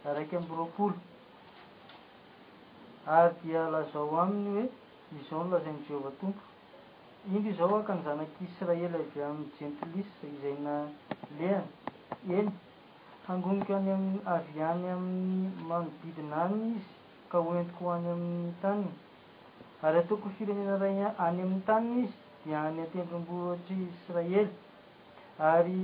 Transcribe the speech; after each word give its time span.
araiky 0.07 0.33
amy 0.39 0.53
ropolo 0.61 0.97
ary 3.15 3.33
dia 3.41 3.63
lazao 3.73 4.09
aminy 4.23 4.49
hoe 4.53 4.67
iao 5.25 5.41
no 5.43 5.49
lazany 5.53 5.79
jehovah 5.87 6.15
tompo 6.19 6.41
indy 7.33 7.51
zao 7.59 7.75
aka 7.79 7.91
nozanaky 7.97 8.41
israely 8.47 8.85
avy 8.99 9.19
amin'ny 9.27 9.51
jentilis 9.59 10.09
izaina 10.33 10.73
leany 11.37 11.65
eny 12.39 12.49
hangoniko 13.27 13.73
any 13.73 13.89
ay 14.25 14.37
avy 14.39 14.61
any 14.71 14.85
amin'ny 14.89 15.49
manobidina 15.69 16.39
anny 16.45 16.67
izy 16.79 16.85
ka 17.31 17.39
ho 17.45 17.53
entiko 17.59 17.83
ho 17.85 17.91
any 17.97 18.05
amin'ny 18.15 18.51
taniny 18.61 18.91
ary 19.87 19.97
ataoko 20.01 20.29
firenena 20.37 20.75
iray 20.77 20.91
any 21.01 21.05
amin'ny 21.41 21.61
taniny 21.69 22.03
izy 22.05 22.17
dia 22.45 22.59
any 22.69 22.81
atendrom-bohatra 22.85 23.75
israely 23.85 24.43
ary 25.51 25.79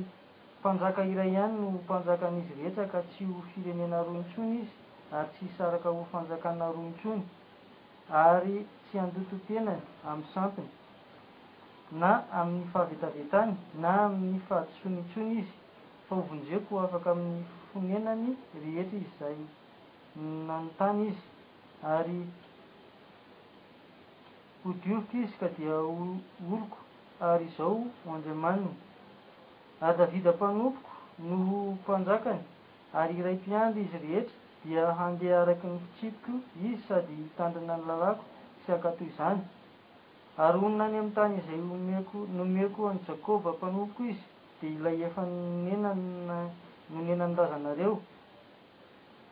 mpanjaka 0.59 1.01
iray 1.13 1.29
ihanyny 1.33 1.65
ho 1.65 1.71
mpanjaka 1.81 2.27
an'izy 2.29 2.53
rehetsaka 2.61 3.01
tsy 3.09 3.25
ho 3.31 3.41
firenena 3.53 4.03
ronitsony 4.09 4.61
izy 4.61 4.77
ary 5.19 5.29
tsy 5.33 5.45
hisaraka 5.49 5.89
ho 5.97 6.05
fanjakana 6.11 6.69
ronitsony 6.75 7.25
ary 8.25 8.57
tsy 8.85 9.01
andototenany 9.05 9.81
amin'ny 10.11 10.29
sanpiny 10.33 10.69
na 12.03 12.13
amin'ny 12.41 12.69
fahavetavetany 12.73 13.57
na 13.85 13.97
amin'ny 14.05 14.37
fahadosonyintsony 14.47 15.39
izy 15.41 15.60
ovonreko 16.11 16.79
afaka 16.83 17.11
amin'ny 17.15 17.43
fonenany 17.71 18.29
rehetra 18.63 18.95
izy 18.99 19.09
zay 19.19 19.35
oninany 20.21 20.67
tany 20.79 21.03
izy 21.05 21.23
ary 21.89 22.17
hodiovika 24.63 25.17
izy 25.21 25.37
ka 25.43 25.47
dia 25.59 25.73
o- 25.91 26.17
oloko 26.45 26.77
ary 27.29 27.45
izao 27.51 27.77
hoandriamaniny 28.03 28.73
ar 29.87 29.95
davida 30.01 30.31
mpanompoko 30.39 30.91
no 31.27 31.37
mpanjakany 31.79 32.43
ary 33.01 33.13
iray 33.21 33.37
mpiandy 33.41 33.79
izy 33.85 33.97
rehetra 34.05 34.35
dia 34.63 34.83
handeh 34.99 35.33
araky 35.41 35.67
ny 35.71 35.79
fitsitiko 35.83 36.31
izy 36.61 36.73
sady 36.87 37.15
hitandana 37.23 37.73
any 37.77 37.85
lalako 37.91 38.23
tsy 38.61 38.71
akatoy 38.77 39.07
izany 39.13 39.41
ary 40.45 40.57
oninany 40.67 40.95
amin'ny 40.99 41.13
tany 41.19 41.37
izay 41.41 41.59
omeko 41.77 42.17
nomeko 42.37 42.79
oany 42.87 42.99
jakova 43.07 43.49
mpanompoko 43.57 44.01
izy 44.13 44.30
de 44.61 44.67
ilay 44.67 44.97
efa 45.05 45.21
nonenanna 45.25 46.37
nonenany 46.93 47.35
razanareo 47.39 47.93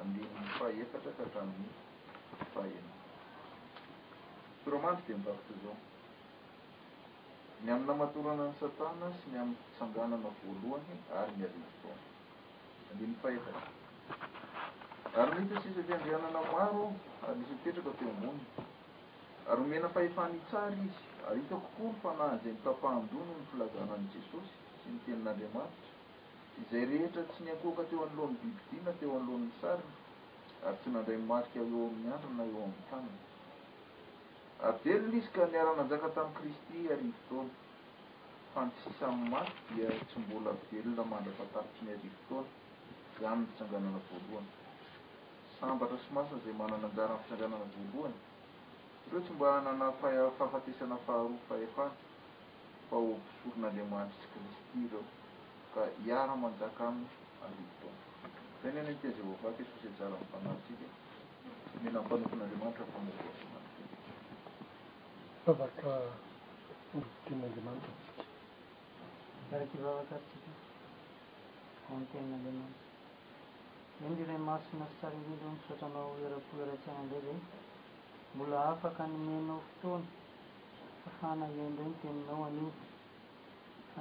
ande 0.00 0.20
ny 0.24 0.46
faet 0.58 0.92
ka 0.92 0.98
htainny 1.18 1.68
ahfromanty 4.54 5.02
di 5.12 5.20
mbavit 5.20 5.48
zao 5.62 5.76
ny 7.64 7.68
aminamatorana 7.74 8.42
any 8.46 8.54
satana 8.60 9.06
sy 9.18 9.26
ny 9.32 9.36
am'ny 9.42 9.56
itsanganana 9.68 10.28
voalohany 10.38 10.98
ary 11.18 11.32
niaroadm 11.36 12.00
ary 15.18 15.40
nhita 15.40 15.96
ndrianana 15.96 16.40
maro 16.52 16.84
aryiy 17.26 17.48
mitetraka 17.50 17.92
te 17.98 18.04
aboniny 18.12 18.40
ary 19.50 19.60
omena 19.66 19.88
fahefany 19.94 20.34
tsara 20.48 20.76
izy 20.86 21.00
ar 21.28 21.34
ita 21.42 21.56
kokolo 21.62 21.90
fanahzay 22.02 22.52
nitapahandono 22.54 23.32
ny 23.38 23.44
filazanan' 23.50 24.06
jesosy 24.12 24.52
sy 24.80 24.88
ny 24.92 24.98
tenin'andramanty 25.04 25.91
zay 26.70 26.84
rehetra 26.90 27.22
tsy 27.28 27.40
niakoaka 27.44 27.82
teo 27.90 28.00
anylohany 28.06 28.36
bibidina 28.44 28.92
teo 29.00 29.12
anylohan'ny 29.18 29.52
sariny 29.60 29.94
ary 30.66 30.76
tsy 30.80 30.88
nandray 30.94 31.20
marika 31.30 31.56
eo 31.58 31.64
amin'ny 31.90 32.10
andrana 32.16 32.42
eo 32.52 32.56
any 32.66 32.74
anna 32.96 33.20
adelona 34.68 35.16
izy 35.18 35.28
ka 35.36 35.42
niarananjaka 35.52 36.08
tamn'y 36.16 36.36
kristy 36.38 36.76
arivtaona 36.94 37.52
fantisisamy 38.54 39.22
marky 39.34 39.60
dia 39.74 39.88
tsy 40.08 40.16
mbola 40.24 40.50
aelona 40.72 41.04
mandrafatarity 41.12 41.80
ny 41.86 41.90
arivta 41.96 42.36
a 43.26 43.28
any 43.32 43.44
fianaaambaoasazay 43.56 46.54
aanfiaaaoay 46.62 47.32
ireo 49.08 49.20
tsy 49.24 49.32
mba 49.36 49.46
anana 49.58 49.86
-fahafatesana 49.98 50.96
faharofahefana 51.06 51.92
fa 52.88 52.96
opisoronaandemahitry 52.96 54.36
sy 54.42 54.48
risty 54.54 54.80
reo 54.92 55.04
ka 55.74 55.82
iara 56.04 56.34
manjaka 56.36 56.84
ami 56.88 57.06
alivotaon 57.44 57.96
zanyennteny 58.62 59.12
zay 59.14 59.24
vaoavaky 59.26 59.62
fse 59.70 59.88
tsara 59.96 60.16
npanalotsika 60.22 60.86
minaampanaopin'andriamanitra 61.82 62.84
aamovana 62.84 63.48
avaka 65.50 65.92
teninaandriamanitra 67.22 67.94
arakivavakarytsika 69.52 70.50
anotenin'andriamanity 71.88 72.78
zay 73.98 74.08
nle 74.12 74.22
ray 74.28 74.40
masonazy 74.48 74.94
saranily 75.00 75.44
nsotanao 75.56 76.10
herakooeratsy 76.20 76.88
ana 76.90 77.02
ndray 77.06 77.22
zagny 77.26 77.42
mbola 78.34 78.56
afaka 78.72 79.02
nomenao 79.12 79.60
fotony 79.68 80.06
fahana 81.02 81.46
zany 81.54 81.70
nray 81.74 81.88
nteninao 81.92 82.42
anio 82.48 82.70
y 83.94 84.00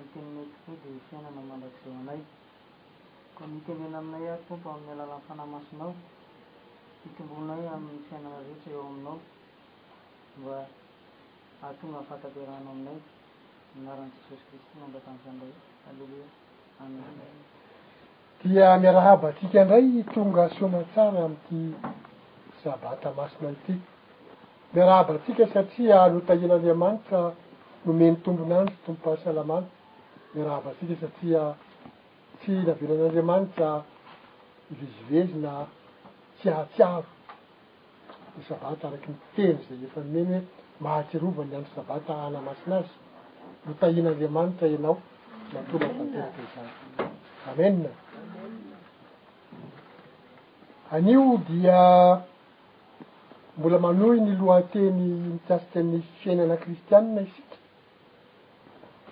dia 18.43 18.77
miarahabatsika 18.77 19.65
ndray 19.65 20.03
tonga 20.13 20.49
somatsara 20.57 21.25
amity 21.25 21.75
zabatamasinay 22.63 23.51
aty 23.51 23.79
miarahabatsika 24.73 25.47
satria 25.53 25.97
notahin'andriamanitra 26.13 27.19
nomeny 27.85 28.15
tombonanry 28.25 28.71
tombo 28.85 28.99
pahasalamany 29.05 29.67
e 30.35 30.41
raha 30.43 30.61
basika 30.65 30.95
satria 31.01 31.55
tsy 32.39 32.51
navinan'andriamanitra 32.63 33.83
ivezivezi 34.71 35.37
na 35.43 35.67
tsy 36.39 36.49
ahtsiaro 36.49 37.05
de 38.35 38.43
sabata 38.47 38.87
araky 38.87 39.11
miteny 39.11 39.57
zay 39.67 39.83
efa 39.85 40.01
mimeny 40.01 40.35
hoe 40.35 40.47
mahatserova 40.83 41.43
ny 41.45 41.55
andro 41.55 41.71
sabata 41.75 42.11
ahanamasina 42.15 42.75
azy 42.79 42.93
lo 43.65 43.73
tahin'aandriamanitra 43.81 44.65
ianao 44.75 44.97
natola 45.53 45.85
atenatezana 45.89 46.69
amena 47.49 47.91
anio 50.91 51.37
dia 51.47 51.81
mbola 53.57 53.79
manohi 53.79 54.19
ny 54.21 54.31
loateny 54.39 54.99
mitasite'ny 55.33 56.01
fiainana 56.19 56.55
kristianna 56.57 57.21
isika 57.21 57.57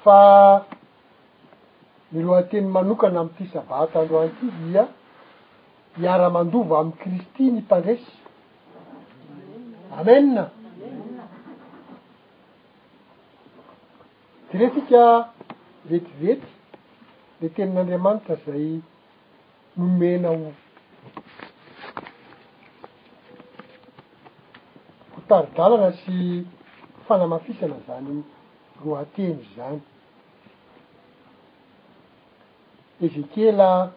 fa 0.04 0.20
ny 2.12 2.24
lohateny 2.26 2.68
manokana 2.76 3.20
am''ity 3.22 3.46
sabatandroanyity 3.54 4.48
ia 4.74 4.84
iara-mandova 6.02 6.76
amn'y 6.82 6.96
kristy 7.02 7.44
ny 7.54 7.60
mpandraisy 7.66 8.14
amena 10.00 10.44
de 14.50 14.54
retika 14.62 15.02
vetivety 15.92 16.50
le 17.42 17.48
tenin'andriamanitra 17.56 18.36
zay 18.48 18.66
nomena 19.78 20.28
ho 20.36 20.50
hotaridalana 25.14 25.90
sy 26.02 26.16
fanamafisana 27.06 27.78
zany 27.86 28.14
lohateny 28.84 29.40
zany 29.56 29.80
ezekiela 33.02 33.92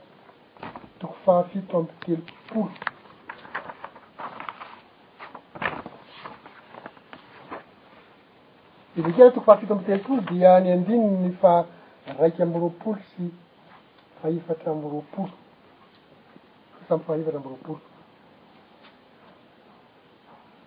toko 0.99 1.14
fahafito 1.25 1.76
ambi 1.78 1.93
telopolo 2.00 2.70
ezekela 8.99 9.31
toko 9.31 9.46
fahafito 9.46 9.72
ambi 9.75 9.84
telopolo 9.87 10.20
dia 10.22 10.60
ny 10.60 10.72
andrininy 10.72 11.37
fa 11.40 11.66
raiky 12.19 12.43
amy 12.43 12.58
ropolo 12.58 12.99
sy 13.12 13.22
faifatra 14.22 14.72
am 14.72 14.82
roapolo 14.93 15.32
samby 16.88 17.05
fahaifatra 17.05 17.40
my 17.40 17.48
ropolo 17.55 17.81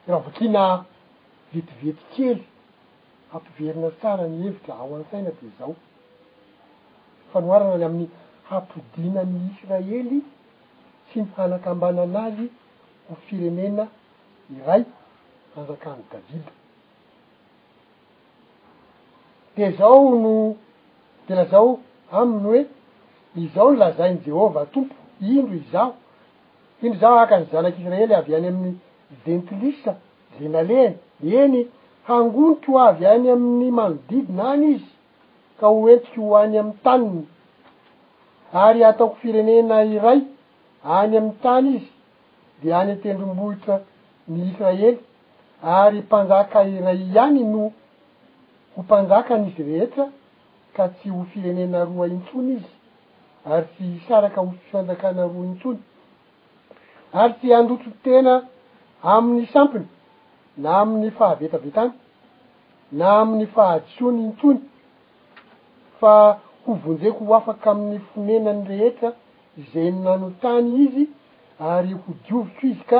rahao 0.07 0.21
vakina 0.23 0.85
vetivety 1.53 2.03
kely 2.15 2.43
ampiverina 3.33 3.91
sara 4.01 4.27
ny 4.27 4.43
hevitra 4.43 4.75
ao 4.75 4.95
an-saina 4.95 5.29
de 5.31 5.47
zao 5.59 5.75
fanoarana 7.33 7.77
ly 7.77 7.85
amin'ny 7.85 8.09
hapodinany 8.49 9.39
israely 9.51 10.21
tsy 11.09 11.19
mihanakambananazy 11.19 12.47
ho 13.09 13.15
firenena 13.27 13.87
iray 14.57 14.83
hanjakano 15.55 16.03
davila 16.11 16.51
de 19.55 19.71
zao 19.77 20.15
no 20.23 20.55
tela 21.27 21.45
zao 21.51 21.69
aminy 22.19 22.43
hoe 22.47 22.61
izaho 23.41 23.69
nolazainyi 23.71 24.21
jehovah 24.27 24.65
tompo 24.73 24.95
indro 25.33 25.55
izaho 25.61 25.91
indro 26.81 26.99
zaho 27.01 27.15
ahka 27.21 27.35
ny 27.41 27.45
zanak' 27.51 27.79
israely 27.81 28.13
avy 28.19 28.31
any 28.35 28.47
amin'ny 28.51 28.77
dentilisa 29.25 29.93
le 30.39 30.47
naleany 30.55 30.95
eny 31.41 31.61
hangoniky 32.07 32.67
ho 32.71 32.77
avy 32.89 33.05
any 33.13 33.27
amin'ny 33.35 33.67
manodidyna 33.77 34.47
ny 34.59 34.65
izy 34.75 34.91
ka 35.59 35.65
ho 35.67 35.81
entiky 35.93 36.19
hoany 36.27 36.55
am'ny 36.61 36.75
taniny 36.83 37.23
ary 38.63 38.83
ataoko 38.85 39.15
firenena 39.21 39.77
iray 39.95 40.19
any 40.97 41.17
amin'ny 41.17 41.31
tany 41.43 41.69
izy 41.77 41.91
de 42.63 42.69
any 42.79 42.91
atendrom-bohitra 42.95 43.75
ny 44.31 44.37
israely 44.49 44.89
ary 45.79 45.99
mpanjaka 46.05 46.59
iray 46.75 46.97
ihany 47.07 47.43
no 47.53 47.63
ho 48.73 48.77
mpanjaka 48.85 49.33
n'izy 49.41 49.63
rehetra 49.69 50.05
ka 50.75 50.83
tsy 50.95 51.09
ho 51.15 51.21
firenena 51.33 51.79
roa 51.89 52.07
intsony 52.15 52.53
izy 52.57 52.71
ary 53.53 53.67
tsy 53.73 53.83
hisaraka 53.95 54.39
ho 54.45 54.49
fifanjakana 54.61 55.23
roa 55.33 55.45
intsony 55.51 55.79
ary 57.21 57.33
tsy 57.39 57.49
andotro 57.59 57.91
tena 58.07 58.33
amin'ny 59.15 59.45
sampiny 59.53 59.87
na 60.63 60.69
amin'ny 60.81 61.09
fahavetabetany 61.17 61.91
na 62.99 63.05
amin'ny 63.21 63.45
fahadsony 63.55 64.19
intony 64.27 64.59
fa 65.99 66.15
ho 66.65 66.73
vonjeko 66.83 67.25
ho 67.29 67.33
afaka 67.37 67.71
amin'ny 67.71 67.99
fonenany 68.11 68.63
rehetra 68.69 69.09
zay 69.71 69.89
nano 70.03 70.29
tany 70.41 70.69
izy 70.83 71.03
ary 71.71 71.91
ho 71.93 72.09
dioviko 72.25 72.65
izy 72.71 72.85
ka 72.91 72.99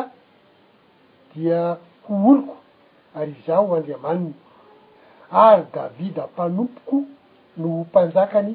dia 1.34 1.62
ho 2.06 2.14
oloko 2.32 2.56
ary 3.20 3.34
izaho 3.40 3.70
andriamaniny 3.78 4.34
ary 5.46 5.64
davida 5.74 6.24
mpanompoko 6.32 6.98
no 7.58 7.68
mpanjakany 7.88 8.54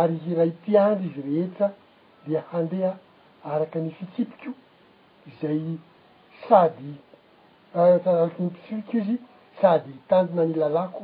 ary 0.00 0.16
iray 0.30 0.52
piandry 0.66 1.06
izy 1.10 1.22
rehetra 1.28 1.66
dia 2.26 2.40
handeha 2.52 2.92
araky 3.52 3.78
ny 3.84 3.90
fitsipiko 3.98 4.50
zay 5.40 5.62
sady 6.46 6.92
arakyny 7.82 8.50
fitsipiko 8.62 8.92
izy 9.02 9.16
sady 9.60 9.90
htandona 10.00 10.44
ny 10.48 10.54
lalako 10.62 11.02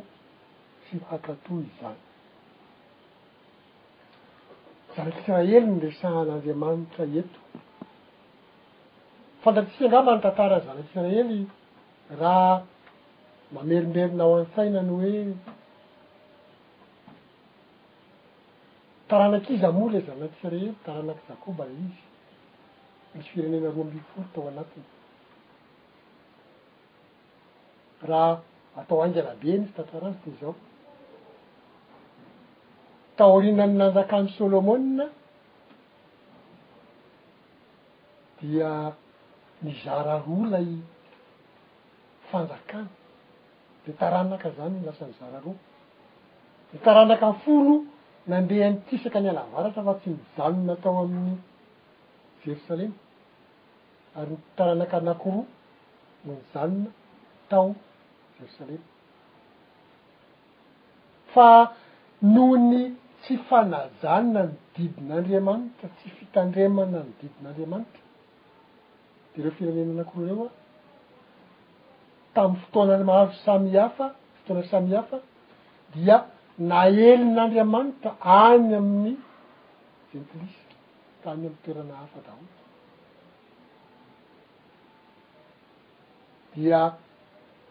tsy 0.83 0.97
hakatoy 1.11 1.63
izany 1.71 2.01
zanak'israely 4.97 5.57
ndesaan'andriamanitra 5.77 7.05
eto 7.21 7.41
fantatsi 9.43 9.81
angamba 9.87 10.11
no 10.15 10.21
tantarany 10.27 10.63
zanak'israely 10.69 11.39
raha 12.23 12.53
mamerimbelona 13.55 14.23
ao 14.27 14.35
an-sainany 14.41 14.89
hoe 14.93 15.15
taranak'izy 19.11 19.69
moa 19.79 19.89
le 19.95 20.01
zanak'israely 20.09 20.69
taranak' 20.87 21.25
zakoba 21.29 21.65
le 21.71 21.75
izy 21.87 22.01
misy 23.15 23.29
firenena 23.33 23.69
roa 23.77 23.85
ambiy 23.87 24.03
folo 24.11 24.27
tao 24.35 24.45
anatiny 24.53 24.87
raha 28.11 28.31
atao 28.81 28.99
aingana 29.05 29.33
be 29.41 29.51
ny 29.61 29.65
izy 29.65 29.73
tantara 29.77 30.07
azy 30.11 30.21
te 30.25 30.31
zao 30.41 30.53
taorinany 33.17 33.75
nanjakany 33.79 34.29
solomonia 34.39 35.07
dia 38.41 38.73
nizara 39.63 40.15
roa 40.27 40.47
ilay 40.47 40.69
fanjakana 42.31 42.89
de 43.85 43.93
taranaka 44.01 44.49
zany 44.57 44.77
n 44.81 44.85
lasany 44.89 45.15
zara 45.21 45.39
roa 45.45 45.59
ny 46.73 46.77
taranaka 46.87 47.29
folo 47.45 47.75
nandeha 48.31 48.67
n'ny 48.71 48.81
tisaka 48.89 49.19
ny 49.23 49.29
alavaratra 49.35 49.83
fa 49.87 49.93
tsy 50.01 50.09
nizanona 50.19 50.75
tao 50.83 50.97
amin'ny 51.05 51.35
jerosalema 52.43 52.97
ary 54.19 54.31
nytaranaka 54.39 54.97
nakoroa 55.09 55.45
nony 56.25 56.41
zanona 56.53 56.91
tao 57.51 57.69
jerosalema 58.37 58.87
fa 61.35 61.49
noho 62.23 62.57
ny 62.71 62.83
tsy 63.23 63.35
fanazanna 63.49 64.43
nydidin'andriamanitra 64.49 65.89
tsy 65.97 66.09
fitandremana 66.19 66.99
nididin'andriamanitra 67.07 68.03
de 69.33 69.39
reo 69.43 69.53
firenenanakoro 69.59 70.25
reo 70.29 70.45
a 70.49 70.53
tamin'ny 72.35 72.61
fotoana 72.65 73.05
mahazo 73.11 73.35
samyhafa 73.47 74.07
fotoana 74.37 74.63
samy 74.73 74.91
hafa 74.97 75.19
dia 75.95 76.17
na 76.69 76.79
elin'andriamanitra 76.89 78.11
any 78.47 78.71
amin'ny 78.81 79.13
jentilis 80.11 80.57
tany 81.23 81.35
amin'ny 81.39 81.57
toerana 81.65 81.95
hafa 82.03 82.19
dao 82.27 82.39
dia 86.55 86.81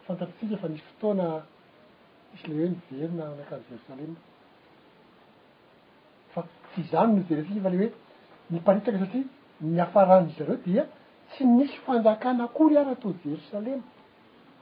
fantatritsika 0.06 0.54
efa 0.58 0.68
nisy 0.72 0.84
fotoana 0.92 1.28
isy 2.34 2.46
le 2.50 2.54
hoe 2.60 2.70
ny 2.74 2.78
verona 2.90 3.24
anakaro 3.34 3.64
jérosalema 3.70 4.20
ty 6.76 6.82
zany 6.92 7.12
nozeresika 7.16 7.62
fa 7.64 7.70
ley 7.74 7.80
hoe 7.84 7.90
niparitraka 8.54 8.98
satria 9.02 9.24
niafarany 9.76 10.28
zareo 10.38 10.58
dia 10.66 10.84
tsy 11.30 11.42
misy 11.58 11.78
fanjakana 11.86 12.44
akory 12.48 12.74
iara 12.78 12.94
to 13.02 13.08
jerosalema 13.24 13.86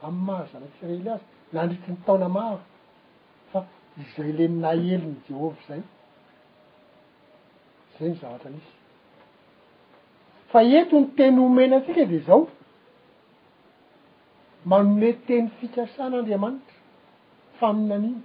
ami'ny 0.06 0.24
mahazana 0.26 0.66
fireely 0.78 1.08
azy 1.14 1.24
na 1.52 1.58
andritry 1.62 1.90
'ny 1.92 1.98
taona 2.06 2.28
maro 2.36 2.58
fa 3.50 3.58
izay 4.02 4.30
lenina 4.38 4.68
eli 4.76 4.94
ny 5.02 5.14
jehova 5.26 5.58
zay 5.68 5.82
zay 7.96 8.08
ny 8.10 8.14
zavatra 8.22 8.48
anisy 8.50 8.72
fa 10.50 10.58
eto 10.78 10.94
ny 11.02 11.06
teny 11.18 11.36
homena 11.42 11.74
atsika 11.80 12.04
de 12.12 12.18
zao 12.28 12.40
manone 14.70 15.08
teny 15.26 15.46
fikasan'aandriamanitra 15.58 16.76
fa 17.58 17.66
minaniny 17.78 18.18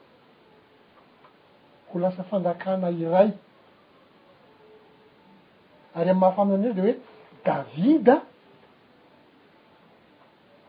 ho 1.89 1.95
lasa 2.03 2.21
fandakana 2.31 2.87
iray 3.05 3.29
ary 5.97 6.09
ami'ny 6.11 6.21
mahafaminandreny 6.23 6.85
re 6.87 6.93
hoe 6.93 6.93
davida 7.49 8.15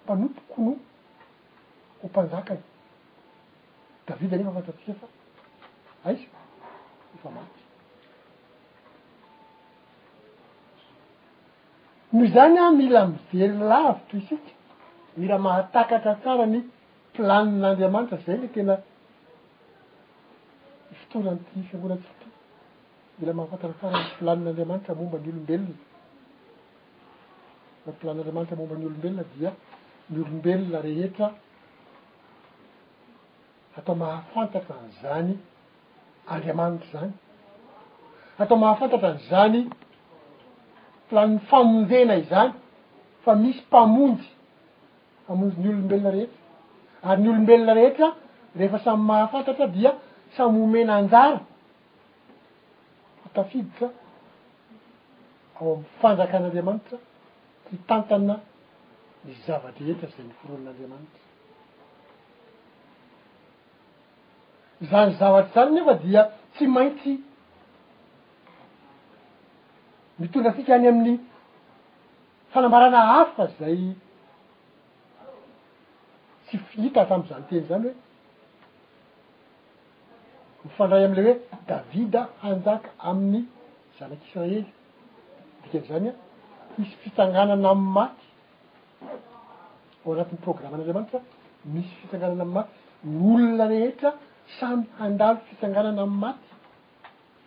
mpanompoko 0.02 0.58
no 0.70 0.74
ho 2.00 2.06
mpanjakany 2.12 2.62
davida 4.08 4.34
ne 4.38 4.42
fa 4.48 4.52
fantatsika 4.56 4.94
fa 5.00 5.06
aisa 6.10 6.36
efa 7.16 7.30
maky 7.38 7.59
nyho 12.12 12.26
zany 12.26 12.58
a 12.60 12.70
mila 12.80 13.00
midely 13.06 13.46
lavitra 13.70 14.18
isika 14.20 14.52
mila 15.18 15.36
mahatakatra 15.46 16.14
tsara 16.22 16.46
ny 16.52 16.58
planin'andriamanitra 17.14 18.16
zay 18.26 18.36
le 18.42 18.48
tena 18.54 18.74
y 20.90 20.94
fotoran'ty 21.00 21.60
fiavoanatsity 21.68 22.26
mila 23.18 23.32
mahafantatra 23.38 23.74
tsara 23.78 23.94
ny 23.98 24.02
planin'andriamanitra 24.18 24.92
momba 24.98 25.16
ny 25.22 25.28
olombelona 25.30 25.74
aplanin'andriamanitra 27.90 28.56
momba 28.60 28.74
ny 28.80 28.84
olombelona 28.90 29.24
dia 29.34 29.50
ny 30.12 30.16
olombelona 30.24 30.78
rehetra 30.86 31.26
atao 33.78 33.94
mahafantatra 34.02 34.74
n'izany 34.86 35.30
andriamanitra 36.34 36.88
zany 37.00 37.14
atao 38.44 38.56
mahafantatra 38.64 39.08
an'izany 39.12 39.60
planiny 41.10 41.38
famonjena 41.50 42.14
izany 42.24 42.52
fa 43.24 43.32
misy 43.42 43.60
mpamonjy 43.66 44.28
amonjy 45.28 45.56
ny 45.64 45.68
olombelona 45.72 46.12
rehetra 46.14 46.36
ary 47.08 47.22
ny 47.22 47.28
olombelona 47.30 47.72
rehetra 47.80 48.08
rehefa 48.58 48.78
samyy 48.86 49.04
mahafantatra 49.10 49.66
dia 49.76 49.90
samy 50.36 50.56
homena 50.62 50.96
njara 51.06 51.40
hotafiditsa 53.22 53.86
ao 55.58 55.64
ami'ny 55.72 55.86
fanjakan'andriamanitra 56.00 56.96
fitantana 57.68 58.34
nysy 59.24 59.40
zavatra 59.48 59.80
rehetra 59.86 60.08
zay 60.14 60.24
ny 60.28 60.34
foronan'andriamanitra 60.38 61.24
zany 64.90 65.10
zavatra 65.20 65.52
zany 65.56 65.70
nefa 65.76 65.94
dia 66.04 66.22
tsy 66.54 66.64
maintsy 66.76 67.12
mitondra 70.20 70.48
atika 70.54 70.72
any 70.78 70.86
amin'ny 70.90 71.14
hanambarana 72.54 73.00
haffa 73.12 73.44
zay 73.58 73.80
tsy 76.46 76.56
fiita 76.70 76.98
atam'zanyteny 77.06 77.60
zany 77.70 77.88
hoe 80.58 80.66
mifandray 80.68 81.02
am'ley 81.08 81.24
hoe 81.26 81.60
davida 81.70 82.20
handaka 82.44 82.88
amin'ny 83.10 83.40
zanak'israely 83.98 84.60
dika 85.62 85.78
n'zany 85.84 86.08
a 86.12 86.12
misy 86.78 86.94
fisanganana 87.02 87.66
amn'ymaty 87.76 88.24
o 90.04 90.06
anatin'ny 90.14 90.40
programma 90.46 90.74
an'andriamanitra 90.76 91.18
misy 91.74 91.92
fitsanganana 92.00 92.42
am'y 92.46 92.54
maty 92.58 92.76
ny 93.10 93.18
olona 93.40 93.64
rehetra 93.74 94.08
samy 94.58 94.84
handalo 95.00 95.38
fisanganana 95.48 96.00
amn'y 96.06 96.20
maty 96.24 96.48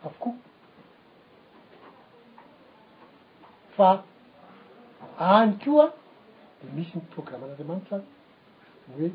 avokoa 0.08 0.36
fa 3.78 4.04
any 5.30 5.58
koa 5.64 5.86
de 6.64 6.68
misy 6.76 6.92
nyprogramma 6.98 7.46
an'andriamanitra 7.48 7.98
hoe 8.94 9.10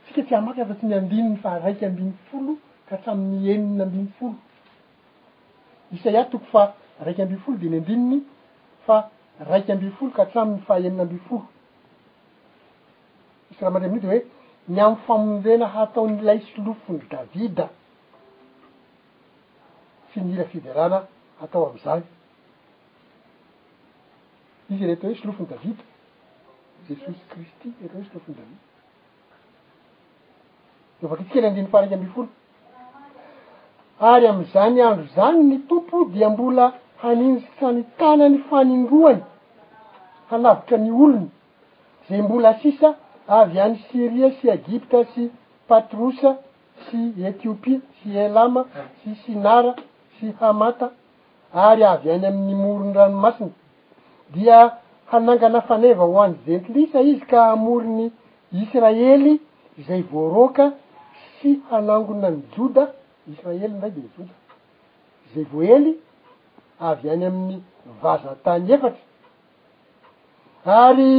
tsika 0.06 0.22
tsy 0.26 0.36
amaky 0.36 0.66
fa 0.68 0.74
tsy 0.76 0.86
ny 0.86 0.94
andininy 0.98 1.38
fa 1.38 1.60
raiky 1.64 1.86
ambiny 1.86 2.14
folo 2.30 2.58
ka 2.88 2.96
atrami'ny 2.96 3.50
enina 3.54 3.84
ambiny 3.84 4.08
folo 4.20 4.36
isaa 5.92 6.24
toko 6.26 6.46
fa 6.52 6.74
raiky 7.06 7.22
ambifolo 7.22 7.58
de 7.58 7.70
ny 7.70 7.78
andininy 7.78 8.22
fa 8.86 9.10
raiky 9.40 9.72
ambifolo 9.72 10.12
ka 10.12 10.24
hatraminy 10.26 10.62
faeninaambifolo 10.68 11.48
isy 13.52 13.62
raha 13.62 13.72
mandrey 13.74 13.90
amin'io 13.90 14.02
dehoe 14.10 14.22
ny 14.68 14.80
amy 14.82 14.96
famonrena 15.08 15.66
hataonylay 15.76 16.40
sylofondy 16.42 17.06
davida 17.10 17.68
syniira 20.14 20.44
fiderana 20.52 20.98
atao 21.44 21.64
am'izany 21.70 22.04
izy 24.72 24.84
reetao 24.88 25.10
hoe 25.10 25.18
solofiny 25.22 25.48
davida 25.54 25.84
jesosy 26.88 27.24
kristy 27.32 27.68
reta 27.82 27.94
hoe 27.98 28.06
slofiny 28.10 28.36
david 28.46 28.60
nova 31.02 31.16
ki 31.18 31.24
itsike 31.26 31.40
ly 31.44 31.48
andiny 31.50 31.70
faraky 31.74 31.94
ambyfolo 31.98 32.30
ary 34.12 34.26
am'izany 34.34 34.78
andro 34.90 35.06
zany 35.18 35.40
ny 35.50 35.58
tompo 35.70 35.98
dia 36.16 36.30
mbola 36.34 36.66
haniny 37.02 37.38
sanitana 37.60 38.26
ny 38.34 38.38
faningoany 38.50 39.20
halavitra 40.30 40.78
ny 40.86 40.92
olony 41.04 41.30
zay 42.08 42.22
mbola 42.26 42.52
sisa 42.62 42.90
avy 43.40 43.58
any 43.66 43.78
siria 43.90 44.30
sy 44.38 44.46
egypta 44.60 45.00
sy 45.14 45.22
patrosa 45.70 46.30
sy 46.86 46.98
ethiopia 47.30 47.78
sy 47.98 48.10
elama 48.26 48.62
sy 49.00 49.10
sinara 49.24 49.74
hamata 50.40 50.92
ary 51.54 51.84
avy 51.84 52.10
any 52.12 52.26
amin'ny 52.26 52.56
morony 52.56 52.94
ranomasiny 52.94 53.52
dia 54.34 54.80
hanangana 55.12 55.62
faneva 55.62 56.04
ho 56.06 56.22
any 56.24 56.36
zentlisa 56.46 57.02
izy 57.02 57.26
ka 57.30 57.40
amorony 57.54 58.12
israely 58.62 59.34
zay 59.88 60.02
voaroka 60.12 60.66
sy 61.42 61.48
hanangona 61.70 62.28
ny 62.36 62.40
joda 62.56 62.84
israely 63.32 63.68
ndray 63.78 63.92
dey 63.98 64.08
joda 64.18 64.34
zay 65.36 65.46
voaely 65.52 65.92
avy 66.90 67.08
any 67.14 67.26
amin'ny 67.30 67.58
vazatany 68.02 68.72
efatra 68.76 69.04
ary 70.86 71.10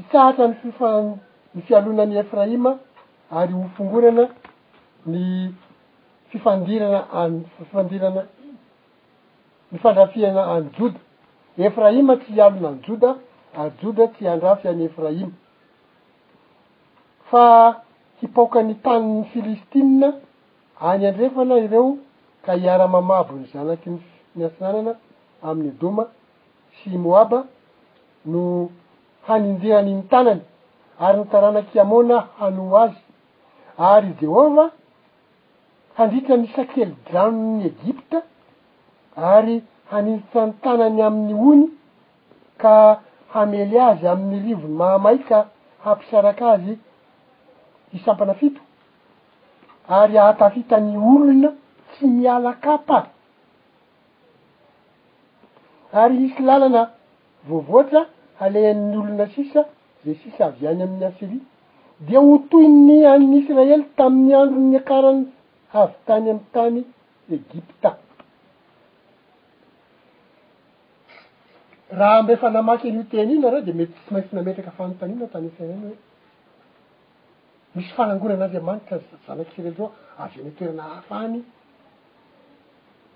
isaatrany 0.00 0.54
fifa 0.62 0.88
ny 1.54 1.60
fialonany 1.66 2.14
efraima 2.22 2.70
ary 3.38 3.52
hofongorana 3.62 4.24
ny 5.10 5.18
fifandirana 6.32 7.04
any 7.12 7.44
fifandirana 7.58 8.26
ny 9.72 9.78
fandrafiana 9.78 10.42
any 10.56 10.68
joda 10.78 11.00
efraima 11.68 12.14
tsy 12.16 12.32
hialona 12.32 12.68
any 12.68 12.80
joda 12.86 13.10
ary 13.58 13.72
joda 13.82 14.08
tsy 14.08 14.28
andrafy 14.28 14.68
any 14.68 14.84
efraima 14.84 15.30
fa 17.30 17.76
hipaokany 18.22 18.74
taniny 18.74 19.24
filistinia 19.32 20.12
any 20.90 21.06
andrefana 21.08 21.58
ireo 21.66 21.96
ka 22.44 22.52
iara-mamavo 22.62 23.32
ny 23.40 23.46
zanaky 23.52 23.90
ny 23.90 23.98
miasianana 24.36 24.92
amin'ny 25.42 25.72
doma 25.80 26.04
sy 26.76 26.98
moaba 26.98 27.44
no 28.26 28.70
hanindiranyny 29.26 30.02
tanany 30.10 30.42
ary 31.00 31.18
nytaranakyamoana 31.18 32.16
hanoo 32.38 32.76
azy 32.84 33.00
ary 33.78 34.12
jehovah 34.20 34.70
handritra 35.96 36.36
nyisa-keli 36.36 36.94
dranony 37.10 37.64
egipta 37.66 38.22
ary 39.16 39.60
hanisantanany 39.90 41.00
amin'ny 41.06 41.34
ony 41.52 41.64
ka 42.62 42.74
hamely 43.34 43.78
azy 43.88 44.06
amin'ny 44.12 44.42
rivony 44.46 44.76
mahamaika 44.80 45.38
hampisaraka 45.84 46.44
azy 46.54 46.74
isampana 47.94 48.34
fito 48.40 48.60
ary 49.98 50.14
ahatafitany 50.22 50.92
olona 51.12 51.50
tsy 51.92 52.06
mialakapa 52.18 52.98
ary 56.02 56.16
isy 56.26 56.38
lalana 56.48 56.82
vovoatra 57.48 58.00
alehan''ny 58.44 58.94
olona 59.02 59.26
sisa 59.34 59.60
zay 60.04 60.14
sisa 60.22 60.42
avy 60.46 60.66
any 60.68 60.82
amin'ny 60.86 61.04
aseri 61.08 61.38
dia 62.06 62.20
ho 62.26 62.38
toyny 62.50 63.04
amn'nyisraely 63.14 63.82
tamin'ny 63.96 64.34
androny 64.42 64.76
akarany 64.80 65.22
havy 65.72 65.92
tany 66.06 66.26
am'y 66.32 66.42
tany 66.54 66.78
egipta 67.38 67.90
raha 72.00 72.18
mbeefa 72.24 72.48
namaky 72.58 72.86
an'io 72.90 73.04
tenina 73.14 73.48
reo 73.52 73.62
de 73.68 73.72
mety 73.80 73.94
tsy 74.00 74.10
mainty 74.14 74.32
nametraka 74.36 74.72
fanontanina 74.78 75.26
tanyfanany 75.34 75.78
hoe 75.84 75.96
misy 77.74 77.92
fanangona 77.98 78.34
anazy 78.38 78.56
amanika 78.62 78.94
zanaky 79.26 79.50
sirely 79.54 79.70
ro 79.80 79.86
avy 80.24 80.36
any 80.40 80.50
atoerana 80.52 80.84
hafany 80.94 81.34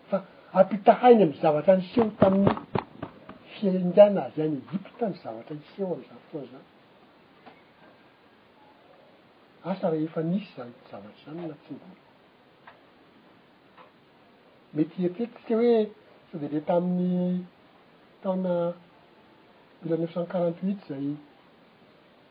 fa 0.09 0.17
ampita 0.59 0.93
hainy 1.01 1.23
am 1.27 1.33
zavatra 1.43 1.73
nyseo 1.81 2.05
tamin'ny 2.21 2.53
fiandiana 3.53 4.21
avy 4.29 4.38
any 4.47 4.57
egipta 4.64 5.05
ny 5.11 5.14
zavatra 5.25 5.53
iseo 5.62 5.88
amzatoa 5.97 6.43
zany 6.53 6.69
asa 9.71 9.85
reh 9.93 10.03
efa 10.09 10.21
nisy 10.33 10.49
zany 10.57 10.73
zavatra 10.90 11.21
zany 11.27 11.43
natsingona 11.53 12.03
mety 14.75 14.97
eriteky 15.05 15.31
tsika 15.45 15.55
hoe 15.61 15.81
sadede 16.29 16.61
tamin'ny 16.69 17.35
taona 18.23 18.53
mille 19.81 19.97
neuf 20.01 20.13
cent 20.15 20.27
quarante 20.33 20.61
huit 20.67 20.81
zay 20.89 21.07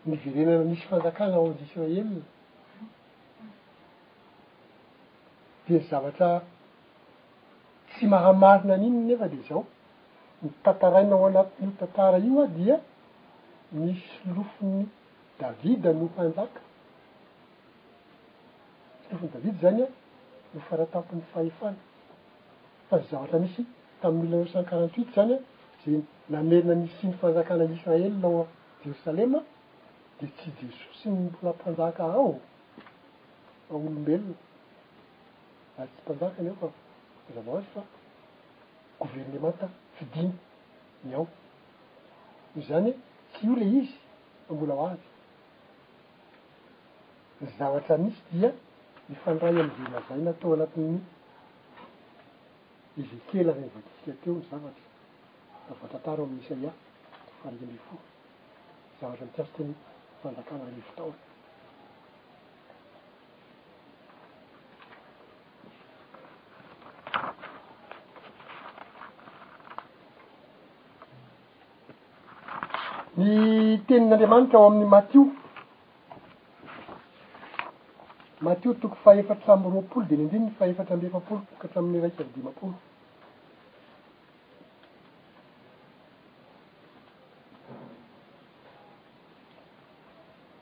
niverenan 0.10 0.64
misy 0.70 0.84
fanjakana 0.90 1.36
oanjisrael 1.44 1.96
de 2.10 2.22
ny 5.66 5.76
zavatra 5.90 6.30
tsy 7.90 8.04
mahamarina 8.14 8.74
an'inynefa 8.78 9.26
di 9.34 9.40
zao 9.48 9.62
nytantaraina 10.42 11.14
aho 11.16 11.26
anatin'o 11.30 11.72
tantara 11.80 12.18
io 12.28 12.40
a 12.46 12.48
dia 12.58 12.78
mislofon'ny 13.84 14.80
davida 15.40 15.90
no 16.00 16.06
fanjaka 16.16 16.60
solofon'ny 19.04 19.30
davidy 19.34 19.58
zany 19.62 19.80
a 19.86 19.88
no 20.52 20.60
faratampon'ny 20.68 21.26
fahefana 21.34 21.82
fnyzavatra 23.02 23.38
misy 23.40 23.62
tamin'n 24.02 24.24
mille 24.24 24.38
neuf 24.38 24.52
cent 24.52 24.64
quarante 24.68 24.96
huit 25.00 25.14
zany 25.16 25.34
a 25.34 25.38
zay 25.86 26.02
namerina 26.30 26.76
nisiny 26.76 27.14
fanjakana 27.20 27.64
israely 27.76 28.10
nao 28.10 28.42
a 28.42 28.48
jerosalema 28.84 29.40
de 30.20 30.28
tsy 30.38 30.50
jesosy 30.60 31.10
ny 31.10 31.24
mbola 31.30 31.54
mpanjaka 31.58 32.04
ao 32.18 32.32
a 33.72 33.76
olombelona 33.76 34.36
ahy 35.80 35.88
tsy 35.94 36.02
mpanjakany 36.04 36.48
ao 36.50 36.72
fazava 37.28 37.52
azy 37.60 37.68
fa 37.74 37.82
gouvernementa 39.00 39.66
fidiny 39.96 40.32
ny 41.04 41.12
ao 41.18 41.26
izany 42.60 42.94
tsy 43.34 43.44
io 43.48 43.56
rey 43.60 43.74
izy 43.82 43.94
a 44.50 44.54
mbola 44.54 44.74
hoazy 44.82 45.08
ny 47.42 47.46
zavatra 47.58 47.98
misy 47.98 48.22
dia 48.32 48.52
mifandray 49.10 49.58
amdena 49.64 50.00
zay 50.08 50.20
natao 50.22 50.54
anatin'ny 50.54 51.02
izy 52.98 53.18
kela 53.32 53.54
zany 53.54 53.70
vakisika 53.76 54.14
teo 54.24 54.34
ny 54.34 54.44
zavatra 54.50 54.84
da 55.70 55.74
vatantara 55.82 56.18
eo 56.22 56.26
amin'nyisaia 56.28 56.72
farianbey 57.42 57.80
fo 57.90 57.96
zavatra 59.00 59.26
mity 59.26 59.42
asa 59.42 59.54
teny 59.58 59.74
fanjakana 60.22 60.64
revitaona 60.66 61.18
ny 73.18 73.82
tenin'andriamanitra 73.88 74.60
o 74.60 74.66
amin'ny 74.70 74.86
matio 74.94 75.22
mathio 78.44 78.74
toko 78.74 78.96
fa 78.96 79.16
efatra 79.16 79.56
mboroapolo 79.56 80.06
de 80.06 80.16
niindininy 80.18 80.52
fa 80.60 80.68
efatra 80.68 80.96
ambeefapolo 80.96 81.42
tokahtramin'ny 81.52 82.02
raiky 82.02 82.20
avidimapolo 82.24 82.74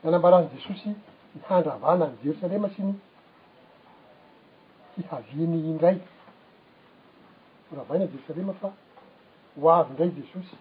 nanambarany 0.04 0.48
jesosy 0.54 0.88
mihandravana 1.34 2.04
any 2.08 2.16
jerosalema 2.24 2.70
syny 2.76 2.94
hihaviany 4.96 5.58
indray 5.70 5.98
oravaina 7.72 8.04
any 8.04 8.12
jerosalema 8.12 8.52
fa 8.60 8.72
ho 9.60 9.72
avy 9.74 9.90
indray 9.92 10.10
jesosy 10.18 10.56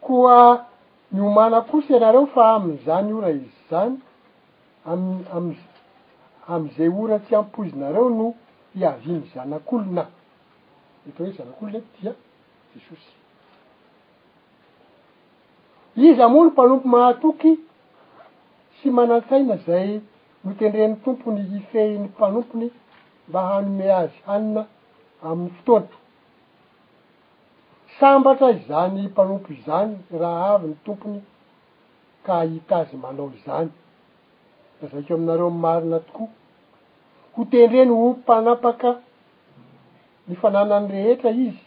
koa 0.00 0.71
ny 1.12 1.20
omana 1.22 1.60
kosy 1.60 1.92
ianareo 1.92 2.26
fa 2.26 2.44
am'izany 2.54 3.12
ora 3.12 3.30
izy 3.30 3.50
zany 3.70 3.96
am 4.84 5.24
am- 5.34 5.56
am'izay 6.48 6.88
ora 6.88 7.18
tsy 7.18 7.34
ampoizinareo 7.36 8.08
no 8.10 8.26
hiaviany 8.74 9.24
zanak'olona 9.34 10.04
eto 11.08 11.18
hoe 11.24 11.32
zanak'olo 11.38 11.70
nettia 11.72 12.12
jesosy 12.74 13.10
izy 16.08 16.22
amoa 16.26 16.44
no 16.44 16.50
mpanompo 16.50 16.88
mahatoky 16.94 17.50
sy 18.80 18.90
manan-tsaina 18.90 19.56
zay 19.66 19.88
mitendren'ny 20.44 20.96
tompony 21.04 21.40
hifehiny 21.52 22.04
mpanompony 22.08 22.66
mba 23.28 23.40
hanome 23.50 23.86
azy 24.00 24.16
hanina 24.28 24.62
amin'y 25.28 25.50
fotoana 25.56 25.96
sambatra 28.02 28.50
izany 28.50 29.02
mpanompo 29.12 29.48
izany 29.58 29.94
raha 30.20 30.46
avy 30.54 30.66
ny 30.68 30.76
tompony 30.84 31.20
ka 32.26 32.38
ahita 32.40 32.76
azy 32.76 32.96
malao 32.96 33.30
zany 33.46 33.70
da 34.80 34.84
zaikeo 34.92 35.16
aminareo 35.16 35.46
amnymarina 35.48 35.98
tokoa 36.00 36.28
ho 37.36 37.44
tendreny 37.50 37.90
ho 37.94 38.06
mpanapaka 38.18 38.90
nifananany 40.28 40.88
rehetra 40.94 41.30
izy 41.30 41.62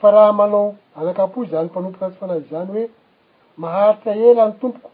fa 0.00 0.10
raha 0.10 0.32
malao 0.32 0.66
anakapo 0.96 1.44
zany 1.50 1.66
mpanompo 1.70 1.98
ratsy 2.04 2.18
fanah 2.20 2.36
izany 2.44 2.68
hoe 2.72 2.84
maharitra 3.56 4.12
ela 4.28 4.44
ny 4.48 4.54
tompoko 4.60 4.90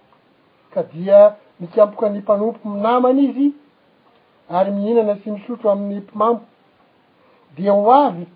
ka 0.72 0.82
dia 0.92 1.34
mikiampoka 1.60 2.08
ny 2.10 2.18
mpanompo 2.20 2.68
minamany 2.68 3.22
izy 3.28 3.46
ary 4.50 4.70
mihinana 4.70 5.18
sy 5.24 5.30
misotro 5.30 5.70
amin'ny 5.70 5.98
mpimampo 6.00 6.44
dia 7.56 7.72
ho 7.72 7.92
avy 7.92 8.26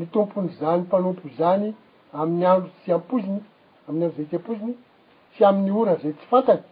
ny 0.00 0.06
tompony 0.06 0.48
zany 0.60 0.82
mpanompo 0.82 1.28
zany 1.38 1.74
amin'ny 2.12 2.46
andro 2.46 2.70
tsy 2.82 2.92
ampoziny 2.92 3.40
aminy 3.88 4.04
andro 4.06 4.14
zay 4.16 4.24
tsy 4.26 4.36
ampoziny 4.36 4.74
sy 5.36 5.44
amin'ny 5.44 5.70
ora 5.80 5.94
zay 6.02 6.12
tsy 6.12 6.26
fantany 6.30 6.62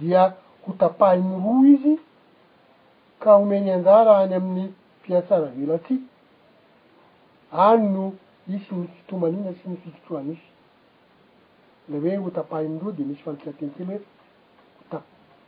dia 0.00 0.22
ho 0.64 0.72
tapahiny 0.72 1.32
roa 1.44 1.66
izy 1.74 1.98
ka 3.20 3.36
homeny 3.38 3.70
anjara 3.70 4.20
any 4.22 4.34
amin'ny 4.34 4.66
piasaravelo 5.04 5.74
aty 5.74 6.00
any 7.52 7.88
no 7.92 8.12
isy 8.48 8.74
nyfitomanina 8.74 9.52
sy 9.58 9.68
mifitotohanisy 9.68 10.46
le 11.88 11.98
hoe 12.00 12.16
ho 12.24 12.30
tapahiny 12.30 12.78
roa 12.82 12.92
de 12.92 13.04
misy 13.04 13.22
faniisateny 13.22 13.70
kely 13.76 13.86
hoe 13.92 14.00
hota- 14.80 15.04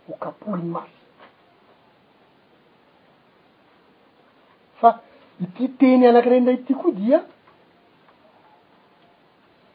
ho 0.07 0.13
kapohiny 0.21 0.71
masy 0.77 0.97
fa 4.81 5.01
ityteny 5.45 6.05
anakiraindray 6.09 6.57
ity 6.61 6.75
koa 6.81 6.93
dia 7.01 7.19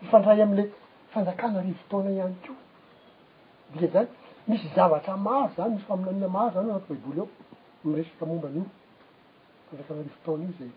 ifandray 0.04 0.42
am'le 0.46 0.64
fanjakana 1.12 1.58
arivotaona 1.62 2.10
ihany 2.16 2.36
ko 2.46 2.54
dia 3.76 3.88
zany 3.94 4.08
misy 4.48 4.68
zavatra 4.76 5.14
maro 5.26 5.48
zany 5.58 5.72
misy 5.74 5.86
faminanina 5.90 6.28
maro 6.38 6.52
zany 6.56 6.70
anaty 6.72 6.90
baiboly 6.92 7.20
eo 7.22 7.28
m 7.86 7.96
resaka 7.98 8.24
momban'io 8.30 8.66
fanjakana 9.68 10.00
arivotaona 10.02 10.44
in 10.48 10.54
zay 10.58 10.72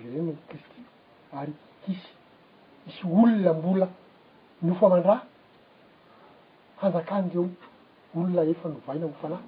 reny 0.12 0.32
kristi 0.48 0.80
ary 1.38 1.52
tisy 1.84 2.10
misy 2.86 3.02
olona 3.16 3.52
mbola 3.58 3.86
nofamandraha 4.66 5.24
hanjakany 6.80 7.30
olona 8.16 8.42
efa 8.52 8.66
novaina 8.72 9.06
mofanahy 9.12 9.46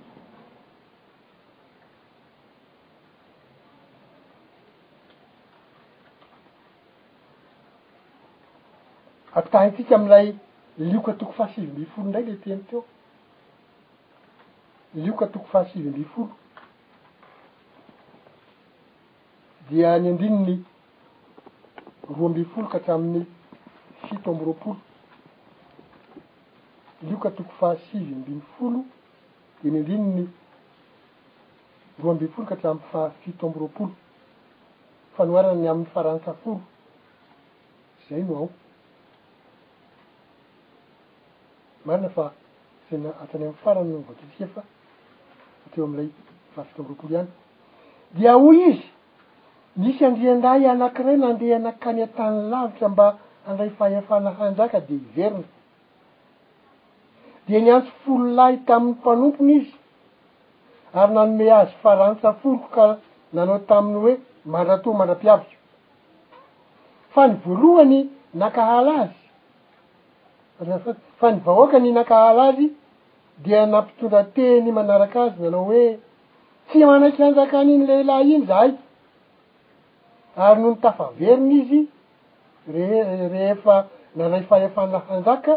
apitahitika 9.34 9.94
ami'ilay 9.96 10.26
lioka 10.78 11.12
toko 11.18 11.32
fahasivymbifolo 11.38 12.06
ndray 12.08 12.24
le 12.28 12.34
teny 12.42 12.60
tyo 12.70 12.78
lioka 14.94 15.26
toko 15.32 15.46
fahasivymbifolo 15.52 16.30
dia 19.70 19.98
ny 20.02 20.08
andrini 20.10 20.38
ny 20.46 20.54
roambi 22.16 22.44
folo 22.44 22.66
ka 22.68 22.78
htramin'ny 22.78 23.24
fitombo 24.06 24.44
ropolo 24.44 24.76
lioka 27.02 27.30
toko 27.30 27.50
fahasivymbi 27.60 28.34
folo 28.58 28.80
de 29.62 29.66
ny 29.70 29.78
andrinyny 29.78 30.24
roambi 32.02 32.26
folo 32.32 32.46
ka 32.48 32.54
hatramiy 32.54 32.82
fahafitombo 32.92 33.56
ropolo 33.60 33.92
fanoarana 35.16 35.58
ny 35.62 35.68
amin'y 35.70 35.86
faranisa 35.94 36.32
folo 36.42 36.60
zay 38.08 38.22
no 38.22 38.36
ao 38.36 38.48
marina 41.84 42.08
fa 42.08 42.32
sana 42.90 43.08
atrany 43.22 43.44
amn'ny 43.44 43.56
faray 43.64 43.84
nnvokisia 43.84 44.46
fa 44.54 44.60
ateo 45.66 45.84
ami'ilay 45.86 46.08
fafika 46.56 46.80
nroapolo 46.82 47.08
ihany 47.16 47.28
dia 48.16 48.32
oly 48.38 48.60
izy 48.70 48.84
misy 49.80 50.04
andriandray 50.06 50.62
anankiray 50.72 51.16
nandeha 51.24 51.58
nakany 51.66 52.00
an-tany 52.06 52.38
lavitra 52.52 52.88
mba 52.88 53.06
andray 53.48 53.70
fahefanahandraka 53.78 54.78
de 54.86 54.94
iverina 54.94 55.44
de 57.48 57.56
niantso 57.60 57.92
folo 58.04 58.24
lahy 58.38 58.56
tamin'ny 58.68 58.94
mpanompony 58.98 59.52
izy 59.60 59.72
ary 61.00 61.12
nanome 61.14 61.50
azy 61.60 61.72
farantsafoliko 61.82 62.68
ka 62.74 62.86
nanao 63.36 63.58
taminy 63.68 63.98
hoe 64.04 64.14
mandratoa 64.52 64.96
mandra-piavitra 64.98 65.58
fa 67.14 67.20
ny 67.28 67.32
voalohany 67.44 67.98
nakahala 68.42 68.94
azy 69.02 69.23
fa 71.18 71.26
nyvahoaka 71.32 71.76
nynakahala 71.84 72.42
azy 72.54 72.66
di 73.44 73.50
nampitondrateny 73.72 74.66
manaraka 74.76 75.18
azy 75.26 75.38
nanao 75.42 75.64
hoe 75.68 75.86
tsy 76.68 76.78
manaky 76.90 77.20
hanjakan'iny 77.26 77.82
lehilahy 77.88 78.28
iny 78.34 78.46
zahay 78.50 78.70
ary 80.44 80.58
noho 80.60 80.72
nitafaverony 80.74 81.52
izy 81.60 81.80
rehe 82.74 82.98
rehefa 83.32 83.76
nanay 84.18 84.42
faefana 84.48 84.98
hanjaka 85.10 85.54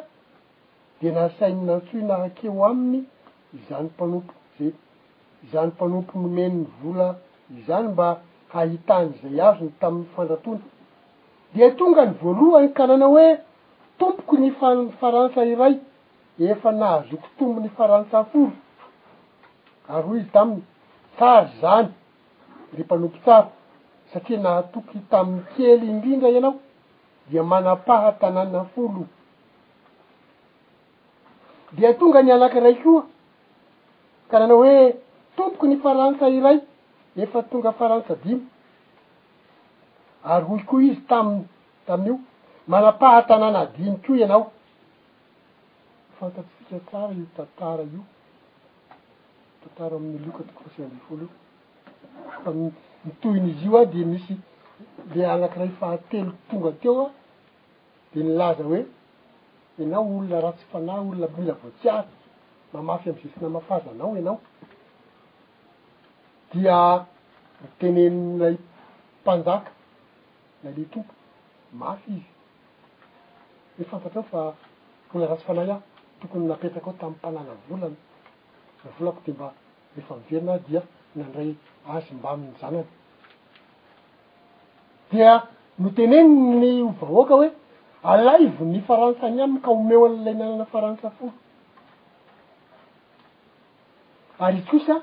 de 1.02 1.08
naasainynantsoy 1.16 2.02
nahakeo 2.10 2.62
aminy 2.70 3.00
izany 3.58 3.86
mpanompo 3.94 4.34
zay 4.58 4.72
izany 5.46 5.68
mpanompo 5.74 6.14
nomenyny 6.24 6.66
vola 6.82 7.08
izany 7.60 7.88
mba 7.94 8.08
hahitany 8.54 9.10
zay 9.22 9.40
azony 9.50 9.72
tamin'ny 9.82 10.08
fandratondra 10.16 10.66
de 11.56 11.66
tonga 11.78 12.04
ny 12.10 12.14
voalohany 12.22 12.70
ka 12.78 12.84
nanao 12.92 13.14
hoe 13.18 13.30
tompoky 13.98 14.38
ny 14.38 14.52
fa- 14.60 14.90
farantsa 15.00 15.46
iray 15.46 15.76
efa 16.40 16.72
nahazoko 16.72 17.28
tombo 17.40 17.62
ny 17.62 17.70
farantsa 17.78 18.20
folo 18.32 18.52
ary 19.88 20.08
hoy 20.08 20.18
izy 20.20 20.30
taminy 20.32 20.62
tsary 21.18 21.50
zany 21.62 21.90
ry 22.78 22.84
mpanompo 22.84 23.18
tsara 23.26 23.50
satria 24.14 24.40
nahatoky 24.40 24.98
tamin'ny 25.12 25.44
kely 25.56 25.86
indrindra 25.92 26.30
ianao 26.30 26.56
dia 27.30 27.44
manapaha 27.44 28.12
tanàna 28.22 28.64
folo 28.76 29.04
dea 31.78 31.94
tonga 31.94 32.22
nianakiray 32.22 32.76
koa 32.84 33.02
ka 34.30 34.36
rahanao 34.40 34.58
hoe 34.64 34.76
tompoky 35.36 35.68
ny 35.68 35.76
farantsa 35.84 36.30
iray 36.30 36.58
efa 37.18 37.44
tonga 37.50 37.72
farantsa 37.80 38.16
dimo 38.24 38.46
ary 40.24 40.46
hoy 40.46 40.62
koa 40.70 40.82
izy 40.82 41.02
taminy 41.10 41.46
tamin'io 41.88 42.20
manapahatana 42.68 43.52
na 43.52 43.66
dinikio 43.66 44.16
ianao 44.16 44.52
fantatsyfika 46.20 46.80
tsara 46.88 47.08
io 47.20 47.26
tantara 47.38 47.84
io 47.96 48.04
tantara 49.62 49.94
ami'ny 50.00 50.20
loka 50.26 50.44
tokofosianlefolo 50.50 51.22
io 51.26 51.32
fa 52.44 52.52
mitoiny 53.06 53.48
izy 53.52 53.66
io 53.70 53.78
a 53.78 53.84
de 53.92 54.02
misy 54.12 54.36
le 55.16 55.24
anakiray 55.34 55.70
fahatelo 55.80 56.32
tonga 56.52 56.72
teo 56.82 57.02
a 57.06 57.12
de 58.14 58.20
nilaza 58.24 58.64
hoe 58.70 58.82
anao 59.80 60.04
olona 60.18 60.40
ra 60.46 60.52
tsy 60.54 60.66
fanay 60.72 61.00
olona 61.02 61.28
mila 61.38 61.54
voatsiary 61.62 62.10
ma 62.74 62.80
mafy 62.90 63.10
am'iza 63.10 63.30
synamafazanao 63.36 64.12
anao 64.20 64.38
dia 66.54 66.78
ntenen'lay 67.64 68.56
mpanjaka 69.22 69.72
na 70.64 70.70
le 70.76 70.84
tompo 70.92 71.14
mafy 71.74 72.12
izy 72.20 72.36
e 73.80 73.84
fantatra 73.86 74.20
ao 74.22 74.24
fa 74.32 74.44
kola 75.12 75.28
rasy 75.32 75.44
fanahy 75.48 75.70
aho 75.72 75.82
tokony 76.20 76.46
napetraka 76.50 76.82
aho 76.90 76.94
tamy 77.00 77.12
mpanana 77.18 77.54
volana 77.70 77.90
ny 78.84 78.90
volako 78.98 79.22
de 79.26 79.32
mba 79.36 79.48
refa 79.96 80.12
miverina 80.20 80.52
ao 80.56 80.60
dia 80.68 80.82
nandray 81.18 81.52
azy 81.94 82.12
mbaamin'ny 82.20 82.54
zanany 82.62 82.86
dia 85.12 85.34
no 85.82 85.90
teneny 85.96 86.32
ny 86.62 86.70
hovahoaka 86.88 87.34
hoe 87.40 87.50
alaivo 88.12 88.64
ny 88.72 88.80
faransa 88.88 89.22
any 89.30 89.40
aminy 89.44 89.62
ka 89.66 89.70
homeo 89.74 90.02
an'lay 90.10 90.34
mianana 90.40 90.66
faransa 90.74 91.08
folo 91.18 91.34
ary 94.44 94.58
itzy 94.60 94.70
kosaa 94.74 95.00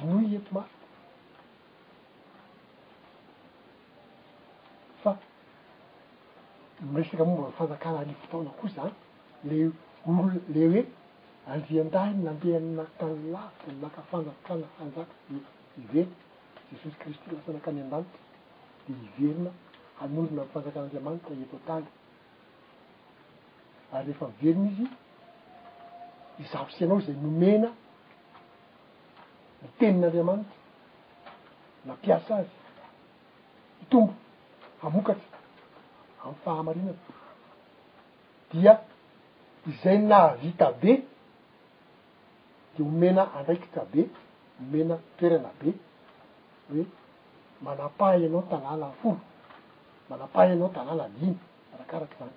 vonoy 0.00 0.34
etomaro 0.38 0.70
miresaka 6.90 7.24
momba 7.24 7.46
nifanjakana 7.48 7.98
alivotaona 8.00 8.50
koa 8.58 8.70
zany 8.74 8.92
le 9.48 9.56
m 10.06 10.18
le 10.54 10.62
hoe 10.70 10.82
andrian-dahy 11.52 12.12
nandeha 12.26 12.58
ninakany 12.64 13.16
lavi 13.34 13.60
da 13.66 13.72
mnaka 13.72 14.00
fanjakana 14.10 14.66
hanjaka 14.78 15.14
di 15.28 15.36
hivety 15.76 16.16
jesosy 16.72 16.96
kristy 17.02 17.26
lasanakany 17.34 17.78
andanita 17.84 18.18
di 18.86 18.92
hiverina 19.16 19.50
hanorina 20.00 20.42
nfanjakan'andriamanitra 20.48 21.32
e 21.34 21.46
totaly 21.52 21.86
ary 23.94 24.04
rehefa 24.06 24.26
miverina 24.32 24.68
izy 24.70 24.86
izahosianao 26.42 27.00
zay 27.06 27.14
nomena 27.22 27.68
nitenin'andriamanitra 29.62 30.54
nampiasa 31.86 32.32
azy 32.40 32.50
i 33.82 33.84
tombo 33.90 34.14
hamokatra 34.82 35.28
amin'ny 36.24 36.40
fahamarinana 36.44 36.94
dia 38.52 38.72
izay 39.70 39.98
nahavita 40.08 40.66
be 40.80 40.92
de 42.76 42.82
homena 42.86 43.22
andraikita 43.36 43.82
be 43.92 44.02
homena 44.58 44.96
toerana 45.16 45.50
be 45.60 45.70
hoe 46.68 46.84
manapahy 47.64 48.16
ianao 48.24 48.42
tanàla 48.52 48.88
foro 49.00 49.20
manapahy 50.10 50.48
ianao 50.52 50.70
tanala 50.76 51.04
liny 51.16 51.36
arakarak' 51.72 52.16
zany 52.18 52.36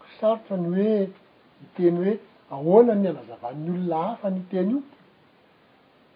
kosarotra 0.00 0.56
ny 0.62 0.66
hoe 0.70 0.96
hiteny 1.60 1.96
hoe 2.04 2.12
ahoana 2.54 2.92
ny 3.02 3.06
anazavany 3.12 3.68
olona 3.74 3.98
hafa 4.06 4.26
nyteny 4.36 4.70
io 4.74 4.80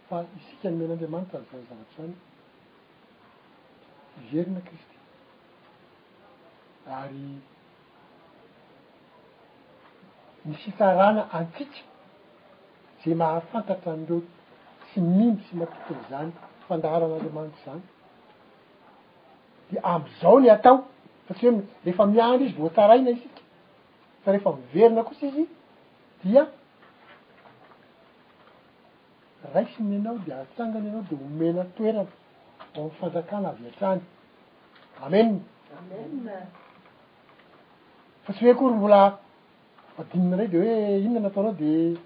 fa 0.06 0.16
isika 0.38 0.66
ny 0.70 0.76
men'andriamanitra 0.78 1.38
zay 1.50 1.62
zavatra 1.70 1.96
zany 2.04 2.14
miverina 4.16 4.60
kristy 4.60 4.96
ary 6.86 7.26
misy 10.44 10.70
sarana 10.78 11.22
antsika 11.38 11.78
zay 13.02 13.14
mahafantatra 13.20 13.88
amreo 13.96 14.20
tsy 14.86 14.98
mihitsy 15.16 15.42
sy 15.48 15.54
matitony 15.60 16.02
zany 16.10 16.30
fandahara 16.66 17.04
an'andriamanitry 17.06 17.62
zany 17.66 17.82
de 19.70 19.78
am''izao 19.92 20.36
ny 20.42 20.48
atao 20.56 20.76
sa 21.26 21.30
tsi 21.36 21.44
hoe 21.46 21.62
rehefa 21.84 22.04
miandro 22.14 22.42
izy 22.46 22.56
vo 22.62 22.68
tsaraina 22.76 23.10
sika 23.20 23.42
sa 24.22 24.28
refa 24.34 24.50
miverina 24.72 25.02
kotsa 25.08 25.24
izy 25.30 25.44
dia 26.22 26.42
raisy 29.54 29.78
ny 29.82 29.94
anao 29.98 30.18
de 30.26 30.32
atsangany 30.42 30.86
ianao 30.88 31.04
de 31.10 31.14
homena 31.22 31.62
toerany 31.76 32.12
o'fanjakana 32.80 33.48
avy 33.50 33.66
atrany 33.70 34.00
ameam 35.02 35.40
fa 38.24 38.32
tsy 38.32 38.44
hoe 38.44 38.50
akory 38.52 38.74
mbola 38.76 39.20
fadinina 39.96 40.36
ray 40.36 40.48
de 40.48 40.58
hoe 40.58 40.98
inona 41.00 41.20
nataonao 41.20 41.52
de 41.52 41.98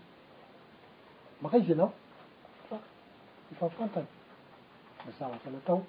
mankaizy 1.43 1.73
anao 1.73 1.93
fa 2.69 2.77
nyfahafantany 3.51 4.07
mazavaky 5.05 5.49
natao 5.51 5.83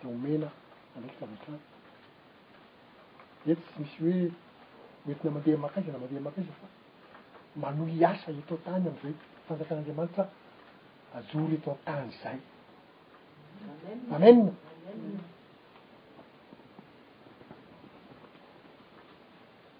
de 0.00 0.04
homena 0.08 0.48
andraiky 0.96 1.18
kavitrany 1.20 1.60
ety 3.50 3.62
tsy 3.70 3.78
misy 3.80 3.98
hoe 4.04 4.30
mety 5.06 5.22
na 5.24 5.30
mandeha 5.36 5.58
makaiza 5.64 5.92
na 5.92 5.98
mandeha 5.98 6.20
makaizy 6.28 6.52
fa 6.60 6.66
manoy 7.62 8.04
asa 8.10 8.28
eatao 8.38 8.58
ntany 8.62 8.84
am'izay 8.90 9.14
fanjakan'andriamanitra 9.46 10.22
azoro 11.16 11.54
eto 11.58 11.70
tany 11.86 12.10
zay 12.22 12.38
amenna 14.14 14.52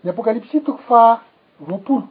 ny 0.04 0.08
apokalypsyi 0.10 0.62
toko 0.64 0.80
fa 0.88 1.00
roapolo 1.66 2.08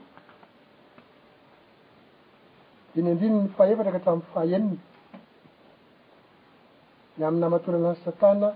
di 2.93 2.99
ny 3.01 3.10
andrinyny 3.12 3.47
faevatra 3.56 3.91
ka 3.93 3.99
atramiy 4.04 4.28
faeniny 4.34 4.78
ny 7.17 7.21
amin'ny 7.28 7.45
amatolana 7.47 7.89
any 7.93 8.01
satana 8.04 8.49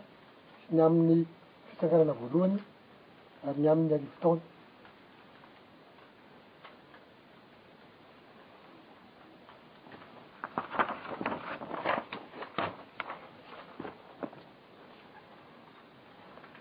sy 0.63 0.69
ny 0.75 0.81
amin'ny 0.87 1.19
fitsankarana 1.67 2.13
voalohany 2.19 2.57
ary 3.47 3.59
ny 3.61 3.67
amin'ny 3.71 3.93
alivotaona 3.95 4.43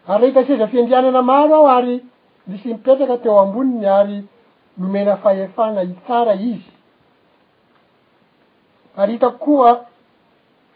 ary 0.08 0.24
rea 0.24 0.28
hita 0.40 0.44
sedza 0.46 0.68
fiandrianana 0.68 1.22
maro 1.22 1.54
aho 1.54 1.66
ary 1.68 2.04
misy 2.46 2.68
mipetraka 2.68 3.18
teo 3.18 3.38
amboniny 3.40 3.86
ary 3.88 4.24
nomena 4.78 5.16
fahefana 5.16 5.82
itsara 5.82 6.34
izy 6.34 6.70
ary 8.96 9.12
hitakokoa 9.12 9.84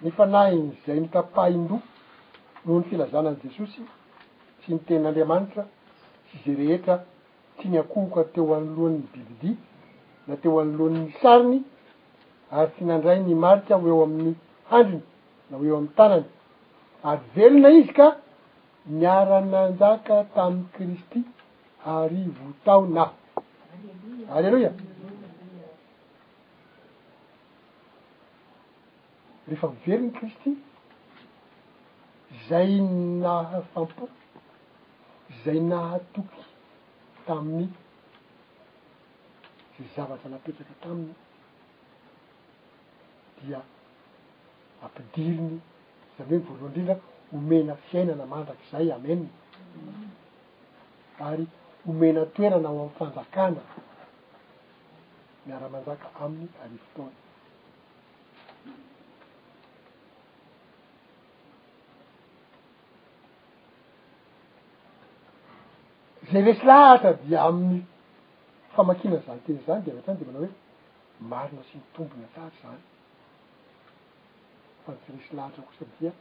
nifanahiny 0.03 0.73
zay 0.87 1.01
mitapain-do 1.01 1.79
mo 2.65 2.79
ny 2.79 2.83
filazanan' 2.91 3.37
jesosy 3.45 3.81
tsy 4.61 4.73
ni 4.73 4.79
tenin'andriamanitra 4.79 5.65
tsy 6.29 6.37
za 6.47 6.53
rehetra 6.63 6.95
tsy 7.59 7.69
niakohoka 7.69 8.25
teo 8.25 8.55
anolohan''ny 8.55 9.01
bibibi 9.13 9.57
na 10.29 10.37
teo 10.37 10.61
anolohan'ny 10.61 11.09
sariny 11.23 11.63
ary 12.51 12.71
tsy 12.77 12.85
nandray 12.85 13.21
ny 13.21 13.35
marika 13.35 13.77
ho 13.77 13.89
eo 13.89 14.03
amin'ny 14.05 14.35
handriny 14.71 15.03
na 15.51 15.57
ho 15.59 15.65
eo 15.65 15.77
amin'ny 15.77 15.95
tanany 15.97 16.25
ary 17.03 17.21
velona 17.35 17.71
izy 17.71 17.93
ka 17.93 18.17
miarananjaka 18.87 20.25
tamin'y 20.35 20.65
kristy 20.73 21.23
arivo 21.87 22.53
tao 22.65 22.87
na 22.87 23.13
alleloia 24.35 24.73
rehefa 29.47 29.69
miveryny 29.69 30.11
kristy 30.13 30.57
zay 32.49 32.81
naha 33.23 33.61
fampo 33.73 34.09
zay 35.45 35.61
nahatoky 35.61 36.43
taminy 37.27 37.69
zay 39.77 39.87
zavatra 39.95 40.31
napetraka 40.31 40.75
taminy 40.83 41.15
dia 43.41 43.61
ampidiriny 44.85 45.59
zany 46.17 46.27
hoe 46.31 46.39
mivoronoandrindrako 46.41 47.12
homena 47.33 47.77
fiainana 47.91 48.25
mandrak' 48.33 48.63
izay 48.67 48.93
amenna 48.97 49.31
ary 51.29 51.45
homena 51.87 52.21
toeranao 52.35 52.73
amin'ny 52.79 52.93
fanjakana 52.99 53.63
miara-manjaka 55.47 56.09
aminy 56.25 56.49
are 56.65 56.77
fotony 56.91 57.19
zay 66.31 66.41
resy 66.49 66.65
lahatra 66.71 67.11
dia 67.25 67.39
amin'ny 67.49 67.79
famakina 68.75 69.19
zany 69.27 69.41
teny 69.45 69.59
izany 69.63 69.81
de 69.85 69.91
avatrany 69.93 70.19
de 70.19 70.25
manao 70.29 70.43
hoe 70.43 70.51
marina 71.31 71.63
sy 71.69 71.75
ny 71.79 71.85
tombony 71.95 72.25
atahry 72.29 72.57
zany 72.65 72.81
fa 74.83 74.91
n 74.95 74.99
tsy 75.01 75.09
resy 75.17 75.33
lahatra 75.41 75.63
ko 75.69 75.73
sadia 75.81 76.13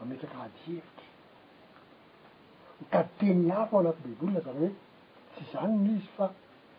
bametraka 0.00 0.40
ady 0.44 0.58
hevitra 0.66 1.04
nkaditeny 2.80 3.48
hafa 3.50 3.76
ao 3.76 3.80
anati 3.80 4.02
baiboly 4.04 4.32
laha 4.34 4.42
zany 4.46 4.66
hoe 4.68 4.74
tsy 5.32 5.44
zany 5.52 5.76
mizy 5.78 6.06
fa 6.16 6.26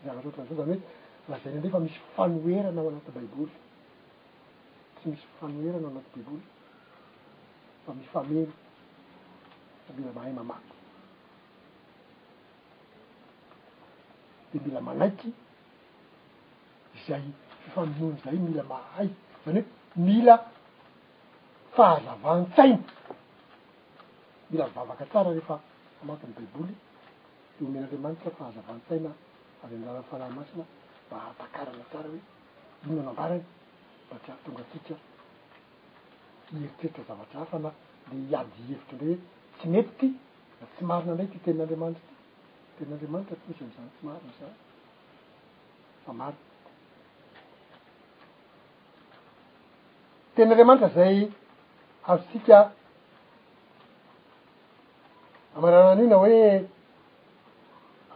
zaanatohatran' 0.04 0.46
zay 0.48 0.56
zany 0.58 0.66
hoe 0.76 0.82
lazaina 1.28 1.56
andrehe 1.58 1.72
fa 1.74 1.80
misy 1.84 1.98
fanoerana 2.16 2.80
ao 2.80 2.88
anati 2.88 3.10
baiboly 3.16 3.52
tsy 4.96 5.06
misy 5.10 5.26
fanoerana 5.40 5.86
ao 5.86 5.90
anatiy 5.92 6.22
baiboly 6.22 6.44
fa 7.86 7.90
mifamelo 8.00 8.52
fa 9.86 9.92
mila 9.96 10.12
mahay 10.12 10.32
mamaky 10.38 10.70
de 14.52 14.58
mila 14.66 14.80
manaiky 14.80 15.30
zay 17.06 17.24
fifamonony 17.62 18.16
zay 18.24 18.36
mila 18.46 18.62
mahay 18.62 19.08
zany 19.44 19.60
hoe 19.62 20.02
mila 20.06 20.34
fahalavantsaina 21.78 22.86
mila 24.50 24.66
vavaka 24.76 25.04
tsara 25.10 25.30
rehefa 25.36 25.56
amatiny 26.02 26.32
baibouly 26.36 26.74
ty 27.54 27.60
omen'andriamanitra 27.68 28.30
fahalavantsaina 28.38 29.10
avy 29.64 29.74
anlaran'ny 29.78 30.08
falaymasina 30.12 30.64
mba 31.06 31.16
atakarana 31.30 31.84
tsara 31.90 32.08
hoe 32.12 32.20
inonanoambarany 32.84 33.44
mba 34.06 34.16
tsy 34.22 34.30
ary 34.32 34.40
tonga 34.46 34.64
titra 34.72 34.96
ieriteritra 36.54 37.02
zavatra 37.10 37.36
hafa 37.42 37.56
na 37.64 37.70
de 38.10 38.14
hiady 38.26 38.52
hevitra 38.66 38.94
indray 38.98 39.14
hoe 39.14 39.18
tsy 39.58 39.66
mety 39.74 39.94
ty 39.98 40.06
da 40.58 40.64
tsy 40.74 40.82
marina 40.90 41.10
indray 41.14 41.30
ty 41.32 41.38
tein'andriamanita 41.46 42.04
ty 42.08 42.14
tenin'andriamanitra 42.76 43.34
tosy 43.42 43.60
am'zany 43.64 43.88
tsy 43.94 44.02
marona 44.06 44.32
zany 44.40 44.54
fa 46.04 46.10
mari 46.20 46.38
ten'andriamanitra 50.34 50.90
zay 50.98 51.18
azo 52.08 52.22
tsika 52.32 52.72
amaranany 55.56 56.04
ina 56.04 56.16
hoe 56.16 56.64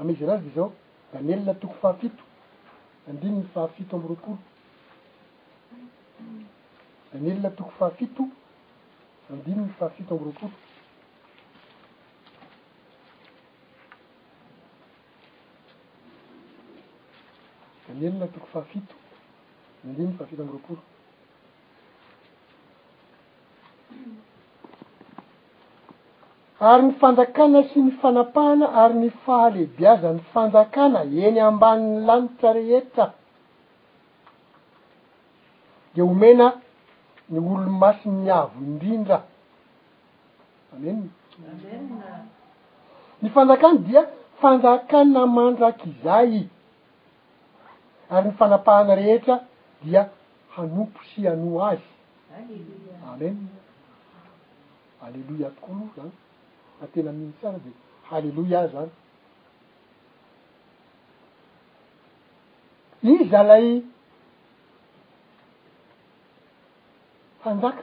amizy 0.01 0.25
anazy 0.25 0.47
da 0.49 0.55
zao 0.55 0.71
da 1.13 1.19
ny 1.21 1.31
elona 1.33 1.55
toko 1.61 1.75
fahafito 1.83 2.23
andininy 3.09 3.45
fahafito 3.55 3.93
amboropolo 3.97 4.39
da 7.13 7.17
ny 7.21 7.27
elona 7.33 7.51
toko 7.59 7.71
fahafito 7.79 8.23
andininy 9.31 9.71
fahafito 9.79 10.13
amboopolo 10.15 10.53
da 17.89 17.93
ny 17.99 18.03
elona 18.09 18.27
toko 18.35 18.47
fahafito 18.53 18.95
andinyy 19.85 20.13
fahafito 20.17 20.43
ambo 20.43 20.53
ropolo 20.59 20.81
ary 26.63 26.83
ny 26.87 26.95
fanjakana 27.01 27.63
sy 27.73 27.81
ny 27.83 27.91
fanapahana 28.01 28.67
ary 28.85 28.95
ny 29.01 29.09
fahalehibiazany 29.27 30.21
fanjakana 30.35 31.01
eny 31.27 31.39
amban'ny 31.49 32.05
lanitra 32.07 32.51
rehetra 32.59 33.07
de 35.95 36.01
homena 36.07 36.49
ny 37.31 37.37
olomasi 37.43 38.09
ny 38.21 38.29
avo 38.41 38.57
indrindra 38.69 39.19
amen 40.77 40.99
ny 43.23 43.29
fanjakana 43.37 43.79
dia 43.89 44.03
fanjakana 44.41 45.21
mandrak' 45.37 45.83
izay 45.91 46.33
ary 48.15 48.27
ny 48.31 48.35
fanapahana 48.41 48.93
rehetra 49.03 49.35
dia 49.85 50.03
hanompo 50.55 50.99
sy 51.11 51.21
hanooa 51.29 51.67
azyali 51.75 52.57
amen 53.11 53.37
alleloia 55.05 55.51
tokolo 55.59 55.87
zany 55.99 56.13
atena 56.83 57.13
mihiny 57.13 57.35
sara 57.41 57.59
de 57.65 57.71
hallelouia 58.11 58.67
zany 58.73 58.91
izy 63.13 63.37
alay 63.43 63.67
hanjaka 67.45 67.83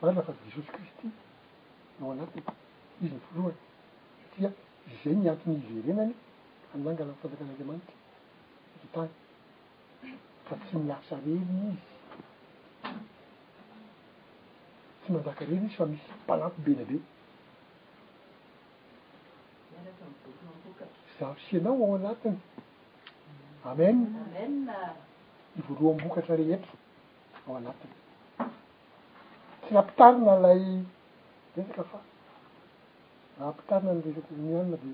varo 0.00 0.12
lafa 0.16 0.32
jesosy 0.44 0.70
kristy 0.74 1.06
nao 1.98 2.10
anatiy 2.12 2.42
izy 3.04 3.14
ny 3.16 3.20
foroana 3.28 3.54
satria 4.22 4.50
zay 5.02 5.14
niantiny 5.16 5.54
izyerenany 5.60 6.12
andangala 6.74 7.10
my 7.12 7.18
fanjakan'andramanitra 7.22 7.96
kotany 8.80 9.10
fa 10.48 10.54
tsy 10.64 10.74
miasa 10.86 11.14
reniny 11.24 11.64
izy 11.72 11.88
mandakarery 15.10 15.54
izy 15.56 15.68
fa 15.76 15.86
misy 15.86 16.10
mpalampy 16.24 16.60
be 16.62 16.84
dy 16.84 16.98
be 19.70 19.90
zavo 21.18 21.36
sianao 21.48 21.76
ao 21.84 21.94
anatiny 21.96 22.38
amen 23.70 23.98
ivoaloa 25.58 25.90
ambokatra 25.96 26.34
rehetra 26.40 26.72
ao 27.46 27.56
anatiny 27.60 27.94
tsy 29.60 29.70
rahampitarina 29.74 30.34
lay 30.44 30.62
resaka 31.56 31.84
fa 31.90 31.98
raha 33.38 33.48
ampitarina 33.50 33.90
nyresaka 33.94 34.32
ny 34.42 34.54
anina 34.60 34.76
de 34.82 34.88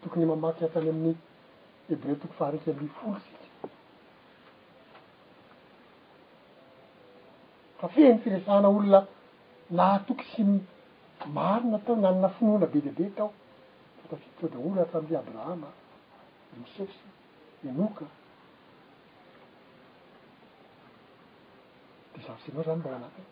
tokony 0.00 0.26
mamaky 0.30 0.62
atany 0.64 0.88
amin'ny 0.94 1.16
hébre 1.88 2.14
tokoy 2.20 2.36
faaraiky 2.38 2.70
amey 2.70 2.90
folo 3.00 3.18
sika 3.24 3.46
kafehagny 7.80 8.18
firesana 8.22 8.68
olona 8.68 9.00
naa 9.70 9.98
toky 10.06 10.24
sy 10.32 10.42
mi 10.44 10.60
marina 11.34 11.78
tao 11.84 11.96
gnanona 11.96 12.28
finoana 12.36 12.66
be 12.72 12.80
dea 12.80 12.92
be 12.98 13.06
tao 13.16 13.28
fatafityta 14.00 14.46
daolo 14.54 14.80
ary 14.80 14.90
ta 14.92 14.98
amle 14.98 15.16
abrahama 15.20 15.70
de 16.50 16.54
misefsy 16.62 17.06
e 17.62 17.68
noka 17.78 18.04
de 22.12 22.18
zavitsanao 22.26 22.62
zany 22.66 22.78
mbana 22.80 22.96
anatyo 22.98 23.24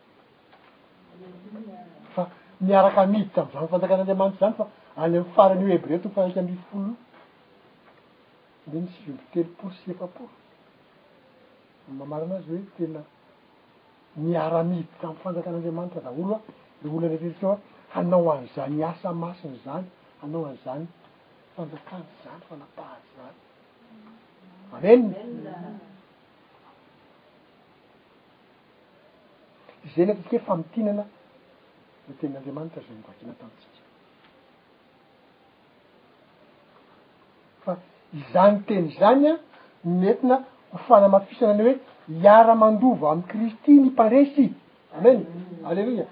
fa 2.15 2.23
miaraka 2.67 3.01
midi 3.13 3.31
ta 3.35 3.41
amzany 3.43 3.69
fanjakan'anreamanitry 3.73 4.41
zany 4.41 4.57
fa 4.61 4.67
any 5.03 5.15
am'y 5.17 5.33
farany 5.35 5.61
io 5.63 5.73
heb 5.75 5.85
re 5.91 5.97
to 6.03 6.09
fa 6.15 6.21
haiky 6.23 6.39
amy 6.41 6.57
folo 6.69 6.85
io 6.87 6.97
deny 8.73 8.87
tsy 8.89 9.01
viombitelopolo 9.05 9.73
sy 9.83 9.91
efaporo 9.91 10.33
mamara 12.01 12.25
anazy 12.25 12.51
hoe 12.51 12.65
tena 12.77 13.03
miaramidy 14.23 14.87
tami'y 15.01 15.19
fanjakan'andriamanitra 15.23 16.01
daholo 16.07 16.35
a 16.37 16.41
le 16.83 16.89
olo 16.91 17.05
andrehtiritro 17.07 17.51
a 17.55 17.61
hanao 17.95 18.31
an'izany 18.37 18.81
asa 18.91 19.11
masiny 19.25 19.57
zany 19.65 19.85
hanao 20.23 20.43
an'izany 20.51 20.83
fanjakany 21.55 22.05
zany 22.23 22.41
fanapahaty 22.49 23.09
zany 23.17 23.33
amenona 24.75 25.55
zay 29.95 30.05
ny 30.07 30.11
atantsika 30.13 30.39
hoe 30.39 30.39
famitinana 30.49 31.05
ne 32.09 32.13
tenn'andriamanitra 32.21 32.81
za 32.89 32.93
nibakina 32.99 33.33
tantsika 33.41 33.79
fa 37.65 37.73
izany 38.21 38.57
teny 38.69 38.87
zany 39.01 39.25
a 39.33 39.35
nentina 40.01 40.37
hofanamampisana 40.73 41.53
any 41.55 41.65
hoe 41.69 41.77
iara 42.09 42.55
mandova 42.55 43.11
am'y 43.11 43.27
kristy 43.29 43.71
ny 43.81 43.91
mparesy 43.91 44.53
amen 44.97 45.21
allelouia 45.69 46.07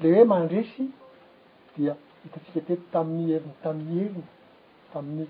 le 0.00 0.08
hoe 0.14 0.24
mandresy 0.24 0.84
dia 1.76 1.96
hitatsika 2.24 2.60
teti 2.66 2.84
tamin'ny 2.92 3.24
heriny 3.32 3.54
tamin'ny 3.62 4.00
heriny 4.00 4.26
tamin'ny 4.92 5.26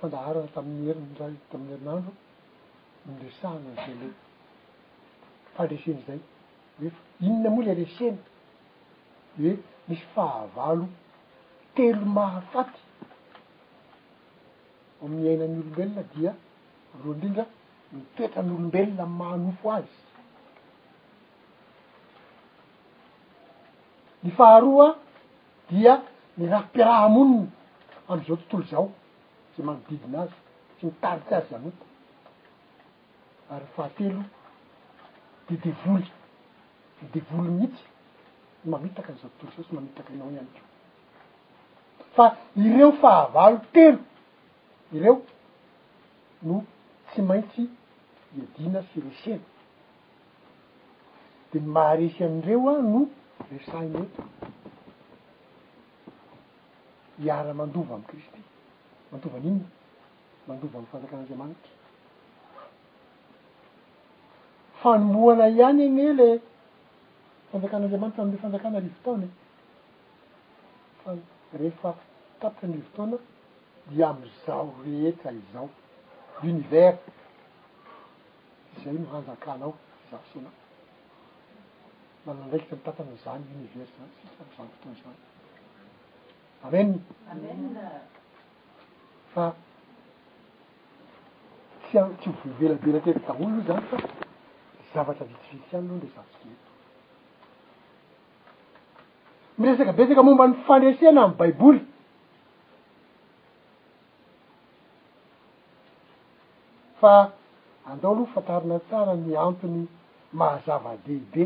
fandaharana 0.00 0.48
tamin'ny 0.54 0.86
heriny 0.88 1.12
zay 1.18 1.32
tamn'ny 1.50 1.70
herinandro 1.74 2.12
midresahnyza 3.06 3.86
le 4.00 4.08
fandreseny 5.54 6.00
zay 6.06 6.20
hoefa 6.78 7.00
inona 7.26 7.48
moa 7.54 7.64
le 7.66 7.70
aresena 7.74 8.22
hoe 9.36 9.52
misy 9.88 10.04
fahavalo 10.14 10.86
telo 11.74 12.06
mahafaty 12.16 12.80
myaina 15.08 15.44
any 15.44 15.56
olombelona 15.56 16.02
dia 16.14 16.32
roa 17.04 17.14
indrindra 17.16 17.44
nitoetra 17.92 18.40
any 18.42 18.50
olombelona 18.56 19.06
manofo 19.20 19.66
azy 19.70 19.90
ny 24.24 24.30
faharoa 24.38 24.86
dia 25.70 25.94
ny 26.38 26.44
raha 26.52 26.66
-piarahamoniny 26.72 27.40
am'izao 28.10 28.36
tontolo 28.36 28.64
zao 28.70 28.84
se 29.54 29.62
mamodidina 29.66 30.18
azy 30.24 30.36
tsy 30.76 30.82
mitaritsy 30.86 31.34
azy 31.38 31.54
amoto 31.58 31.84
ary 33.54 33.66
yfahatelo 33.70 34.22
dedevoly 35.46 36.06
nidevoly 37.00 37.50
mihitsy 37.56 37.84
sy 38.62 38.66
mamitaka 38.70 39.08
a'izao 39.12 39.30
tontolo 39.38 39.52
zao 39.56 39.64
tsy 39.66 39.74
mamitaky 39.74 40.12
inao 40.14 40.30
iany 40.34 40.50
keo 40.54 40.64
fa 42.14 42.24
ireo 42.64 42.92
fahavalo 43.02 43.58
telo 43.74 43.98
ireo 44.92 45.22
no 46.42 46.64
tsy 47.08 47.22
maintsy 47.22 47.62
iadina 48.36 48.82
sy 48.92 49.00
resena 49.00 49.48
de 51.52 51.60
ny 51.60 51.66
maharesy 51.68 52.24
amireo 52.24 52.68
a 52.76 52.82
no 52.82 53.00
resainy 53.50 53.96
eto 54.06 54.22
hiara 57.18 57.54
mandova 57.60 57.94
am'y 57.98 58.06
kristy 58.10 58.40
mandovanyinyny 59.12 59.64
mandova 60.46 60.74
am'ny 60.78 60.88
fanjakan'anziamanitra 60.92 61.72
e. 61.72 62.64
fa 64.80 64.90
nomoana 64.98 65.46
ihany 65.48 65.82
igny 65.88 66.00
e 66.06 66.12
le 66.20 66.30
fanjakan'andziamanitra 67.50 68.22
am'le 68.24 68.38
fanjakana 68.44 68.78
rivotaonae 68.84 69.30
fa 71.02 71.10
refa 71.64 71.90
tapitra 72.40 72.66
any 72.68 72.76
rivotaoana 72.80 73.18
dy 73.88 74.04
amizao 74.04 74.74
rehetra 74.84 75.30
izao 75.32 75.68
univers 76.42 76.98
izay 78.76 78.98
nohanjakalao 78.98 79.72
ty 79.72 80.10
zavosena 80.10 80.50
manandraiky 82.26 82.66
t 82.70 82.74
mitatana 82.78 83.16
zany 83.24 83.44
univers 83.58 83.90
zany 83.98 84.12
sia 84.22 84.30
zany 84.38 84.50
fotony 84.56 84.96
zany 85.02 85.20
amenam 86.64 87.76
fa 89.32 89.44
tsy 91.86 91.94
a-tsy 92.02 92.28
hovoivelabela 92.30 92.98
tyefa 93.04 93.26
tanolo 93.28 93.60
i 93.60 93.66
zany 93.70 93.84
fa 93.90 93.96
zavatra 94.94 95.26
vitsivisy 95.30 95.76
any 95.76 95.86
aloha 95.88 95.98
ndresavketo 95.98 96.58
miresaka 99.58 99.92
besaka 99.98 100.22
momba 100.28 100.44
nyfandresena 100.50 101.22
am'y 101.24 101.36
baibouly 101.40 101.82
fa 107.02 107.14
andeo 107.90 108.08
aloha 108.14 108.32
fantarina 108.34 108.76
tsara 108.88 109.14
ny 109.26 109.32
antony 109.48 109.80
mahazava-deide 110.38 111.44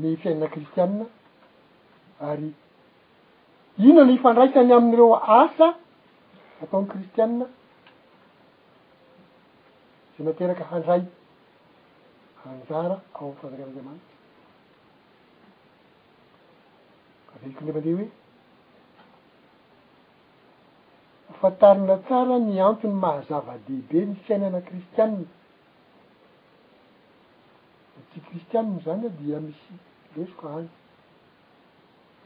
ny 0.00 0.10
fiainana 0.22 0.48
kristianna 0.54 1.04
ary 2.30 2.48
inona 3.86 4.02
no 4.08 4.12
ifandraisany 4.18 4.72
amin'ireo 4.78 5.10
asa 5.40 5.68
ataon'ny 6.64 6.88
kristianna 6.94 7.46
sa 10.16 10.20
materaka 10.30 10.62
handray 10.72 11.02
hanjara 12.42 12.96
ao 13.16 13.24
m'y 13.30 13.36
fazaran'aanriamanitra 13.44 14.02
aveoko 17.32 17.60
nde 17.62 17.72
mandeha 17.78 17.96
hoe 18.02 18.08
fatarina 21.40 21.96
tsara 22.06 22.36
ny 22.38 22.56
antony 22.68 22.94
mahazava 23.04 23.54
behibe 23.66 23.98
ny 24.08 24.14
fiainana 24.26 24.60
kristianna 24.68 25.24
a 27.98 28.00
ti 28.12 28.18
kristianny 28.28 28.74
zany 28.84 29.02
a 29.08 29.10
dia 29.20 29.38
misy 29.46 29.72
lesika 30.16 30.46
azy 30.58 30.70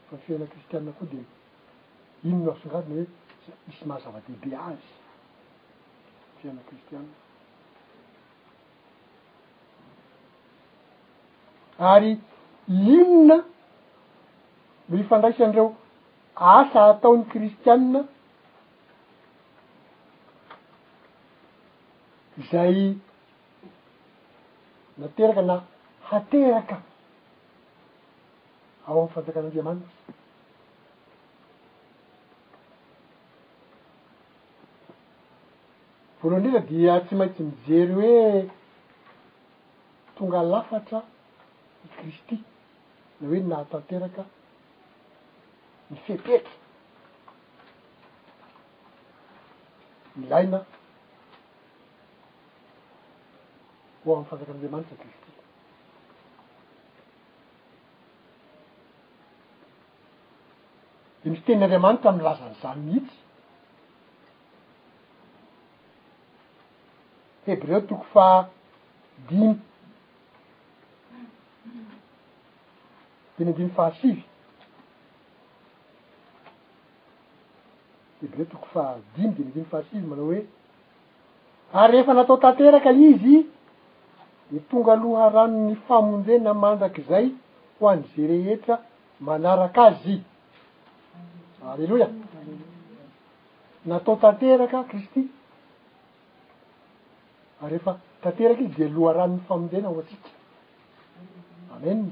fa 0.09 0.15
ny 0.15 0.21
fiaina 0.25 0.45
kristianna 0.53 0.91
koa 0.99 1.07
de 1.13 1.21
inona 2.23 2.47
ahosonravina 2.51 2.93
hoe 2.99 3.07
misy 3.67 3.83
mahazava-behibe 3.91 4.49
azy 4.69 4.89
ny 4.91 4.93
fiaina 6.41 6.61
kristianna 6.69 7.13
ary 11.95 12.11
inona 12.69 13.37
no 14.89 14.93
ifandraisan'ireo 15.03 15.67
asa 16.57 16.79
ataony 16.93 17.23
kristianna 17.33 18.01
zay 22.51 22.95
nateraka 24.97 25.41
na 25.49 25.55
hateraka 26.09 26.75
ao 28.87 28.97
amin'y 28.99 29.13
fanjakan'andriamanitsy 29.13 29.99
voaloh 36.19 36.39
indresa 36.39 36.61
dia 36.69 36.93
tsy 37.05 37.13
maintsy 37.19 37.41
mijery 37.49 37.93
hoe 37.99 38.49
tonga 40.15 40.41
lafatra 40.53 40.99
i 41.85 41.87
kristy 41.97 42.35
na 43.19 43.25
hoe 43.29 43.39
nah 43.49 43.59
atanteraka 43.65 44.21
nifiepetra 45.89 46.53
milaina 50.19 50.59
oh 54.05 54.13
am'ny 54.15 54.25
fanjakan'anriamanitra 54.29 54.95
tivyti 54.97 55.17
de 61.23 61.27
misy 61.29 61.43
tenin'andriamanitra 61.47 62.09
amlazan' 62.13 62.55
zany 62.61 62.81
mihitsy 62.87 63.17
hebreo 67.45 67.79
toko 67.89 68.05
fa 68.13 68.27
dimy 69.27 69.51
deny 73.37 73.49
andimy 73.51 73.71
fahasivy 73.77 74.23
hebreo 78.21 78.45
toko 78.53 78.65
fa 78.73 78.83
dimy 79.15 79.31
deny 79.35 79.47
andimy 79.49 79.65
fahasivy 79.73 80.03
manao 80.11 80.27
hoe 80.31 80.41
ary 81.79 81.91
rehefa 81.93 82.13
natao 82.17 82.37
tanteraka 82.45 82.91
izy 83.09 83.37
de 84.51 84.59
tonga 84.61 84.95
loha 84.95 85.29
rano 85.29 85.67
ny 85.69 85.75
famondena 85.87 86.53
mandrak'izay 86.53 87.25
ho 87.77 87.87
an' 87.87 88.03
ze 88.13 88.27
rehetra 88.31 88.75
manarak' 89.25 89.77
azy 89.87 90.15
alleloia 91.71 92.07
natao 93.89 94.15
tanteraka 94.21 94.79
kristy 94.89 95.21
ary 97.63 97.75
efa 97.79 97.91
tanteraka 98.21 98.61
izy 98.67 98.77
de 98.83 98.89
loha 98.95 99.13
rano 99.19 99.33
'ny 99.35 99.41
famondrena 99.47 99.87
aho 99.89 99.99
atsika 100.03 100.29
amena 101.75 102.09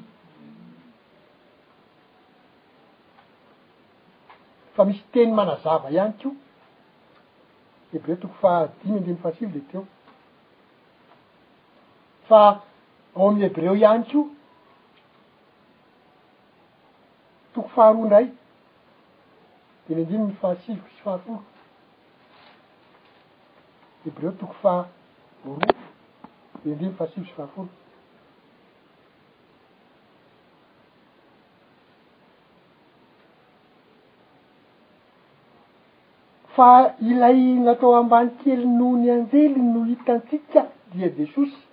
fa 4.76 4.82
misy 4.88 5.04
teny 5.14 5.32
manazava 5.40 5.90
ihany 5.96 6.14
ko 6.22 6.30
heb 7.92 8.04
reo 8.08 8.18
toko 8.22 8.36
fahadimy 8.42 8.98
ande 8.98 9.10
mifahasily 9.12 9.54
de 9.56 9.62
teo 9.72 9.84
fa 12.28 12.62
ao 13.16 13.30
amyy 13.30 13.44
heby 13.44 13.62
reo 13.62 13.76
ihany 13.76 14.04
ko 14.12 14.20
toko 17.54 17.70
faharoa 17.76 18.06
ndray 18.08 18.26
de 19.88 19.92
nyandimy 19.96 20.26
myfahasivoko 20.28 20.88
sofahafolo 20.98 21.42
eby 24.06 24.18
reo 24.22 24.32
toko 24.42 24.54
fa 24.62 24.72
oroa 25.46 25.76
deny 26.60 26.74
andimymy 26.74 26.98
fahasivo 26.98 27.26
syfahafolo 27.28 27.70
fa 36.56 36.70
ilay 37.10 37.40
natao 37.66 37.96
ambany 38.00 38.30
kely 38.44 38.64
noho 38.78 38.96
ny 39.02 39.08
anjely 39.16 39.62
no 39.74 39.80
hitatsika 39.90 40.60
dia 40.92 41.10
de 41.18 41.26
sosy 41.34 41.67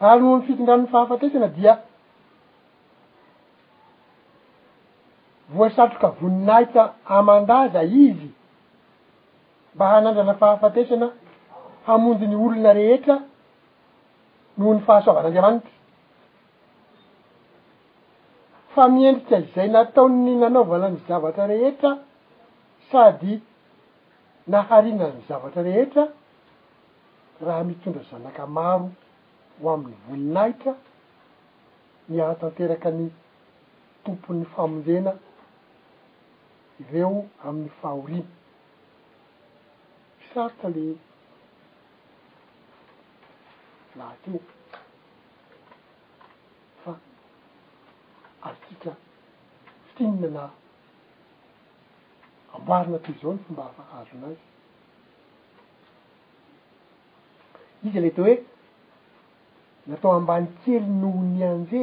raha 0.00 0.16
noho 0.18 0.36
ny 0.38 0.42
fitondranony 0.46 0.86
fahafatesana 0.94 1.48
dia 1.56 1.72
voasatroka 5.56 6.08
voninahitsa 6.20 6.82
amandaza 7.16 7.80
izy 8.04 8.30
mba 9.74 9.84
hanandrana 9.92 10.34
fahafatesana 10.42 11.06
hamondyny 11.86 12.34
olona 12.44 12.70
rehetra 12.80 13.16
noho 14.58 14.72
ny 14.76 14.82
fahasoavan'andriamanitra 14.88 15.74
fa 18.74 18.82
miendrika 18.96 19.36
izay 19.44 19.68
nataony 19.76 20.32
nanaovanany 20.42 20.96
zavatra 21.08 21.44
rehetra 21.54 21.90
sady 22.90 23.34
naharina 24.52 25.04
ny 25.14 25.20
zavatra 25.28 25.60
rehetra 25.68 26.02
raha 27.46 27.62
mitsondra 27.68 28.02
zanaka 28.10 28.42
maro 28.56 28.88
ho 29.62 29.68
amin'ny 29.74 29.96
volinahitra 30.08 30.72
niahatanteraka 32.08 32.88
ny 32.98 33.04
tompon'ny 34.04 34.44
famonzena 34.56 35.12
ireo 36.82 37.12
amin'ny 37.48 37.72
fahoriana 37.80 38.30
sarota 40.28 40.68
le 40.76 40.84
laha 43.98 44.14
te 44.24 44.30
fa 46.84 46.92
atika 48.50 48.90
finina 49.94 50.28
na 50.38 50.44
amboarina 52.54 52.98
ty 53.04 53.10
zao 53.20 53.30
ny 53.36 53.40
fomba 53.48 53.62
hahafahazo 53.68 54.12
anazy 54.16 54.44
izy 57.86 58.00
le 58.06 58.10
teo 58.16 58.24
hoe 58.30 58.34
natao 59.90 60.12
ambany 60.18 60.46
kely 60.64 60.86
noho 61.02 61.22
ny 61.34 61.40
anjely 61.50 61.80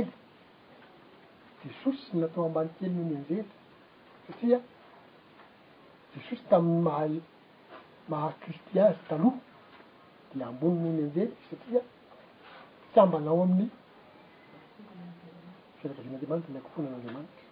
jesosy 1.62 2.10
natao 2.22 2.42
ambany 2.50 2.70
kely 2.78 2.90
noho 2.96 3.06
ny 3.10 3.16
anjely 3.20 3.42
satria 4.28 4.58
jesosy 6.14 6.44
tamin'ny 6.52 6.82
mahay 6.86 7.14
maha 8.14 8.30
kristy 8.46 8.78
azy 8.88 9.02
taloha 9.10 9.40
di 10.38 10.46
ambony 10.52 10.76
noho 10.86 10.90
ny 10.96 11.02
anjely 11.08 11.28
satria 11.50 11.82
sy 12.94 12.98
ambanao 13.06 13.38
amin'ny 13.46 13.68
firakavin'andiamanitra 15.80 16.52
nako 16.58 16.70
foanan'anriamanitra 16.74 17.46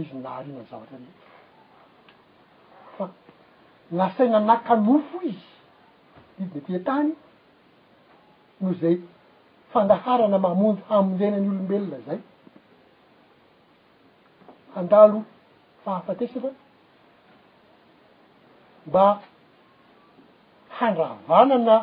izy 0.00 0.14
nahariana 0.24 0.60
ny 0.62 0.68
zavatra 0.70 0.96
reny 0.98 1.12
fa 2.94 3.04
nasaina 3.98 4.36
ana 4.44 4.56
kanofo 4.68 5.16
izy 5.34 5.44
izy 6.40 6.50
ne 6.54 6.60
tia 6.70 6.80
ntany 6.84 7.10
noho 8.62 8.74
zay 8.82 8.94
fandaharana 9.72 10.38
mamonjo 10.44 10.82
hamonjena 10.90 11.36
ny 11.42 11.48
olombelona 11.50 11.98
zay 12.06 12.18
handalo 14.74 15.18
fahafatesana 15.84 16.50
mba 18.86 19.04
handravanana 20.78 21.76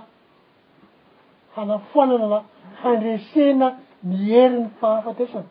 hanafoanana 1.55 2.25
na 2.33 2.39
handresena 2.81 3.67
mierin'ny 4.11 4.67
fahafatesana 4.79 5.49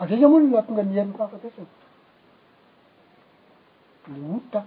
adzaiza 0.00 0.24
amoa 0.28 0.40
ny 0.42 0.48
nahatonga 0.50 0.82
niherin'ny 0.86 1.16
fahafatesana 1.18 1.72
ny 4.10 4.18
mota 4.30 4.60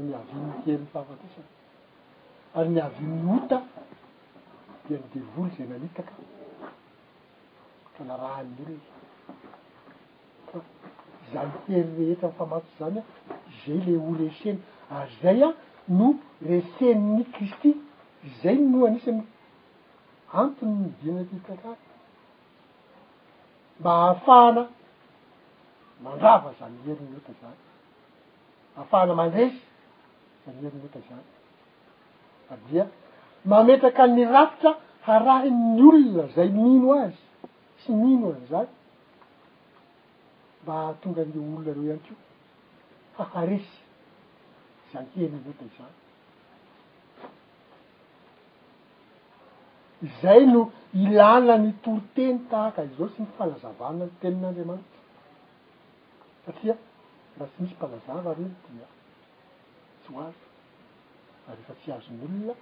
nyavyn 0.00 0.52
heryn'ny 0.64 0.86
fahafatisana 0.92 1.46
ary 2.54 2.68
ny 2.74 2.80
avyn'miota 2.86 3.56
de 4.88 4.94
ammidevoly 4.96 5.50
zay 5.56 5.66
manitaka 5.72 6.12
ka 7.94 8.00
la 8.08 8.14
raha 8.22 8.42
miery 8.54 8.76
fa 10.50 10.58
za 11.32 11.42
hery 11.66 11.88
rehetra 11.98 12.26
am 12.28 12.34
famatso 12.38 12.70
zany 12.78 12.98
a 12.98 13.36
zay 13.64 13.78
le 13.86 13.94
ho 14.02 14.10
reseny 14.20 14.60
ary 14.96 15.12
zay 15.22 15.40
a 15.42 15.50
no 15.98 16.08
reseni 16.48 17.08
ny 17.16 17.22
kristy 17.34 17.70
zay 18.40 18.56
no 18.70 18.78
anisy 18.86 19.10
am 19.12 19.20
antony 20.40 20.74
nydiana 20.82 21.22
tifikakara 21.30 21.76
mba 23.80 23.92
hafahana 24.04 24.62
mandrava 26.02 26.50
zamiheri 26.58 27.02
niota 27.10 27.32
zany 27.40 27.58
ahafahana 28.74 29.14
mandresy 29.22 29.60
anhena 30.50 30.70
reo 30.74 30.88
tazany 30.96 31.24
adia 32.54 32.84
mametaka 33.52 34.02
nyrafitra 34.16 34.72
harahin'ny 35.06 35.80
olona 35.90 36.24
zay 36.36 36.48
mino 36.64 36.88
azy 37.04 37.20
tsy 37.80 37.90
mino 38.04 38.26
an'izany 38.34 38.68
mba 40.62 40.76
tonga 41.00 41.22
ny 41.30 41.36
olona 41.44 41.70
reo 41.76 41.84
ihanykeo 41.88 42.18
haharesy 43.16 43.74
zaanyhena 44.90 45.36
ano 45.42 45.52
tayzany 45.60 45.96
zay 50.20 50.42
no 50.52 50.60
ilanany 51.04 51.68
toriteny 51.84 52.36
tahaka 52.50 52.80
izao 52.90 53.08
tsy 53.12 53.20
mifalazavana 53.24 54.02
ny 54.08 54.12
tenin'andriamanita 54.22 54.96
satia 56.44 56.74
raha 57.38 57.50
tsy 57.52 57.58
misy 57.62 57.74
mpalazava 57.78 58.30
reny 58.38 58.54
tia 58.64 58.86
hoavy 60.14 60.34
a 61.48 61.50
rehefa 61.50 61.72
tsy 61.80 61.90
azon'olona 61.92 62.54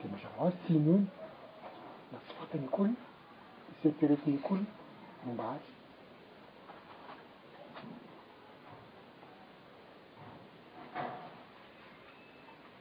de 0.00 0.08
mazava 0.10 0.44
azy 0.46 0.56
tsyinyony 0.64 1.06
na 2.10 2.18
tsy 2.26 2.34
fatany 2.38 2.64
akory 2.64 2.94
iseriteretiny 3.72 4.36
akory 4.38 4.64
nombaty 5.24 5.70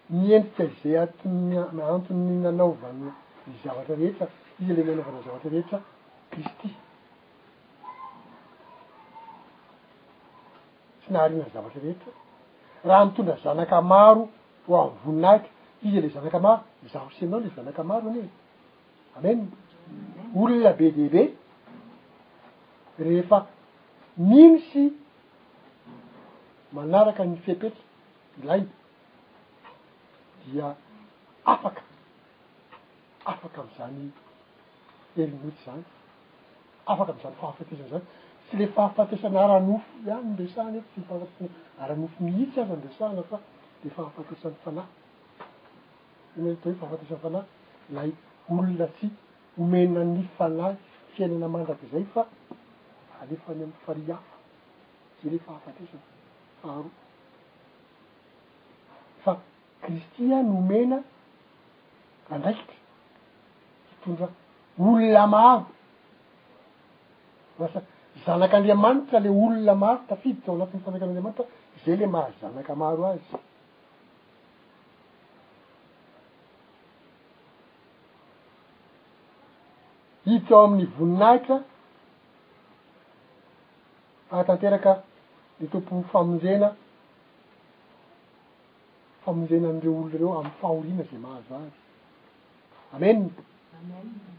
miendriksa 0.07 0.63
izay 0.71 0.97
antony-antony 1.03 2.27
nanaovany 2.43 3.05
i 3.07 3.51
zavatra 3.63 3.95
rehetra 4.01 4.25
izy 4.59 4.73
ley 4.73 4.83
manaovana 4.85 5.21
zavatra 5.25 5.49
rehetra 5.55 5.77
kristy 6.29 6.69
tsy 10.99 11.09
naharinany 11.11 11.49
zavatra 11.53 11.81
rehetra 11.87 12.11
raha 12.85 13.05
mitondra 13.05 13.37
zanaka 13.43 13.81
maro 13.81 14.29
ho 14.67 14.73
am'y 14.81 14.93
voninahiky 15.05 15.49
izy 15.87 16.01
le 16.01 16.09
zanaka 16.13 16.39
maro 16.39 16.61
zaoseaminao 16.91 17.39
le 17.45 17.49
zanaka 17.55 17.83
maro 17.89 18.07
any 18.11 18.19
e 18.25 18.29
amen 19.17 19.39
olona 20.35 20.71
be 20.79 20.85
deibe 20.97 21.23
rehefa 22.99 23.37
mintsy 24.29 24.83
manaraka 26.75 27.21
ny 27.25 27.35
fiepetra 27.45 27.83
ilay 28.39 28.61
dia 30.45 30.67
afaka 31.53 31.81
afaka 33.31 33.57
am'izany 33.63 33.97
herinymohitsy 35.15 35.63
zany 35.65 35.83
afaka 36.91 37.09
am'izany 37.13 37.35
fahafatesana 37.41 37.89
zany 37.93 38.05
yle 38.53 38.67
fahafatesana 38.67 39.39
aranofo 39.45 39.83
any 40.05 40.23
mbesahna 40.33 40.75
e 40.77 40.81
tsy 40.89 41.01
fahafatesana 41.09 41.55
aranofo 41.83 42.15
mihitsy 42.25 42.57
aza 42.61 42.73
ambesahana 42.77 43.23
fa 43.31 43.37
le 43.83 43.89
fahafatesan'ny 43.97 44.55
fanahy 44.65 44.85
anyy 46.37 46.51
atao 46.53 46.67
hoe 46.73 46.79
fahafatesany 46.81 47.19
fanahy 47.21 47.47
lay 47.95 48.09
olona 48.51 48.87
tsy 48.97 49.07
homena 49.57 50.01
ny 50.13 50.21
fanahy 50.37 50.75
fiainana 51.15 51.47
mandraky 51.53 51.85
zay 51.93 52.03
fa 52.13 52.21
alefany 53.21 53.61
amy 53.65 53.73
fari 53.85 54.03
afa 54.17 54.33
tsy 55.17 55.25
le 55.33 55.39
fahafatesana 55.39 56.03
faharo 56.61 56.91
fa 59.23 59.31
kristi 59.83 60.33
a 60.37 60.43
ny 60.43 60.51
omena 60.59 60.97
andraikiy 62.33 62.77
fitondra 63.95 64.27
olona 64.87 65.23
mahho 65.33 65.65
vasaky 67.59 67.92
zanak'andriamanitra 68.25 69.19
ley 69.19 69.31
olona 69.43 69.73
maro 69.83 69.99
tafiditsy 70.09 70.47
ao 70.49 70.55
anatin'ny 70.55 70.83
fanakan'anriamanitra 70.85 71.45
zay 71.83 71.95
le 72.01 72.07
mahazanaka 72.15 72.75
maro 72.81 73.03
azy 73.11 73.39
hidits 80.25 80.51
ao 80.57 80.63
amin'ny 80.67 80.85
voninahitra 80.97 81.57
ahtanteraka 84.37 84.91
le 85.59 85.65
tompo 85.73 85.93
famonjena 86.13 86.69
famonjena 89.23 89.65
an'ireo 89.71 89.93
olona 89.97 90.15
reo 90.21 90.29
am'y 90.39 90.53
fahoriana 90.61 91.03
zay 91.09 91.19
mahazo 91.25 91.51
azy 91.63 91.77
amenamn 92.95 94.32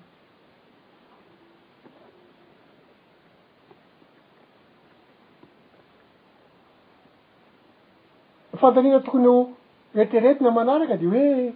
nfantanina 8.55 8.99
tokony 9.05 9.27
eo 9.29 9.41
retiretina 9.99 10.51
manaraka 10.59 10.95
de 11.03 11.07
hoe 11.13 11.55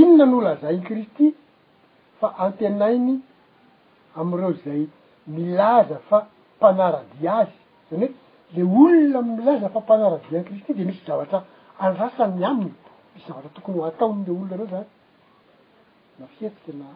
inona 0.00 0.24
no 0.30 0.38
laza 0.46 0.68
igny 0.76 0.84
kristy 0.88 1.26
fa 2.20 2.28
antenainy 2.44 3.14
am'ireo 4.18 4.52
zay 4.64 4.82
milaza 5.34 5.96
fa 6.08 6.18
mpanaradia 6.56 7.32
azy 7.40 7.52
zany 7.88 8.06
hoe 8.54 8.56
le 8.56 8.70
olona 8.80 9.20
milaza 9.38 9.66
fa 9.74 9.80
mpanaradia 9.84 10.38
any 10.38 10.44
kristy 10.48 10.72
de 10.78 10.84
misy 10.88 11.02
zavatra 11.08 11.38
andrasany 11.84 12.44
aminy 12.50 12.74
misy 13.14 13.26
zavatra 13.28 13.50
tokony 13.56 13.76
ho 13.78 13.84
ataonyle 13.90 14.30
olona 14.36 14.56
reo 14.58 14.68
zany 14.74 14.88
na 16.18 16.24
fietsika 16.34 16.72
na 16.80 16.86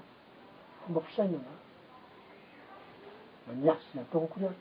fomba 0.82 1.00
fisainana 1.06 1.52
maniasy 3.46 3.86
za 3.94 4.00
ataokokorea 4.00 4.52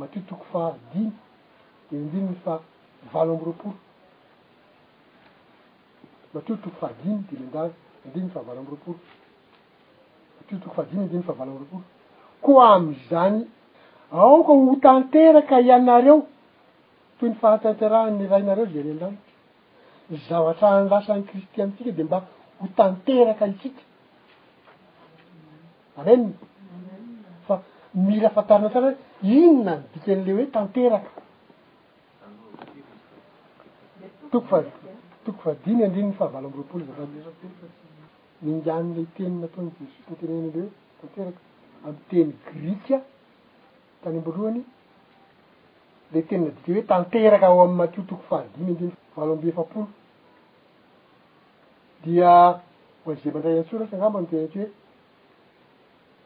matiotoko 0.00 0.44
faharidiny 0.52 1.12
indiny 1.96 2.28
ny 2.30 2.36
fa 2.44 2.54
valo 3.12 3.32
amby 3.34 3.44
roaporo 3.48 3.74
matio 6.32 6.54
toko 6.62 6.76
fahadiny 6.82 7.16
dimynda 7.28 7.60
andinynyfa 8.06 8.40
valo 8.46 8.58
ambyyroporo 8.62 8.98
atio 10.40 10.56
toko 10.62 10.74
fahadiny 10.76 11.04
ndinny 11.08 11.24
fa 11.28 11.34
valo 11.38 11.50
amby 11.52 11.62
roporo 11.64 11.84
koa 12.44 12.66
am'izany 12.76 13.38
aoka 14.22 14.52
ho 14.58 14.74
tanteraka 14.86 15.54
ianareo 15.66 16.16
toy 17.18 17.28
ny 17.30 17.36
fahatenterahany 17.42 18.22
rainareo 18.32 18.66
za 18.74 18.80
renlanitra 18.86 19.34
zavatra 20.28 20.68
nlasany 20.84 21.22
kristy 21.28 21.56
amintsika 21.62 21.92
de 21.98 22.02
mba 22.08 22.18
ho 22.60 22.66
tanteraka 22.78 23.44
ntsika 23.52 23.82
aneniny 26.00 26.32
fa 27.46 27.54
mira 28.06 28.26
afantarina 28.30 28.68
atara 28.70 28.88
iny 29.36 29.56
na 29.66 29.72
nodika 29.78 30.08
an'ley 30.14 30.34
hoe 30.36 30.46
tanteraka 30.56 31.10
tokoa 34.32 34.64
toko 35.24 35.38
fahadiny 35.42 35.84
andrinyy 35.84 36.12
faavalo 36.18 36.46
amboopolo 36.48 36.84
za 36.86 37.06
minganylay 38.44 39.06
teny 39.16 39.34
nataony 39.42 39.70
jesos 39.78 40.04
tatennyle 40.08 40.70
hoe 41.84 41.86
tanteraka 41.86 41.88
amy 41.88 42.08
teny 42.14 42.32
grika 42.52 42.98
tany 44.02 44.16
ambolohany 44.18 44.62
le 46.12 46.22
teniladika 46.28 46.72
hoe 46.74 46.82
tanteraka 46.92 47.46
ao 47.46 47.60
amy 47.64 47.76
matio 47.80 48.02
toko 48.08 48.22
fahadiny 48.30 48.72
andriny 48.72 48.94
valo 49.16 49.32
ambi 49.32 49.48
efapolo 49.52 49.86
dia 52.04 52.32
hoazey 53.04 53.32
mandray 53.34 53.58
antsoratry 53.58 53.96
anambo 53.98 54.18
amtenatry 54.18 54.64
hoe 54.64 54.70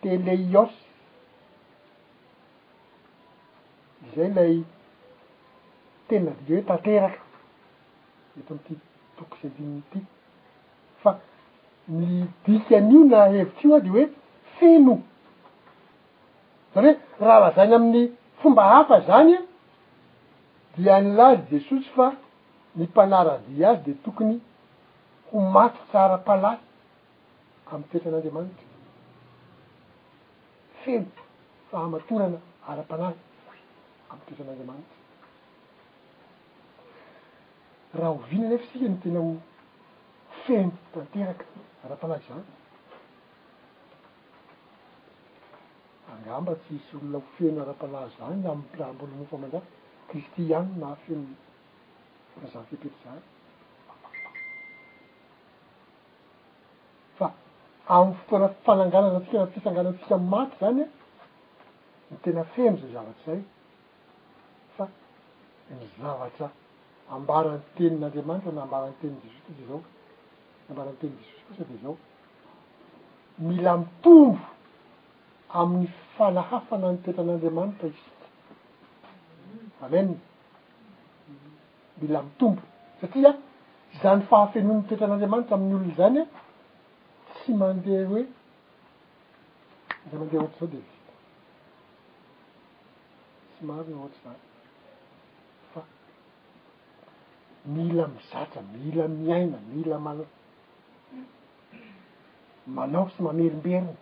teny 0.00 0.22
ley 0.28 0.56
os 0.62 0.72
izay 4.06 4.30
lay 4.38 4.56
teni 6.08 6.24
nadika 6.24 6.54
hoe 6.54 6.68
tanteraka 6.70 7.25
eto 8.40 8.54
am'ty 8.54 8.74
toko 9.18 9.34
sedinn'ty 9.42 9.98
fa 11.02 11.10
nidikan'io 11.98 13.02
na 13.12 13.20
evitsy 13.40 13.64
io 13.68 13.74
a 13.74 13.80
de 13.84 13.90
hoe 13.94 14.04
feno 14.58 14.94
zany 16.74 16.88
hoe 16.92 17.24
raha 17.26 17.38
lazainy 17.44 17.74
amin'ny 17.78 18.02
fomba 18.40 18.62
hafa 18.72 18.96
zany 19.08 19.32
a 19.34 19.40
dia 20.76 20.94
ny 21.02 21.08
lary 21.18 21.40
jesosy 21.50 21.88
fa 21.96 22.06
ny 22.78 22.84
palara 22.96 23.34
via 23.48 23.68
azy 23.70 23.80
de 23.86 23.92
tokony 24.04 24.36
ho 25.28 25.36
matso 25.54 25.80
tsarapalay 25.88 26.58
am'y 27.72 27.86
toetran'andriamanitra 27.90 28.66
feno 30.82 31.08
fahamatonana 31.70 32.38
ara-panara 32.70 33.16
amy 34.10 34.20
toetran'andriamanitra 34.26 34.94
raha 37.98 38.12
hovinanyefa 38.16 38.64
tsika 38.68 38.88
ny 38.92 38.98
tena 39.02 39.20
ho 39.24 39.30
feno 40.44 40.70
tanteraka 40.92 41.44
ara-panazy 41.84 42.24
zany 42.28 42.44
angamba 46.14 46.52
tsy 46.64 46.72
isy 46.78 46.90
olona 46.96 47.18
ho 47.20 47.24
feno 47.36 47.58
ara-panazy 47.64 48.14
zany 48.18 48.42
amrahambolo 48.54 49.12
mofaamandaky 49.20 49.70
kristy 50.08 50.40
ihany 50.48 50.70
na 50.82 50.92
feno 51.04 51.26
azany 52.44 52.66
fitoetra 52.70 53.00
zany 53.14 53.22
fa 57.18 57.26
am'y 57.96 58.14
fotoana- 58.20 58.52
fananganana 58.68 59.20
tsika 59.24 59.38
na 59.44 59.52
fisangananatsika 59.56 60.14
mmaty 60.26 60.56
zany 60.62 60.84
ny 62.10 62.16
tena 62.24 62.42
feno 62.54 62.76
zay 62.82 62.92
zavatra 62.96 63.24
zay 63.26 63.42
fa 64.76 64.84
ni 65.80 65.86
zavatra 65.98 66.48
ambaran'ny 67.14 67.60
tenin'andriamanitra 67.76 68.50
na 68.52 68.62
ambaran'ny 68.66 68.96
teni 69.00 69.16
jesusy 69.24 69.52
koa 69.68 69.68
zao 69.70 69.80
ambaran'ny 70.70 70.98
teny 71.00 71.12
jesusy 71.18 71.42
kosa 71.48 71.62
de 71.68 71.76
zao 71.84 71.94
mila 73.48 73.72
mitombo 73.80 74.42
amin'ny 75.60 75.86
fanahafana 76.16 76.86
nitoetran'andriamanitra 76.94 77.86
isy 77.94 78.10
ame 79.84 79.98
mila 82.00 82.18
mitombo 82.26 82.62
satria 83.00 83.32
zany 84.02 84.20
fahafenony'nytoetran'andriamanitra 84.30 85.52
amin'nyolonzany 85.56 86.20
a 86.24 86.24
tsy 87.40 87.50
mandeha 87.60 88.00
hoe 88.10 88.24
za 90.10 90.14
mandea 90.20 90.40
ohatry 90.40 90.56
zao 90.60 90.68
de 90.74 90.78
vi 90.82 90.92
tsy 93.52 93.60
mari 93.68 93.92
na 93.94 93.98
ohatra 94.02 94.20
zany 94.26 94.40
mila 97.66 98.08
mizatra 98.08 98.62
mila 98.62 99.08
miaina 99.08 99.56
miila 99.72 99.98
mana 99.98 100.24
manao 102.66 103.10
sy 103.10 103.22
mamerimberina 103.22 103.92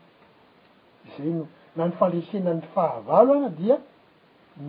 izay 1.06 1.32
no 1.38 1.44
na 1.76 1.84
ny 1.88 1.92
fandresena 1.98 2.50
ny 2.54 2.62
fahavalo 2.74 3.32
ana 3.36 3.48
dia 3.60 3.76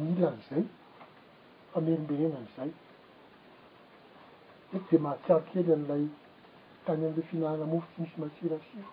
mila 0.03 0.27
an'izay 0.31 0.63
famerimberenan'izay 1.71 2.69
eko 4.75 4.87
de 4.91 4.97
mahatsiaro 5.03 5.41
kely 5.51 5.69
an'ilay 5.75 6.03
tany 6.85 7.03
an'ile 7.07 7.21
finahana 7.29 7.65
mofo 7.71 7.87
tsy 7.93 8.01
misy 8.03 8.15
masira 8.23 8.57
siro 8.67 8.87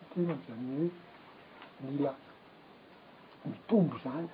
mytena 0.00 0.32
am'zamia 0.36 0.74
hoe 0.80 0.90
mila 1.84 2.10
mitombo 3.50 3.94
zany 4.04 4.26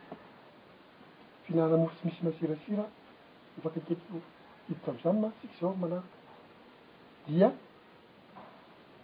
fihinahanamofo 1.43 1.95
tsy 1.97 2.05
misy 2.07 2.23
masirasira 2.27 2.85
fakelikeliiit 3.63 4.89
amzany 4.89 5.19
masiky 5.23 5.55
zaomalar 5.61 6.03
dia 7.27 7.53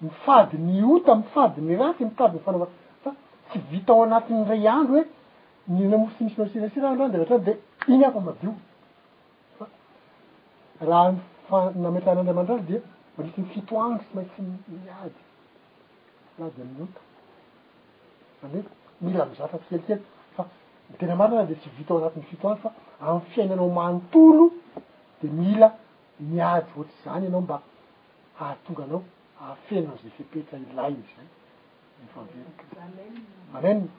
mifady 0.01 0.57
ny 0.59 0.83
ota 0.95 1.15
mifady 1.15 1.61
ny 1.61 1.77
raty 1.77 2.05
mitady 2.05 2.37
nyfanaova 2.37 2.69
fa 3.05 3.11
tsy 3.49 3.59
vitaao 3.71 4.03
anatin' 4.05 4.41
ndray 4.43 4.69
andro 4.77 4.95
he 4.99 5.05
ninamoo 5.69 6.11
tsy 6.15 6.25
misy 6.25 6.41
msisirananyde 6.43 7.19
vatany 7.23 7.43
de 7.47 7.53
iny 7.93 8.05
ako 8.07 8.21
madiofa 8.21 9.67
raha 10.89 11.15
anametran'andraamandrary 11.53 12.63
dia 12.69 12.81
manisyny 13.19 13.47
fito 13.53 13.81
andro 13.83 14.03
tsy 14.05 14.13
maintsy 14.17 14.43
miady 14.75 15.21
a 16.43 16.47
de 16.57 16.63
motaa 16.77 18.63
mila 19.01 19.25
mizatatkelikely 19.27 20.01
fa 20.37 20.43
tena 20.99 21.17
manana 21.17 21.45
de 21.49 21.55
tsy 21.55 21.69
vitao 21.79 21.99
anati'ny 21.99 22.25
fitoandrofa 22.31 22.71
am'y 23.01 23.20
fiainanao 23.34 23.68
mantolo 23.78 24.45
de 25.22 25.28
miila 25.36 25.70
miarto 26.30 26.68
ohatra 26.80 26.95
izany 27.01 27.24
ianao 27.26 27.40
mba 27.47 27.57
hahatonga 28.38 28.82
anao 28.86 29.03
ahafenao 29.40 29.97
zay 30.03 30.11
fipetra 30.16 30.57
ilay 30.64 30.92
ny 30.99 31.05
zay 31.14 31.28
nae 31.99 33.14
mamenna 33.53 33.92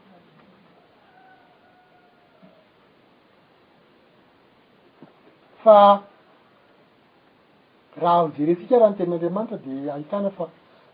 fa 5.63 5.77
raha 8.03 8.21
ho 8.21 8.27
jerentsika 8.37 8.75
raha 8.79 8.89
no 8.91 8.97
tenn'andriamanitra 8.99 9.57
de 9.65 9.91
ahitana 9.95 10.29
fa 10.37 10.45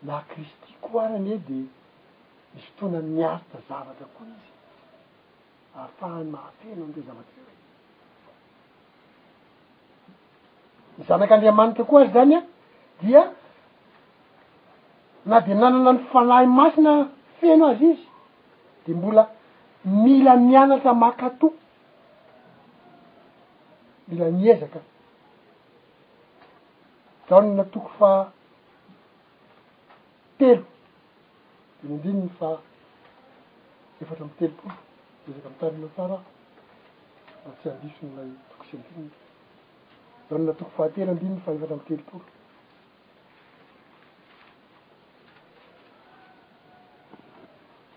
naha 0.07 0.21
kristy 0.31 0.69
ko 0.83 0.97
arany 1.05 1.31
e 1.33 1.37
de 1.47 1.59
misy 2.53 2.67
fotoana 2.77 2.99
miaryta 3.15 3.57
zavatra 3.67 4.05
koa 4.15 4.25
izy 4.35 4.49
ahafahany 5.77 6.27
mahafenao 6.35 6.87
n 6.89 6.93
te 6.95 7.01
zavatra 7.07 7.39
a 7.49 7.50
ny 10.97 11.03
zanak'andriamanika 11.07 11.83
koa 11.89 12.01
azy 12.01 12.13
zany 12.13 12.35
a 12.35 12.43
dia 13.01 13.21
na 15.29 15.37
de 15.45 15.53
nanana 15.53 15.91
ny 15.93 15.99
fanahy 16.11 16.47
masina 16.57 16.93
feno 17.39 17.65
azy 17.71 17.85
izy 17.93 18.07
de 18.85 18.91
mbola 18.97 19.23
mila 20.03 20.33
mianatra 20.47 20.93
makatoko 21.03 21.55
mila 24.07 24.25
niezaka 24.39 24.79
zahony 27.29 27.51
natoko 27.57 27.89
fa 27.99 28.09
telo 30.37 30.65
diniindininy 31.81 32.29
fa 32.39 32.49
efatra 34.01 34.23
aminy 34.25 34.37
telopolo 34.39 34.73
miezaka 35.25 35.49
mi 35.49 35.55
tarina 35.59 35.87
tsarah 35.93 36.23
a 37.47 37.49
tsyandison'ilay 37.59 38.29
tokosyndrinon 38.49 39.09
ranonatoko 40.32 40.71
fahatery 40.77 41.09
andininy 41.13 41.41
fahivatra 41.45 41.75
amteliporo 41.77 42.25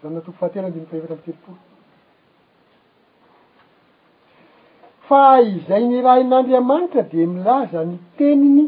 ranonatoko 0.03 0.39
fahatera 0.41 0.65
aindininy 0.69 0.89
fahevatra 0.91 1.17
miteliporo 1.21 1.59
fa 5.09 5.23
izay 5.55 5.85
ny 5.91 5.97
rahain'andriamanitra 6.07 7.03
di 7.11 7.21
milazany 7.37 7.95
tenigny 8.19 8.67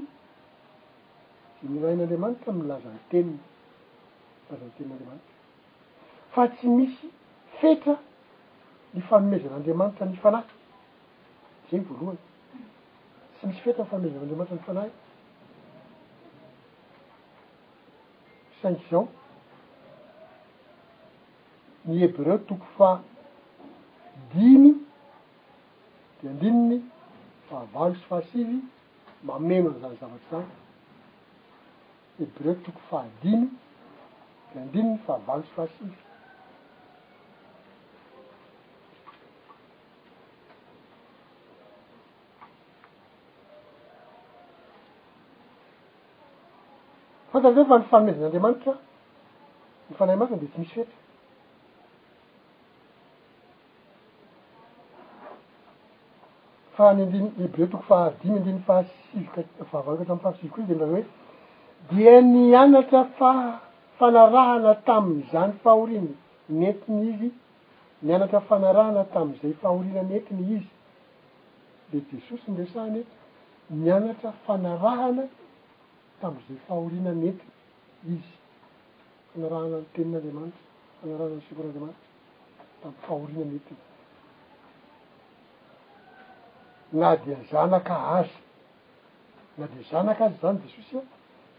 ny 1.68 1.78
rahain'andriamanitra 1.82 2.50
milazany 2.60 2.98
teniny 3.10 3.36
milazany 4.48 4.72
tenin'andiamanitra 4.76 5.34
fa 6.34 6.42
tsy 6.54 6.66
misy 6.78 7.06
fetra 7.58 7.94
ny 8.94 9.00
fanomezan'andriamanitra 9.10 10.04
ny 10.10 10.16
fanay 10.22 10.46
zany 11.68 11.84
voalohany 11.90 12.22
tsy 13.38 13.46
misy 13.46 13.60
fetany 13.64 13.86
fameza 13.90 14.14
amyandramatra 14.18 14.56
ny 14.58 14.64
fanahy 14.66 14.90
sainky 18.60 18.86
zao 18.90 19.04
ny 21.84 21.98
heb 22.00 22.16
reo 22.26 22.38
toko 22.48 22.66
fadiny 22.76 24.72
de 26.22 26.28
andininy 26.32 26.78
fahavalo 27.48 27.94
sy 27.94 28.04
fahasivy 28.12 28.58
mamema 29.26 29.68
n'izanyzavatry 29.70 30.28
zany 30.30 30.50
heb 32.18 32.34
re 32.44 32.52
toko 32.64 32.80
faadiny 32.90 33.44
de 34.50 34.54
andininy 34.64 34.98
fahavalo 35.06 35.42
sy 35.46 35.52
fahasivy 35.58 35.96
atazefa 47.36 47.78
ny 47.78 47.84
fanomezin'anriamanitra 47.90 48.72
ny 49.88 49.94
fanahy 49.98 50.18
masina 50.20 50.40
de 50.40 50.46
tsy 50.50 50.60
misy 50.60 50.80
fetra 50.80 50.92
fahnyandiny 56.78 57.28
eb 57.44 57.52
reo 57.58 57.66
toko 57.72 57.84
fahdimy 57.90 58.36
andiny 58.40 58.60
fahasivokavavankatramiy 58.68 60.22
fahasivoko 60.24 60.60
izy 60.62 60.68
de 60.68 60.74
mra 60.76 60.88
hoe 60.92 61.04
dia 61.90 62.14
nianatra 62.32 63.02
fafanarahana 63.18 64.72
taminyzany 64.86 65.52
fahorina 65.64 66.12
nentiny 66.60 67.04
izy 67.12 67.30
nianatra 68.02 68.40
fanarahana 68.48 69.04
tami'izay 69.14 69.52
fahorina 69.62 70.02
nentiny 70.12 70.44
izy 70.56 70.68
de 71.92 71.96
jesosy 72.10 72.50
nyresaneta 72.50 73.16
nianatra 73.70 74.32
fanarahana 74.46 75.24
tami'izay 76.20 76.58
fahoriana 76.68 77.12
metiny 77.22 77.52
izy 78.14 78.32
fanarahana 79.32 79.78
ny 79.82 79.86
tenin'andriamanitra 79.94 80.62
fanarahana 81.02 81.36
ny 81.36 81.44
sikonandriamanitra 81.48 81.92
tamy 82.82 82.94
fahoriana 83.04 83.44
metiny 83.52 83.82
na 86.90 87.16
dia 87.22 87.36
zanaka 87.52 87.96
azy 88.18 88.34
na 89.58 89.66
di 89.66 89.82
zanaka 89.90 90.24
azy 90.24 90.38
zany 90.40 90.58
jesosy 90.64 90.96
a 90.98 91.02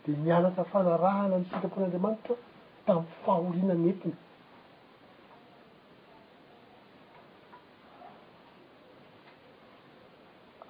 di 0.03 0.11
mianaka 0.25 0.63
fanarahana 0.71 1.35
nysitrapon'andriamanitra 1.41 2.33
tamny 2.85 3.05
fahoriana 3.25 3.75
metiny 3.75 4.15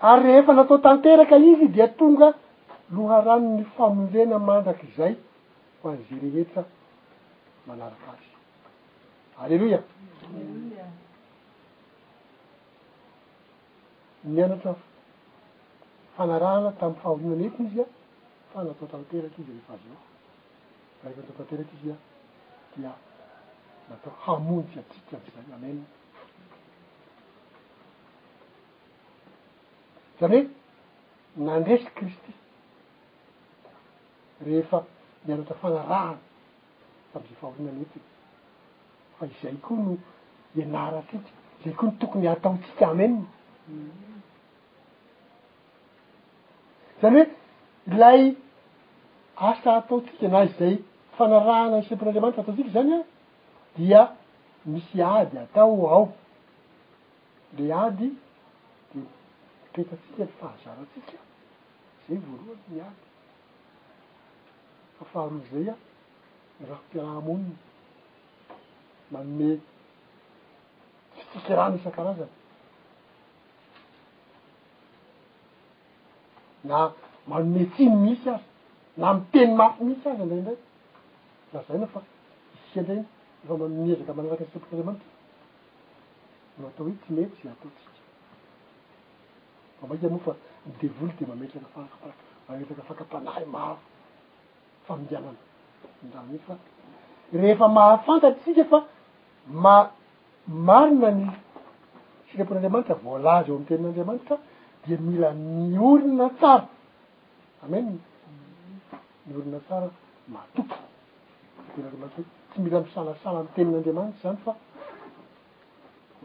ary 0.09 0.23
rehefa 0.27 0.51
natao 0.59 0.77
tanteraka 0.77 1.35
izy 1.51 1.67
dia 1.75 1.87
tonga 1.95 2.29
loha 2.91 3.21
rano 3.25 3.57
ny 3.57 3.63
famonjena 3.75 4.39
mandrak' 4.39 4.83
izay 4.83 5.13
ho 5.81 5.89
an'iza 5.89 6.15
rehetra 6.23 6.63
manarak' 7.67 8.07
azy 8.11 8.29
alleloia 9.43 9.81
mianatra 14.23 14.73
fanarahana 16.15 16.71
tami'ny 16.79 16.99
fahorina 17.01 17.33
an 17.35 17.43
etiny 17.47 17.67
izy 17.69 17.81
a 17.81 17.85
fa 18.53 18.63
natao 18.63 18.87
tanteraky 18.91 19.41
izy 19.41 19.51
rehefa 19.51 19.75
zoa 19.83 19.99
karaky 21.01 21.19
natao 21.19 21.35
tanteraky 21.39 21.75
izy 21.77 21.91
a 21.91 21.95
dia 22.75 22.91
natao 23.89 24.13
hamonjy 24.23 24.79
atsitra 24.81 25.17
nzay 25.19 25.45
amen 25.59 25.77
zany 30.19 30.37
hoe 31.33 31.43
nandreisy 31.45 31.91
kristy 31.97 32.31
rehefa 34.45 34.85
mianatra 35.27 35.55
fanarahana 35.55 36.17
fam'izay 37.13 37.35
fahorina 37.41 37.71
metsiky 37.71 38.09
fa 39.17 39.25
izay 39.31 39.55
koa 39.65 39.79
no 39.85 39.93
ianaratsika 40.59 41.29
izay 41.59 41.73
koa 41.79 41.89
no 41.89 41.95
tokony 42.01 42.25
ataotsika 42.35 42.83
am 42.91 42.99
eniny 43.05 43.25
zany 47.01 47.17
hoe 47.19 47.27
ilay 47.93 48.21
asa 49.49 49.69
ataotsika 49.79 50.25
na 50.33 50.39
izay 50.51 50.75
fanarahana 51.17 51.75
nysepon'andramanitry 51.81 52.41
ataotsika 52.41 52.69
zany 52.77 52.93
a 52.99 53.03
dia 53.77 54.01
misy 54.71 54.97
ady 55.17 55.35
atao 55.45 55.81
ao 55.95 56.05
le 57.57 57.65
ady 57.85 58.07
de 58.91 58.97
mipetatsika 58.99 60.23
ny 60.25 60.31
fahazaratsika 60.39 61.17
zay 62.05 62.17
voalohany 62.25 62.65
ny 62.73 62.81
ady 62.87 63.06
fafaharoy 64.99 65.39
zay 65.51 65.69
a 65.69 65.75
y 66.59 66.63
raha 66.69 66.81
mpiaraha 66.89 67.17
amoniny 67.17 67.55
manome 69.11 69.49
fitsiky 71.19 71.51
rano 71.57 71.75
isan-karazany 71.79 72.29
na 76.69 76.79
manome 77.29 77.63
tsimy 77.73 77.95
misy 78.03 78.29
azy 78.29 78.43
na 79.01 79.07
miteny 79.17 79.51
mafo 79.59 79.79
mihitsy 79.85 80.09
azy 80.09 80.21
andraindray 80.23 80.57
la 81.53 81.59
zay 81.67 81.77
na 81.81 81.87
fa 81.93 81.99
isi 82.55 82.79
indrayny 82.79 83.03
efa 83.43 83.53
mamiezaka 83.57 84.13
manaraka 84.17 84.45
sapoka 84.53 84.75
zay 84.77 84.85
mantik 84.87 85.07
no 86.57 86.67
atao 86.67 86.87
hi 86.89 86.93
tsy 87.01 87.11
mety 87.13 87.37
zay 87.43 87.51
ataotsika 87.51 87.93
fa 89.79 89.83
mahia 89.87 90.09
moa 90.09 90.23
fa 90.27 90.33
midevoly 90.65 91.13
de 91.19 91.25
mametraka 91.31 91.69
afamametraky 91.69 92.81
afankampanahy 92.81 93.45
maro 93.55 93.77
famidianana 94.87 95.33
aiyfa 96.31 96.55
rehefa 97.41 97.67
mahafantatry 97.77 98.43
sika 98.53 98.63
fa 98.71 98.79
ma- 99.63 99.91
marina 100.67 101.09
ny 101.19 101.23
sitrapon'anriamanitra 102.29 102.95
voalaza 103.05 103.49
eo 103.49 103.55
am'y 103.57 103.65
tenin'andriamanitra 103.71 104.35
di 104.87 104.93
mila 105.07 105.29
miorina 105.59 106.27
tsara 106.39 106.65
amenyn 107.65 107.97
my 109.25 109.31
orina 109.39 109.59
tsara 109.67 109.87
matoky 110.33 110.75
tsy 112.51 112.57
mila 112.63 112.77
misalasala 112.85 113.39
mtenin'andriamanitra 113.47 114.19
zany 114.23 114.39
fa 114.45 114.51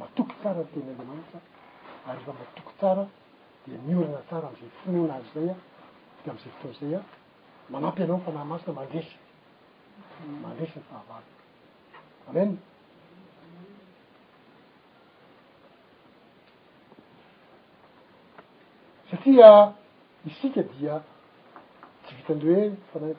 matoky 0.00 0.34
tsara 0.40 0.60
n 0.62 0.66
tenin'anramanitra 0.72 1.38
ary 2.08 2.16
rehefa 2.18 2.32
matoky 2.40 2.72
tsara 2.78 3.04
di 3.64 3.70
miorina 3.86 4.20
tsara 4.28 4.46
am'izay 4.50 4.70
finoana 4.80 5.14
azy 5.18 5.28
zay 5.34 5.48
a 5.52 5.56
de 6.22 6.28
am'izay 6.30 6.52
fotaoa 6.56 6.76
zay 6.80 6.94
a 6.98 7.02
manampy 7.70 8.02
anao 8.02 8.18
fanahy 8.20 8.44
masina 8.46 8.72
mandresiy 8.74 9.16
mandreisi 10.42 10.78
ny 10.78 10.82
fahavavy 10.90 11.30
amen 12.28 12.50
satria 19.10 19.74
isika 20.26 20.62
dia 20.62 21.00
tsy 22.02 22.14
vita 22.16 22.32
andehoe 22.32 22.64
fanay- 22.92 23.16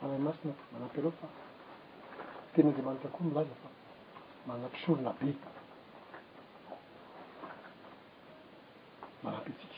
fanahy 0.00 0.20
masina 0.26 0.52
manampy 0.72 0.98
anao 1.00 1.12
fa 1.20 1.26
tena 2.52 2.68
andriamanitra 2.68 3.10
koa 3.10 3.26
milaza 3.26 3.54
fa 3.62 3.68
magnampisorona 4.46 5.10
bea 5.20 5.36
manampy 9.24 9.50
itsika 9.52 9.71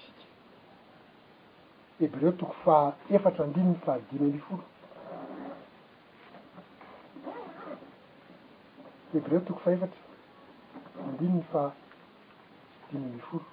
héb 2.00 2.14
reeo 2.20 2.32
toko 2.32 2.52
fa 2.64 2.96
efatra 3.16 3.44
andininy 3.44 3.76
fa 3.84 3.96
dime 4.10 4.26
mi 4.32 4.38
foro 4.46 4.64
héb 9.12 9.26
reo 9.30 9.40
toko 9.40 9.60
fa 9.64 9.70
efatra 9.76 10.00
andininy 11.08 11.44
fa 11.52 11.62
dimy 12.90 13.06
mi 13.14 13.20
foro 13.26 13.52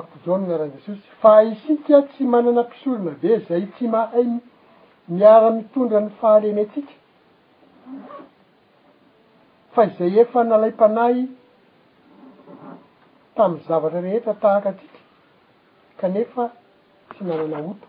ampojaonina 0.00 0.58
ran'i 0.58 0.72
jesosy 0.76 1.08
fa 1.22 1.32
isika 1.52 1.98
tsy 2.12 2.24
manana 2.34 2.62
mpisorona 2.68 3.12
be 3.22 3.30
zay 3.48 3.62
tsy 3.74 3.86
mahay 3.94 4.28
miara 5.16 5.48
mitondra 5.56 5.98
ny 6.04 6.10
fahaleny 6.20 6.60
atsika 6.64 6.94
fa 9.74 9.80
izay 9.90 10.14
efa 10.22 10.40
nalay 10.50 10.72
-panahy 10.76 11.20
tamin'ny 13.36 13.64
zavatra 13.68 14.00
rehetra 14.06 14.34
tahaka 14.42 14.68
atsika 14.72 15.00
kanefa 16.00 16.44
tsy 17.10 17.22
manana 17.28 17.56
ota 17.72 17.86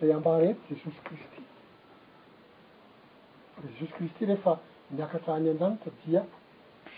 zay 0.00 0.10
ambahrehety 0.18 0.60
jesosy 0.70 1.00
kristy 1.06 1.42
jesosy 3.62 3.86
kristy 3.96 4.22
rehefa 4.30 4.52
miakatrahany 4.96 5.48
an-dranytsadia 5.52 6.20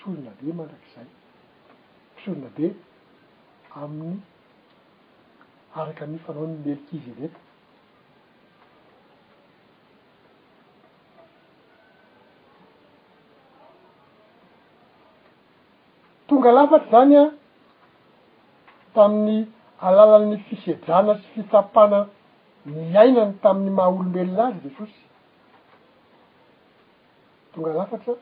psorina 0.00 0.30
be 0.42 0.48
mandrak'izay 0.58 1.08
mpisozona 2.16 2.48
be 2.56 2.66
amin'ny 3.80 4.16
araka 5.78 6.04
mifanao 6.12 6.44
ny 6.50 6.56
melkizeleta 6.64 7.40
tonga 16.28 16.50
lafatra 16.56 16.88
zany 16.92 17.14
a 17.22 17.24
tamin'ny 18.94 19.38
alalan'ny 19.86 20.36
fisedrana 20.46 21.12
sy 21.20 21.26
fitsapana 21.34 22.00
ni 22.64 22.96
ainany 23.02 23.32
tamin'ny 23.44 23.70
maha 23.76 23.90
olombelonazy 23.92 24.58
jesosy 24.64 25.00
tonga 27.52 27.70
lafatra 27.80 28.12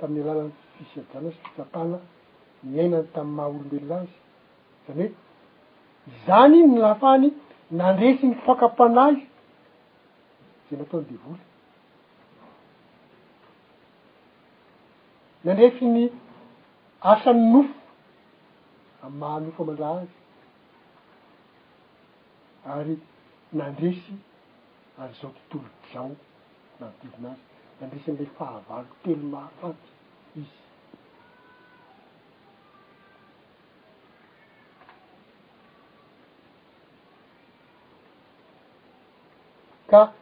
tamin'ny 0.00 0.22
alalan'ny 0.26 0.58
fisajanazy 0.78 1.36
fitsatana 1.44 1.98
niainany 2.70 3.06
tam'y 3.14 3.32
maha 3.38 3.48
olombeloazy 3.50 4.16
zany 4.86 5.06
hoe 5.12 6.16
zanyi 6.26 6.58
nynahafany 6.66 7.26
nandresi 7.78 8.24
ny 8.30 8.34
fankapoanazy 8.44 9.22
de 10.70 10.76
nataony 10.80 11.06
devoly 11.10 11.40
nandresyny 15.44 16.00
asany 17.12 17.40
nofo 17.52 17.74
am'y 19.04 19.18
mahanofo 19.24 19.60
amandra 19.62 19.86
azy 20.00 20.14
ary 22.76 22.96
nandresy 23.58 24.12
ary 25.00 25.12
zao 25.20 25.30
tontolo 25.36 25.68
jao 25.92 26.10
naotivinazy 26.80 27.44
nandresin'ilay 27.80 28.30
fahavalo 28.38 28.88
telo 29.02 29.24
mahafaty 29.34 29.88
izy 30.40 30.67
ka 39.88 40.12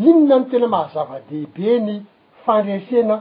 inona 0.00 0.36
no 0.38 0.44
tena 0.50 0.66
mahazava-dehibe 0.68 1.70
ny 1.86 1.96
fandreisena 2.44 3.16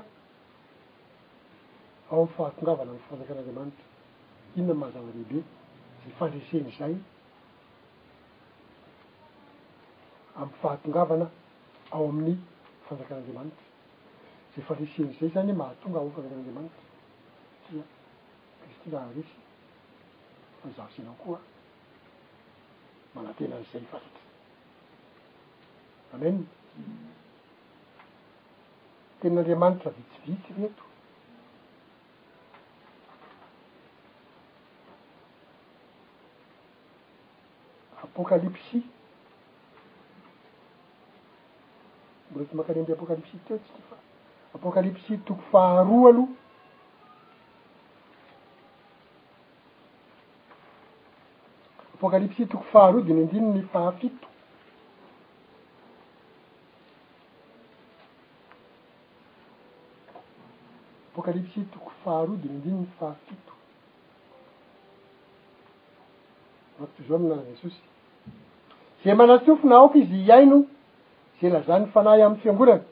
ao 2.12 2.18
amin'ny 2.18 2.36
fahatongavana 2.36 2.92
amy 2.94 3.02
fanjakan'anriamanitra 3.10 3.84
inona 4.58 4.74
ny 4.74 4.78
mahazava 4.82 5.12
dehibe 5.16 5.40
zay 6.02 6.12
fandreisen' 6.20 6.72
zay 6.78 6.94
ami'y 10.42 10.58
fahatongavana 10.62 11.26
ao 11.96 12.04
amin'ny 12.12 12.36
fanjakan'anriamanitra 12.88 13.64
zay 14.56 14.64
fandreisen' 14.68 15.14
zay 15.20 15.30
zany 15.34 15.52
mahatonga 15.62 15.98
avo 16.00 16.10
fanjakan'andriamanitra 16.16 16.82
satria 17.68 17.84
kristina 18.64 18.98
aresy 19.06 19.36
fanazavasinao 20.62 21.16
koa 21.26 21.40
manatenan'izay 23.16 23.86
fatat 23.92 24.19
ame 26.14 26.46
tenaandriamanitra 29.22 29.92
vitsivitsy 29.92 30.54
reto 30.62 30.84
apokalipsi 38.04 38.78
mbore 42.32 42.46
ty 42.46 42.54
maka 42.58 42.72
'ne 42.74 42.80
ambe 42.80 42.94
apokalypsi 42.94 43.38
teotsi 43.46 43.82
fa 43.90 43.98
apokalipsi 44.56 45.14
toko 45.26 45.42
faharoa 45.52 46.10
aloha 46.10 46.34
apokalipsi 51.96 52.46
toko 52.46 52.64
faharoa 52.74 53.02
diny 53.08 53.22
andinyny 53.24 53.62
fahafito 53.74 54.28
aokalypsy 61.20 61.60
toko 61.74 61.92
faharoadinindinyny 62.04 62.86
fahafito 63.00 63.54
mato 66.80 67.00
zao 67.08 67.16
amina 67.20 67.36
jesosy 67.50 67.82
zey 69.04 69.14
manatsofina 69.22 69.74
aoka 69.80 69.98
izy 70.04 70.18
iaino 70.28 70.58
zey 71.42 71.50
laza 71.54 71.76
ny 71.80 71.86
fanahy 71.94 72.22
amin'ny 72.26 72.42
fiangonana 72.44 72.84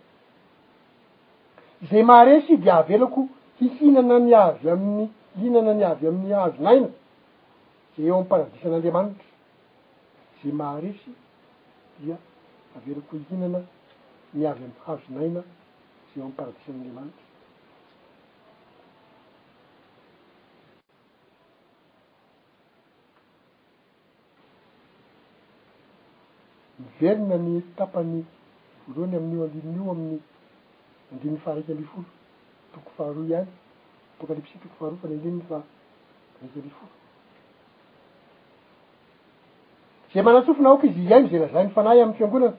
ze 1.91 1.99
maharesy 2.09 2.53
dia 2.63 2.75
avelako 2.84 3.21
hihinana 3.59 4.15
ni 4.25 4.32
avy 4.45 4.67
amin'ny 4.75 5.05
ihinana 5.36 5.71
ni 5.78 5.84
avy 5.91 6.05
amin'ny 6.11 6.34
hazonaina 6.43 6.89
zey 7.95 8.03
eo 8.07 8.13
ami'y 8.15 8.30
paradisan'anriamanitra 8.32 9.30
ze 10.41 10.49
maharesy 10.61 11.11
dia 11.99 12.17
avelako 12.78 13.13
hihinana 13.21 13.59
niavy 14.38 14.61
amin'ny 14.63 14.82
hazonaina 14.88 15.41
zay 16.09 16.15
eo 16.15 16.21
am'ny 16.25 16.36
paradisan'andriamanitra 16.39 17.26
mivelona 26.80 27.38
ny 27.45 27.61
tapany 27.78 28.21
voloany 28.88 29.15
amin'n'io 29.17 29.43
andinin'io 29.45 29.91
amin'ny 29.93 30.19
andinin'ny 31.11 31.39
faaraiky 31.45 31.71
amb 31.73 31.86
folo 31.93 32.03
toko 32.73 32.89
faharoa 32.97 33.25
ihany 33.32 33.49
apokalypsy 34.15 34.55
toko 34.63 34.75
faharoa 34.80 34.99
fa 35.01 35.07
ny 35.09 35.15
andininy 35.17 35.43
faraiky 35.49 35.73
amb 36.61 36.71
folo 36.78 36.88
zey 40.11 40.21
manantsofina 40.28 40.67
aoaka 40.69 40.86
izy 40.89 41.01
iay 41.11 41.21
m 41.23 41.28
zey 41.32 41.39
lazayny 41.43 41.71
fanahy 41.78 41.99
amin'ny 42.03 42.17
fiangonana 42.17 42.57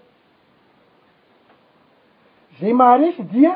zey 2.59 2.73
maharesy 2.81 3.23
dia 3.33 3.53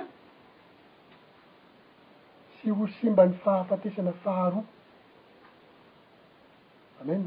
sy 2.58 2.70
ho 2.76 2.86
simba 2.98 3.22
ny 3.26 3.34
fahafatesana 3.44 4.12
faharoa 4.24 4.64
ameny 7.02 7.24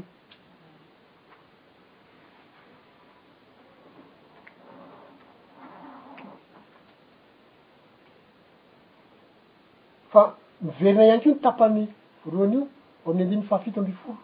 fa 10.16 10.34
miverina 10.62 11.04
iany 11.04 11.20
ko 11.20 11.28
nytapany 11.30 11.84
roan'io 12.32 12.62
o 13.04 13.10
amin'y 13.10 13.24
andimy 13.24 13.42
fahafito 13.42 13.80
amby 13.80 13.92
folo 14.02 14.16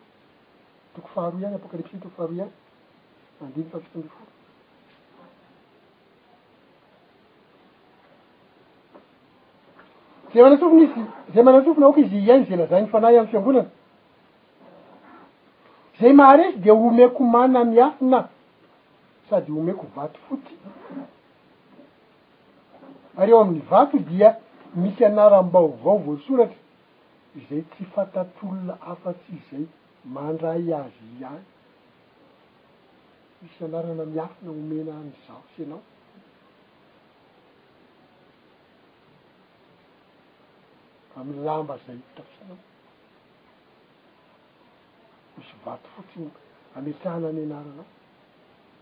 toko 0.95 1.09
faharoy 1.15 1.41
ihany 1.43 1.55
apokalypsy 1.57 1.97
toko 2.01 2.15
faharoy 2.17 2.37
iany 2.37 2.51
andim 3.45 3.67
fahafito 3.71 3.99
amb 3.99 4.09
folo 4.09 4.31
zay 10.33 10.43
manatsofiny 10.43 10.85
izy 10.89 11.05
zay 11.35 11.43
manatsofina 11.45 11.87
aoka 11.87 12.01
izy 12.01 12.19
iainy 12.25 12.45
ze 12.49 12.57
lazayny 12.57 12.89
fanahy 12.89 13.19
am'ny 13.19 13.29
fiangonana 13.31 13.69
zay 16.01 16.13
maharesy 16.13 16.59
de 16.59 16.71
homeko 16.71 17.25
mana 17.25 17.65
miafina 17.65 18.29
sady 19.31 19.53
homeko 19.53 19.85
mato 19.97 20.19
foti 20.29 20.57
ary 23.19 23.31
eo 23.31 23.41
amin'ny 23.43 23.61
vakoi 23.71 24.01
dia 24.01 24.39
misy 24.81 25.05
anaram-baovao 25.05 25.99
voasolatra 26.07 26.61
izay 27.37 27.63
tsy 27.71 27.85
fantatolona 27.95 28.75
afatsy 28.93 29.33
izay 29.41 29.65
mandray 30.15 30.65
azy 30.81 31.03
iany 31.21 31.43
misy 33.41 33.61
anarana 33.67 34.05
miafina 34.15 34.51
nomena 34.55 34.93
any 35.01 35.13
zaosy 35.27 35.61
anao 35.67 35.83
fa 41.13 41.21
milamba 41.29 41.75
zay 41.85 41.97
itafosinao 42.07 42.59
misy 45.37 45.55
vato 45.65 45.89
fotsiny 45.95 46.29
ametrana 46.79 47.27
any 47.33 47.43
anaranao 47.49 47.89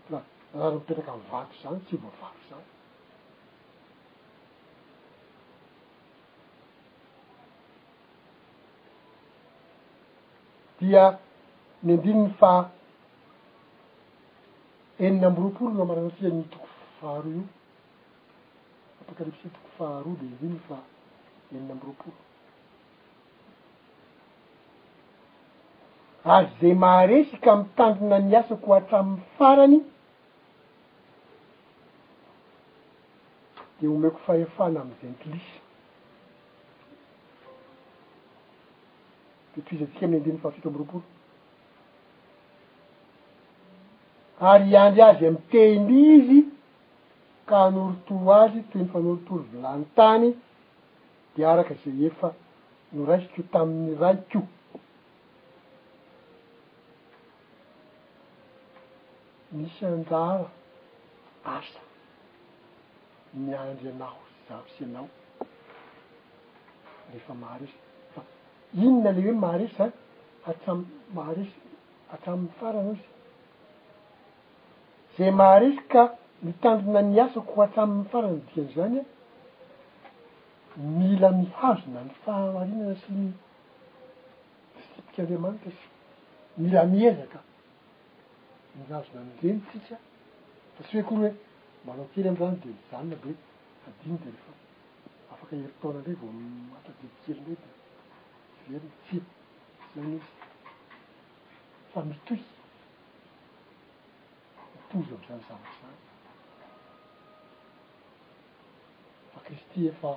fa 0.09 0.17
anara 0.53 0.73
mipetraka 0.75 1.11
ny 1.19 1.23
vato 1.31 1.55
zany 1.61 1.79
tsy 1.85 1.95
vaovato 2.03 2.41
zany 2.49 2.67
dia 10.81 11.17
ny 11.83 11.91
andininy 11.95 12.29
fa 12.41 12.51
enina 15.03 15.27
amboroapolo 15.29 15.69
lo 15.77 15.85
marana 15.89 16.09
tria 16.17 16.29
ny 16.33 16.41
toko 16.53 16.67
fivahroa 16.77 17.31
io 17.35 17.43
apakarepise 19.01 19.47
toko 19.57 19.69
faharoa 19.77 20.15
de 20.19 20.25
andininy 20.29 20.59
fa 20.69 20.77
eniny 21.51 21.71
amboroapolo 21.75 22.19
ary 26.33 26.47
zay 26.61 26.73
maharesika 26.85 27.47
amiytandrona 27.55 28.17
ny 28.27 28.35
asako 28.41 28.67
hatramin'ny 28.77 29.21
farany 29.37 29.79
de 33.77 33.83
homeko 33.91 34.19
fahefana 34.29 34.77
am'izay 34.83 35.11
ny 35.13 35.19
klisy 35.23 35.60
de 39.55 39.61
toizantsika 39.63 40.05
amin'ny 40.05 40.17
andiny 40.21 40.39
fafitro 40.43 40.69
amboroporo 40.69 41.03
ary 44.51 44.69
andry 44.83 45.01
azy 45.09 45.25
amy 45.29 45.39
teny 45.51 45.89
izy 46.13 46.39
ka 47.49 47.55
anori 47.67 47.95
toro 48.07 48.29
azy 48.43 48.59
toeny 48.71 48.87
fanorotoro 48.93 49.43
vilany 49.51 49.83
tany 49.97 50.27
de 51.35 51.41
araka 51.51 51.73
zay 51.83 52.05
efa 52.09 52.29
no 52.93 53.01
raikykeo 53.09 53.45
tami'ny 53.53 53.93
raiky 54.01 54.25
ko 54.31 54.41
misy 59.57 59.81
anjara 59.89 60.47
asa 61.55 61.81
miandry 63.43 63.87
anaho 63.93 64.19
syzavi 64.33 64.69
tsy 64.73 64.83
anao 64.87 65.07
refa 67.13 67.33
maro 67.43 67.65
izy 67.69 67.90
inona 68.79 69.09
lay 69.15 69.23
hoe 69.25 69.33
maharesy 69.45 69.73
zany 69.77 69.93
hatammaharesy 70.45 71.55
hatramin'ny 72.11 72.51
farana 72.59 72.91
izy 72.95 73.07
zay 75.17 75.31
maharesy 75.41 75.81
ka 75.91 76.01
mitandrona 76.45 77.01
niasako 77.13 77.53
atramin'ny 77.65 78.05
farano 78.11 78.39
diany 78.51 78.73
zany 78.77 78.99
a 80.75 80.77
mila 80.97 81.29
mihazona 81.39 81.99
ny 82.07 82.11
fahamarinana 82.23 82.95
syy 83.03 83.19
tsipika 84.91 85.19
andriamanikra 85.23 85.71
sy 85.79 85.85
mila 86.61 86.81
miezaka 86.93 87.39
mihazona 88.77 89.19
nndreny 89.27 89.59
tsika 89.67 89.95
fa 90.73 90.81
tsy 90.87 90.95
hoe 90.95 91.01
akory 91.01 91.29
hoe 91.29 91.31
manaokely 91.85 92.27
anrany 92.29 92.55
de 92.63 92.69
mzanona 92.77 93.15
be 93.23 93.29
adiny 93.87 94.17
de 94.23 94.29
rehefa 94.35 94.53
afaka 95.33 95.51
heritaona 95.59 95.97
indray 95.99 96.15
vao 96.21 96.31
matadetikely 96.73 97.39
ndrayde 97.41 97.65
veryny 98.67 98.89
tsi 99.07 99.21
zany 99.95 100.15
izy 100.15 100.23
fa 101.91 102.03
mitoy 102.09 102.39
mitozy 104.75 105.13
am'zany 105.15 105.41
zavatry 105.41 105.71
zany 105.81 105.95
fa 109.31 109.39
kristy 109.47 109.85
efa 109.91 110.11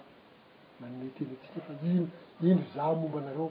manome 0.80 1.08
teny 1.16 1.32
atsika 1.36 1.58
efa 1.62 1.72
ino 1.88 2.06
indro 2.48 2.66
zao 2.74 2.92
momba 3.00 3.18
anareo 3.22 3.46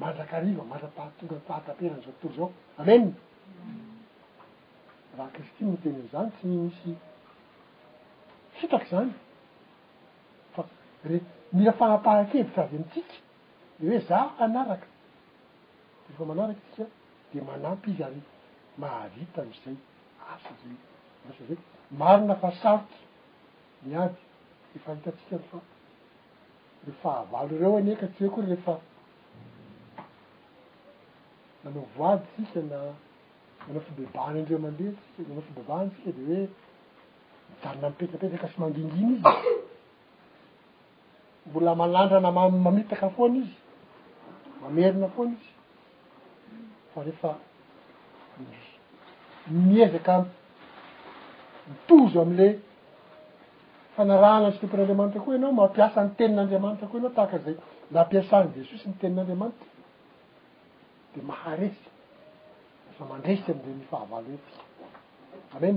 manrak'ariva 0.00 0.62
mantrapahatonga 0.70 1.34
myfahataperan'izao 1.38 2.12
ttoro 2.16 2.32
zao 2.38 2.48
ame 2.78 2.94
raha 5.16 5.30
kristi 5.34 5.60
miteny 5.70 5.98
a'zany 6.04 6.28
tsy 6.36 6.46
misy 6.62 6.90
fitaky 8.58 8.86
zany 8.92 9.10
fa 10.52 10.60
re 11.10 11.16
mira 11.56 11.72
fahapaha-kevika 11.80 12.60
ary 12.64 12.76
amtsika 12.80 13.16
de 13.80 13.88
hoe 13.88 13.98
za 14.00 14.30
hanaraka 14.38 14.86
rehefa 16.06 16.24
manaraky 16.24 16.60
tsika 16.72 16.88
de 17.32 17.40
manampy 17.48 17.90
izy 17.90 18.02
ary 18.02 18.20
maharita 18.80 19.40
am'zay 19.42 19.76
asa 20.32 20.50
za 20.58 20.68
aay 21.30 21.56
maro 22.00 22.24
na 22.28 22.34
fahasarity 22.42 22.94
miady 23.86 24.16
refa 24.74 24.90
hitatsika 24.94 25.38
fa 25.50 25.58
re 26.86 26.92
fa 27.00 27.10
havalo 27.16 27.54
ireo 27.56 27.76
any 27.80 27.90
eky 27.94 28.04
atsiakoa 28.08 28.42
rehefa 28.48 28.74
manao 31.62 31.84
voady 31.96 32.24
tsika 32.36 32.60
na 32.70 32.78
manao 33.66 33.82
fibebaany 33.86 34.38
andreo 34.40 34.58
amandehatsikamanao 34.60 35.44
fibabahany 35.48 35.90
tsika 35.92 36.10
de 36.16 36.22
hoe 36.28 36.40
mitanona 37.50 37.88
mipetrapetraka 37.90 38.48
sy 38.52 38.56
manginginy 38.60 39.14
izy 39.14 39.56
mbola 41.48 41.70
malandra 41.80 42.20
na 42.20 42.30
mam 42.36 42.52
mamitaka 42.66 43.08
foany 43.16 43.38
izy 43.44 43.56
mamerina 44.62 45.06
koa 45.16 45.24
mihsy 45.26 45.52
fa 46.92 47.00
rehefa 47.04 47.30
n- 48.38 49.68
miezaka 49.70 50.14
mipozo 51.70 52.18
am'le 52.24 52.48
fanarana 53.94 54.48
sytepona'andriamanitra 54.54 55.22
koa 55.24 55.34
enao 55.38 55.52
mampiasany 55.60 56.10
tenin'andriamanitra 56.18 56.86
koa 56.90 56.98
enao 57.00 57.14
tahaka 57.18 57.38
zay 57.44 57.56
la 57.92 57.98
ampiasany 58.04 58.48
jesosy 58.56 58.86
ny 58.90 58.94
tenin'andriamanitra 59.00 59.66
de 61.14 61.20
maharesy 61.30 61.84
efa 62.90 63.02
mandresy 63.10 63.46
am'ile 63.52 63.72
mifahavaleetik 63.80 64.54
amen 65.56 65.76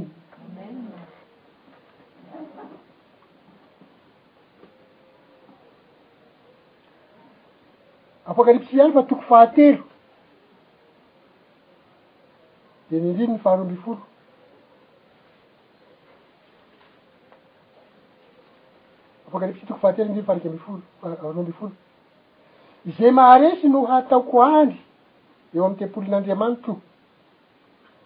apfoankaripi 8.32 8.66
sy 8.72 8.82
aly 8.82 8.94
fa 8.96 9.02
toko 9.04 9.22
fahatelo 9.30 9.84
de 12.90 13.00
nyndrinyny 13.02 13.40
faharoambifolo 13.44 14.02
apoakaripi 19.28 19.60
sy 19.60 19.66
toko 19.68 19.80
fahatelo 19.80 20.06
indriny 20.10 20.26
fariky 20.28 20.48
ambifolo 20.48 20.80
eh, 21.06 21.14
aroa 21.20 21.42
ambifolo 21.42 21.72
izay 22.86 23.12
maharesy 23.12 23.68
no 23.68 23.86
hataoko 23.86 24.44
andry 24.44 24.80
eo 25.56 25.64
ami'ny 25.66 25.78
tepolin'andriamanito 25.80 26.80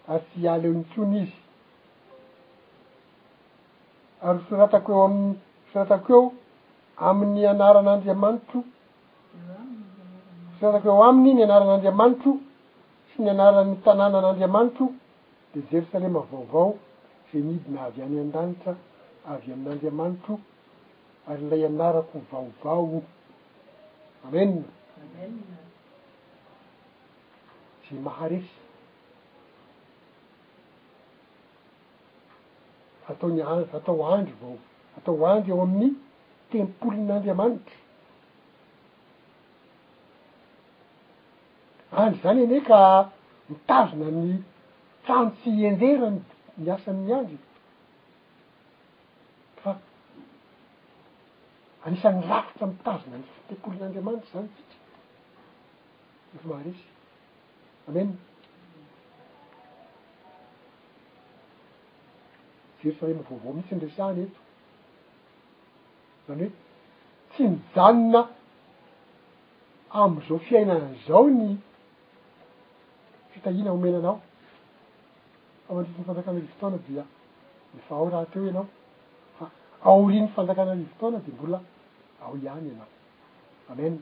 fa 0.06 0.18
tsy 0.18 0.48
aly 0.48 0.66
eo 0.68 0.72
inytsony 0.72 1.18
izy 1.22 1.34
aro 4.26 4.40
soratako 4.48 4.88
eo 4.94 5.04
aminy 5.04 5.34
soratako 5.72 6.08
eo 6.14 6.24
amin'ny 7.10 7.46
anaran'andriamanitro 7.50 8.58
araka 10.62 10.82
heo 10.88 11.02
aminy 11.08 11.34
ny 11.34 11.42
anaran'andriamanitro 11.44 12.32
sy 13.10 13.16
ni 13.22 13.30
anarany 13.30 13.72
tanàna 13.84 14.18
an'andriamanitro 14.18 14.86
de 15.52 15.60
jerosalema 15.70 16.20
vaovao 16.30 16.70
za 17.30 17.38
niibina 17.46 17.80
avy 17.86 18.00
any 18.02 18.18
an-danitra 18.24 18.72
avy 19.32 19.48
amin'andriamanitro 19.52 20.34
ary 21.30 21.42
lay 21.50 21.62
anarako 21.70 22.16
ho 22.30 22.40
vaovao 22.62 23.02
amenam 24.26 24.64
zay 27.90 27.98
maharesy 28.06 28.56
ataony 33.08 33.42
an 33.42 33.58
atao 33.76 34.02
andro 34.14 34.34
vao 34.42 34.56
atao 34.96 35.14
andry 35.32 35.50
eo 35.52 35.62
amin'ny 35.66 35.90
tempoulin'andriamanitro 36.50 37.76
andro 41.96 42.18
zany 42.22 42.42
anye 42.44 42.60
ka 42.68 43.10
mitazona 43.48 44.08
ny 44.16 44.42
trano 45.06 45.30
tsy 45.40 45.50
enderany 45.70 46.18
miasan'ny 46.64 47.12
andro 47.18 47.38
fa 49.62 49.70
anisan'ny 51.86 52.22
rafitsa 52.32 52.64
mitazona 52.72 53.16
ny 53.20 53.26
fitekolin'andriamanitra 53.34 54.30
zany 54.34 54.48
tsitra 54.56 56.38
efa 56.38 56.48
maharisy 56.50 56.86
amena 57.88 58.14
jerotsane 62.82 63.12
mivaovao 63.20 63.52
mhitsy 63.58 63.74
nresahany 63.78 64.22
eto 64.28 64.40
zany 66.26 66.44
hoe 66.44 66.54
tsy 67.30 67.44
nijanona 67.52 68.22
am'izao 70.02 70.38
fiainana' 70.48 70.94
zaony 71.08 71.48
fthinamenanao 73.40 74.20
ao 75.70 75.80
ndritinnfanjakanarivtaona 75.82 76.78
dia 76.88 77.04
efa 77.78 77.92
ao 77.98 78.08
rahatreo 78.10 78.44
ianao 78.46 78.66
fa 79.38 79.46
aorinoy 79.90 80.28
fanjakana 80.36 80.72
rivitaona 80.78 81.18
de 81.26 81.32
mbola 81.36 81.58
ao 82.24 82.34
iany 82.42 82.68
ianao 82.70 82.90
amen 83.72 83.94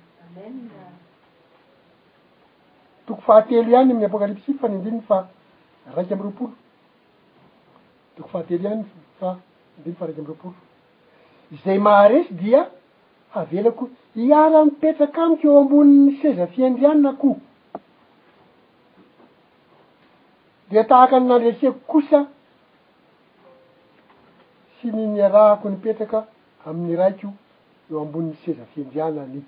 toko 3.07 3.20
fahatelo 3.26 3.70
ihany 3.72 3.91
ami'ny 3.93 4.05
apokalypsiifa 4.09 4.66
nyandininy 4.68 5.03
fa 5.09 5.18
raiky 5.97 6.14
am 6.14 6.22
roapolo 6.22 6.53
toko 8.16 8.28
fahatelo 8.28 8.62
iany 8.70 8.82
fa 9.20 9.28
di 9.85 9.91
fa 9.99 10.07
raiky 10.07 10.20
am 10.20 10.26
roapolo 10.26 10.57
zay 11.64 11.78
maharesy 11.78 12.35
dia 12.43 12.62
avelako 13.41 13.85
iara-mipetraka 14.24 15.18
amiko 15.26 15.47
eo 15.49 15.59
amboni'ny 15.62 16.12
seza 16.22 16.47
fiandrianina 16.55 17.11
akoho 17.11 17.37
e 20.81 20.85
tahaka 20.85 21.20
ny 21.20 21.27
nandresiako 21.29 21.79
kosa 21.93 22.20
sy 24.81 24.87
nyniarahako 24.97 25.66
nipetraka 25.70 26.18
amin'ny 26.66 26.97
raikyo 27.01 27.29
eo 27.91 27.99
ambonin'ny 28.05 28.37
seza 28.45 28.64
fiendriana 28.75 29.20
ani 29.27 29.41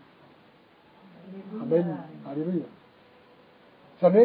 amen 1.62 1.86
areroi 2.30 2.62
zany 4.00 4.16
hoe 4.18 4.24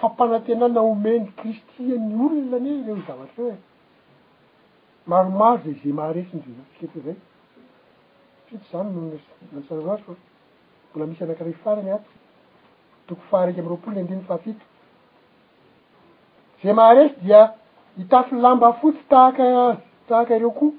fampanantenana 0.00 0.80
homeny 0.86 1.24
kristiany 1.38 2.12
olona 2.26 2.56
any 2.60 2.70
reo 2.86 2.96
zavatry 3.06 3.42
eo 3.48 3.54
e 3.56 3.58
maromaro 5.10 5.58
zay 5.64 5.74
za 5.82 5.90
maharesi 6.00 6.32
ndrefikatzay 6.36 7.16
fity 8.46 8.64
zany 8.72 8.88
nohon 8.94 9.18
anysanaroary 9.52 10.02
a 10.12 10.16
mbola 10.90 11.04
misy 11.08 11.22
anakariy 11.24 11.56
fara 11.64 11.82
ny 11.86 11.92
aty 11.96 12.12
toko 13.08 13.22
faharaiky 13.30 13.60
amy 13.60 13.68
roapolo 13.68 13.94
ny 13.96 14.00
andiny 14.00 14.22
fahafito 14.28 14.64
zay 16.62 16.72
maharesy 16.72 17.14
dia 17.22 17.54
itafy 17.98 18.34
lamba 18.36 18.72
fotsy 18.72 19.02
tahaka 19.08 19.76
tahaka 20.08 20.38
reo 20.38 20.50
koa 20.50 20.72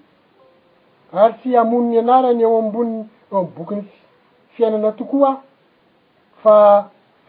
ary 1.13 1.34
tsy 1.41 1.57
amoni 1.57 1.89
ny 1.89 1.99
anarany 1.99 2.41
eo 2.43 2.57
amboniny 2.61 3.03
eo 3.32 3.38
amy 3.39 3.49
bokyn'ny 3.57 3.84
fiainana 4.55 4.91
toko 4.91 5.25
a 5.25 5.32
fa 6.43 6.55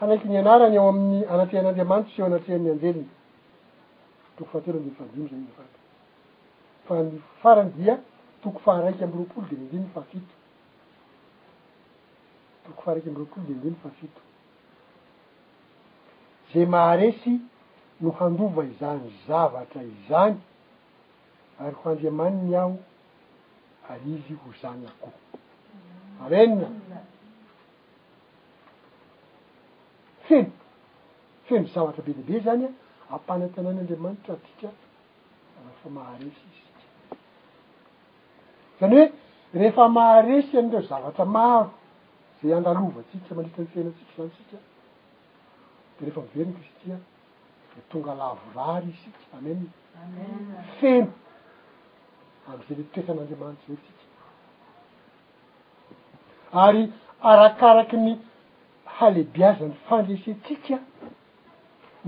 hanaikyny 0.00 0.36
anarany 0.38 0.74
eo 0.76 0.88
amin'ny 0.88 1.24
anatrehan'andriamanitry 1.32 2.14
sy 2.14 2.20
eo 2.20 2.26
anatrehan'ny 2.26 2.70
anjeliny 2.70 3.08
toko 4.36 4.50
fahatoero 4.52 4.78
mivadimo 4.80 5.28
zanyna 5.28 5.52
fa 6.86 7.02
ny 7.02 7.18
farany 7.42 7.70
dia 7.76 7.98
toko 8.42 8.58
faharaiky 8.64 9.04
amy 9.04 9.16
roapolo 9.18 9.46
de 9.50 9.56
mandinny 9.56 9.88
faafito 9.94 10.34
toko 12.66 12.82
faharaiky 12.82 13.08
amy 13.08 13.18
roapolo 13.18 13.46
de 13.48 13.54
mndiny 13.54 13.76
faafito 13.82 14.20
ze 16.54 16.66
maharesy 16.66 17.38
no 18.00 18.10
handova 18.18 18.64
izany 18.64 19.10
zavatra 19.26 19.82
izany 19.82 20.36
ary 21.62 21.74
ho 21.82 21.90
andriamaniny 21.90 22.54
aho 22.60 22.76
ary 23.90 24.10
izy 24.14 24.34
ho 24.42 24.48
zany 24.62 24.86
akoho 24.90 25.18
arenina 26.24 26.68
feno 30.26 30.52
feno 31.46 31.66
zavatra 31.74 32.00
be 32.02 32.12
deabe 32.18 32.36
zany 32.46 32.64
a 32.66 32.68
ampanaty 33.16 33.60
nany 33.62 33.78
andriamanitra 33.82 34.34
tika 34.44 34.68
rahefa 35.64 35.88
maharesy 35.98 36.44
izy 36.52 36.64
k 36.72 36.74
zany 38.80 38.94
hoe 38.98 39.06
rehefa 39.58 39.84
maharesy 39.98 40.52
anireo 40.58 40.82
zavatra 40.90 41.24
maro 41.36 41.68
zay 42.42 42.52
andalomovatsika 42.58 43.30
manita 43.38 43.58
ny 43.62 43.68
fiainatsika 43.72 44.12
zany 44.18 44.32
tsika 44.36 44.56
refa 46.06 46.20
miveryny 46.20 46.52
kristia 46.54 46.96
de 47.76 47.80
tonga 47.90 48.14
lahvorary 48.14 48.88
izy 48.88 49.08
sika 49.16 49.36
amen 49.38 49.66
feno 50.80 51.12
am'izay 52.50 52.76
le 52.78 52.84
toesan'andriamanitsy 52.92 53.66
zay 53.74 53.88
tsika 53.98 54.28
ary 56.66 56.82
arakaraky 57.30 57.96
ny 58.06 58.12
haleibiazan'ny 58.96 59.76
fandlesetsika 59.88 60.76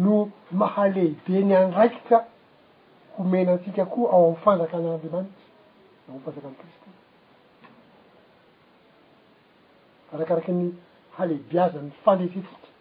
no 0.04 0.16
mahalehibeny 0.62 1.52
andraikika 1.62 2.16
homenantsika 3.18 3.84
koa 3.92 4.08
ao 4.14 4.22
am'y 4.26 4.40
fanjakanaandriamanitry 4.44 5.48
o 6.08 6.12
amy 6.12 6.20
fanjakany 6.24 6.56
kristy 6.60 6.90
arakaraky 10.12 10.52
ny 10.60 10.66
haleibiazany 11.16 11.90
fandlesetsika 12.04 12.71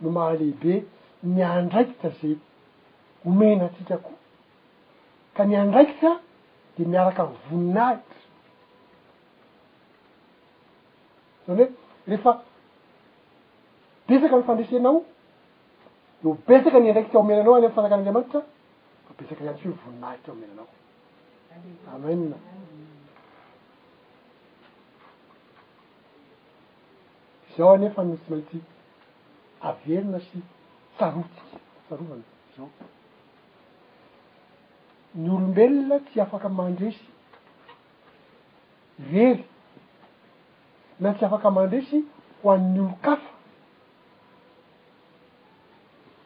no 0.00 0.10
mahalehibe 0.10 0.84
ni 1.22 1.42
andraikita 1.42 2.08
zay 2.18 2.36
omena 3.26 3.64
atikako 3.64 4.10
ka 5.36 5.44
nyandraikita 5.46 6.10
de 6.78 6.84
miaraka 6.84 7.22
voninahitra 7.50 8.16
zany 11.46 11.58
hoe 11.58 11.68
rehefa 12.08 12.32
besaka 14.08 14.36
mifandreisinao 14.38 14.96
no 16.22 16.28
besaka 16.48 16.78
ny 16.80 16.88
andraikit 16.88 17.14
homenanao 17.14 17.56
any 17.56 17.64
ani 17.66 17.74
farakan'anramanitra 17.76 18.40
mabesaka 19.06 19.42
ihany 19.44 19.58
fi 19.62 19.68
voninahitra 19.82 20.30
homenanao 20.32 20.68
amena 21.94 22.36
zao 27.56 27.72
anefa 27.74 28.02
mi 28.04 28.16
tsy 28.20 28.30
maity 28.32 28.58
averina 29.68 30.18
sy 30.20 30.38
tsarovitsika 30.96 31.56
tsarovana 31.86 32.22
zao 32.56 32.68
ny 35.20 35.26
olombelona 35.34 35.96
tsy 36.06 36.18
afaka 36.24 36.48
mandresy 36.58 37.06
rery 39.10 39.44
na 41.02 41.10
tsy 41.14 41.24
afaka 41.26 41.48
mandresy 41.56 41.98
ho 42.42 42.46
an'ny 42.54 42.78
olo 42.84 42.96
kafa 43.06 43.32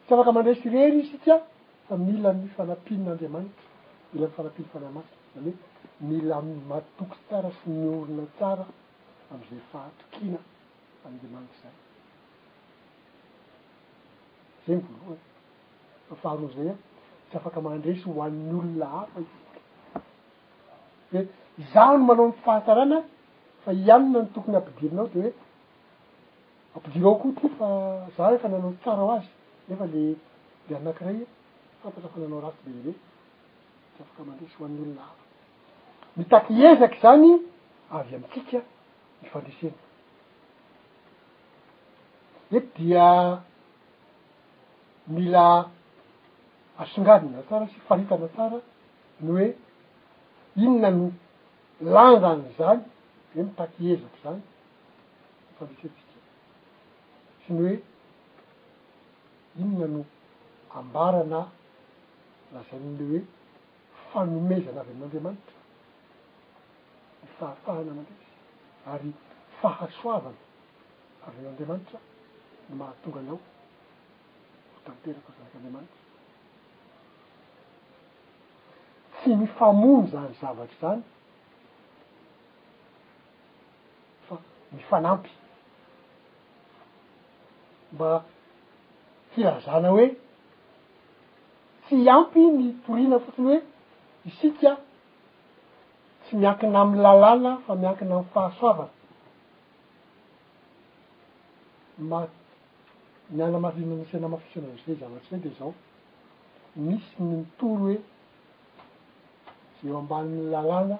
tsy 0.04 0.12
afaka 0.14 0.32
mandresy 0.36 0.66
rery 0.74 0.96
iy 1.00 1.06
sika 1.10 1.34
fa 1.86 1.94
mila 2.06 2.30
mifanapinin'andriamanitra 2.42 3.64
mila 4.14 4.26
mifanampinna 4.28 4.70
fanahymasia 4.72 5.18
zany 5.32 5.50
hoe 5.52 5.54
mila 6.08 6.32
amy 6.42 6.54
matokyy 6.70 7.20
tsara 7.28 7.50
sy 7.58 7.66
nyorina 7.80 8.24
tsara 8.38 8.64
am'izay 9.32 9.62
fahatokina 9.70 10.38
andriamanitra 11.06 11.58
zay 11.68 11.74
eny 14.70 14.82
boloa 14.86 15.16
afahronao 16.12 16.50
zay 16.54 16.68
ah 16.70 16.76
tsy 17.28 17.36
afaka 17.40 17.60
mandresy 17.64 18.04
hoann'n' 18.16 18.58
olona 18.60 18.86
hafa 18.94 19.20
he 21.12 21.20
izano 21.62 22.00
malao 22.08 22.28
mpfahatsarana 22.32 22.98
fa 23.64 23.70
ianina 23.80 24.18
ny 24.22 24.28
tokony 24.34 24.56
ampidirinao 24.60 25.06
de 25.14 25.20
hoe 25.22 25.32
ampidiry 26.76 27.04
ao 27.06 27.14
akoa 27.16 27.32
ty 27.40 27.46
fa 27.58 27.66
za 28.16 28.24
efa 28.34 28.48
nanao 28.48 28.74
tsara 28.82 29.02
ho 29.02 29.10
azy 29.16 29.28
nefa 29.68 29.84
le 29.94 30.00
be 30.66 30.72
anakiray 30.76 31.18
fantatra 31.80 32.08
fa 32.12 32.18
nanao 32.20 32.40
ratsy 32.46 32.62
beile 32.66 32.92
tsy 33.94 34.00
afaka 34.04 34.22
mandresy 34.28 34.54
ho 34.58 34.64
an'n' 34.66 34.80
olola 34.84 35.04
hafa 35.08 35.24
mitakyezaky 36.16 36.98
zany 37.02 37.28
avy 37.96 38.14
amitsika 38.16 38.58
nifandresena 39.22 39.78
et 42.56 42.64
dia 42.76 43.04
mila 45.08 45.70
asonganina 46.78 47.40
tsara 47.48 47.66
sy 47.66 47.80
faritana 47.86 48.26
tsara 48.34 48.58
ny 49.20 49.28
hoe 49.32 49.56
inona 50.54 50.88
no 50.90 51.12
langany 51.92 52.46
zany 52.56 52.82
deho 53.32 53.44
mipakiezako 53.46 54.16
zany 54.22 54.40
nyfa 55.46 55.64
misy 55.64 55.86
antsika 55.86 56.04
sy 57.42 57.48
ny 57.52 57.60
hoe 57.62 57.74
inona 59.60 59.86
no 59.94 60.02
ambarana 60.76 61.40
lazain'le 62.52 63.04
hoe 63.10 63.20
fanomezana 64.10 64.80
avy 64.80 64.92
amn'anriamanitra 64.94 65.54
ny 67.22 67.26
fahafahana 67.38 67.92
mandesy 67.98 68.32
ary 68.92 69.10
fahasoavana 69.60 70.40
avy 71.26 71.38
an'andeamanitra 71.40 71.98
no 72.66 72.74
mahatonganao 72.80 73.38
amiteraky 74.88 75.22
hozarak' 75.26 75.56
andeamanitra 75.56 76.02
tsy 79.14 79.30
mifamono 79.36 80.06
zany 80.12 80.34
zavatra 80.40 80.88
zany 80.88 81.02
fa 84.28 84.36
mifanampy 84.76 85.30
mba 87.92 88.10
firazana 89.32 89.88
hoe 89.92 90.06
tsy 91.84 91.96
ampy 92.16 92.40
nytorina 92.58 93.16
fotsiny 93.24 93.46
hoe 93.48 93.60
isika 94.28 94.70
tsy 96.22 96.32
miankina 96.40 96.78
amy 96.84 96.96
lalala 97.04 97.52
fa 97.64 97.72
miankina 97.80 98.14
amy 98.18 98.26
fahasoavana 98.34 98.92
mba 102.04 102.18
nianamarina 103.30 103.94
nisina 103.94 104.28
mafisiana 104.28 104.68
zay 104.86 104.96
zavatry 105.00 105.26
zay 105.30 105.38
de 105.38 105.50
zao 105.58 105.74
misy 106.76 107.16
mintoro 107.22 107.76
hoe 107.78 108.00
zay 109.80 109.90
eo 109.90 109.98
amban'ny 110.02 110.40
lalàna 110.52 110.96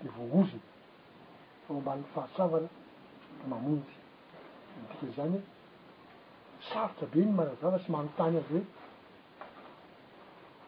de 0.00 0.08
voaozony 0.16 0.62
eo 1.68 1.74
amban'ny 1.78 2.04
fahasavana 2.14 2.68
de 3.40 3.44
mamonjy 3.50 3.94
amitikan'izany 4.74 5.34
e 5.38 5.42
sarotra 6.68 7.06
be 7.12 7.20
ny 7.26 7.32
marazava 7.38 7.78
sy 7.84 7.88
manontany 7.94 8.36
avy 8.42 8.52
hoe 8.56 8.66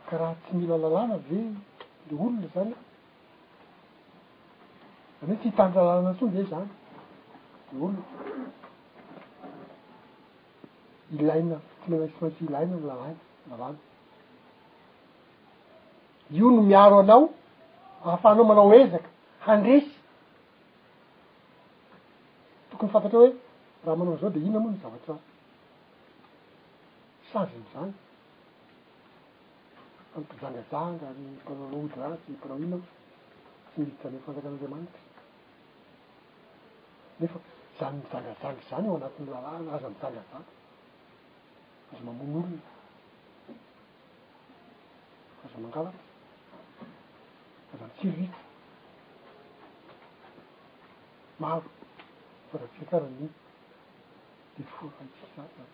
ka 0.06 0.14
raha 0.20 0.34
tsy 0.44 0.52
mila 0.56 0.76
lalàna 0.84 1.14
avy 1.20 1.38
e 1.38 2.08
le 2.08 2.14
olona 2.16 2.40
zany 2.54 2.70
zany 2.70 2.74
hoe 5.30 5.36
ty 5.40 5.48
hitanra 5.48 5.82
làlana 5.88 6.14
tsondy 6.16 6.38
e 6.38 6.44
zany 6.52 6.66
le 7.70 7.78
olona 7.78 8.02
ilaina 11.20 11.60
tsymai- 11.82 12.08
tsy 12.10 12.20
maintsy 12.20 12.44
ilaina 12.44 12.76
n 12.76 12.82
lalana 12.86 13.16
lalany 13.50 13.78
io 16.38 16.50
no 16.50 16.60
miaro 16.68 16.96
anao 17.02 17.22
ahafanao 18.04 18.44
manao 18.50 18.72
ezaka 18.80 19.08
handresy 19.46 19.90
tokony 22.70 22.90
fantatraho 22.94 23.24
hoe 23.24 23.30
raha 23.84 23.96
manao 24.00 24.16
zao 24.20 24.30
de 24.34 24.40
inona 24.40 24.58
moa 24.64 24.70
no 24.72 24.78
zavatra 24.82 25.14
sangony 27.30 27.64
zany 27.74 27.92
am 30.14 30.20
mpijangajanga 30.24 31.08
nypararohodra 31.24 32.06
tsy 32.22 32.30
mpanaho 32.36 32.58
inona 32.66 32.78
tsy 33.68 33.76
midi 33.78 33.94
zany 34.00 34.16
fantakan'anreamanita 34.24 34.98
nefa 37.20 37.38
zany 37.78 37.96
mijangajanga 38.04 38.62
zany 38.68 38.84
io 38.88 38.94
anatin'ny 38.98 39.28
lalana 39.34 39.68
aza 39.76 39.88
mijangajanga 39.96 40.50
za 41.92 41.98
mamono 42.04 42.32
olona 42.38 42.58
faza 45.42 45.58
mangalaka 45.62 45.98
azamy 47.74 47.92
tsiririky 47.96 48.42
maro 51.40 51.64
fadatfika 52.50 52.90
tana 52.90 53.08
ni 53.18 53.28
defoaitsika 54.58 55.44
say 55.44 55.52
ay 55.62 55.72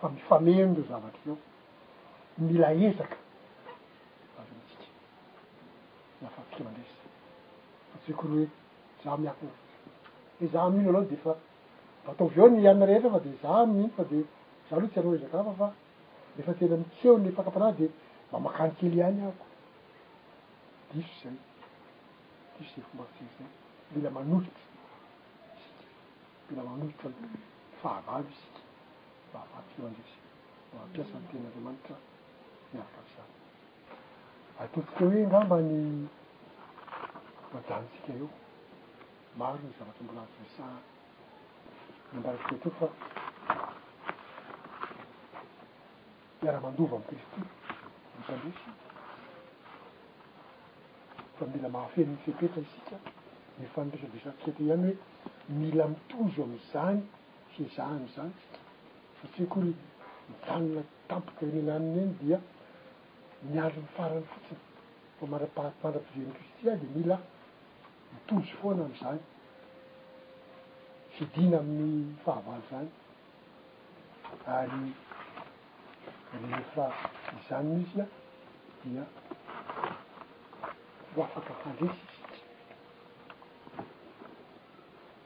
fa 0.00 0.06
mifamey 0.14 0.58
amo 0.64 0.82
zavatra 0.88 1.22
eo 1.30 1.36
mila 2.42 2.68
ezaka 2.86 3.18
aza 4.38 4.52
mitsika 4.58 4.86
afafika 6.28 6.60
mandreisa 6.66 7.04
fa 7.90 7.96
tsy 8.02 8.10
ha 8.12 8.16
koarya 8.18 8.46
hoe 8.46 8.48
za 9.04 9.16
miakot 9.22 9.52
he 10.40 10.46
za 10.52 10.60
miino 10.70 10.90
anao 10.90 11.04
defa 11.12 11.32
bataov 12.04 12.32
eo 12.36 12.48
ny 12.48 12.64
anina 12.68 12.86
rehetra 12.88 13.10
fa 13.12 13.18
de 13.20 13.34
za 13.42 13.66
miino 13.66 13.88
fa 13.96 14.02
de 14.04 14.24
zao 14.68 14.78
aloha 14.78 14.90
tsy 14.94 14.98
anao 15.00 15.14
izakfafa 15.14 15.66
reefatena 16.36 16.76
mitseonle 16.82 17.30
fankapanahy 17.36 17.74
de 17.76 17.86
mba 18.28 18.38
makany 18.46 18.72
kely 18.78 18.98
aly 19.08 19.20
ahko 19.28 19.44
diso 20.90 21.14
zay 21.22 21.36
iso 22.60 22.72
zay 22.74 22.84
fomba 22.88 23.04
iery 23.16 23.30
zay 23.38 23.50
ila 23.96 24.08
manohitla 24.16 26.62
manohitraalfahaalo 26.70 28.28
is 28.34 28.42
mba 29.30 29.40
a 29.56 29.58
mampiasany 30.76 31.26
tenaanramanitra 31.30 31.96
miaraka 32.72 33.00
ay 34.58 34.66
atotsika 34.66 35.02
hoe 35.10 35.20
va 35.32 35.38
mba 35.46 35.56
ny 35.68 35.76
majanotsika 37.52 38.10
eo 38.20 38.28
maro 39.38 39.56
ny 39.64 39.68
zavatra 39.78 40.02
mbola 40.04 40.22
esa 40.46 40.64
nymbarasika 42.12 42.54
tek 42.62 42.72
fa 42.78 42.86
iara-mandova 46.42 46.96
am'y 46.96 47.06
kristy 47.06 47.40
misanbesi 48.18 48.70
fa 51.38 51.44
mila 51.54 51.68
mahafeni 51.68 52.12
nyfipetra 52.12 52.60
isika 52.66 52.96
nifandreisa 53.58 54.08
de 54.12 54.18
satsika 54.24 54.50
te 54.56 54.62
ihany 54.64 54.86
hoe 54.88 54.98
mila 55.60 55.84
mitozy 55.92 56.42
am'zany 56.46 56.98
fezam'zanys 57.54 58.40
satsia 59.18 59.46
koa 59.52 59.62
ry 59.66 59.74
mifanyna 60.28 60.82
tampoka 61.08 61.42
eny 61.48 61.60
naminy 61.68 62.00
eny 62.02 62.12
dia 62.20 62.38
miandro 63.52 63.80
mifarany 63.86 64.24
fotsiny 64.32 64.60
fa 65.18 65.24
marapa- 65.32 65.74
mandra-pivi 65.82 66.22
am'y 66.26 66.34
kristy 66.38 66.70
ah 66.70 66.76
de 66.82 66.86
mila 66.96 67.16
mitozy 68.12 68.52
foana 68.60 68.82
am'izany 68.86 69.20
idina 71.24 71.58
amin'ny 71.58 72.02
fahavaly 72.24 72.60
zany 72.68 72.88
ary 74.46 74.92
alefa 76.52 76.84
izanyna 77.38 77.74
izya 77.84 78.04
dia 78.84 79.04
ho 81.14 81.18
afaka 81.26 81.52
handresysy 81.64 82.00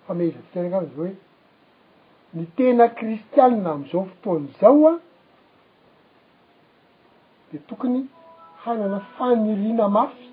fameizafitaraka 0.06 0.76
am 0.80 0.86
zao 0.92 0.96
hoe 1.00 1.12
ny 2.36 2.44
tena 2.56 2.84
kristianne 2.96 3.68
am'izao 3.74 4.04
fotoany 4.10 4.46
izao 4.50 4.88
a 4.92 5.00
de 7.50 7.58
tokony 7.68 8.00
hanana 8.64 8.98
fanirina 9.18 9.86
mafy 9.96 10.26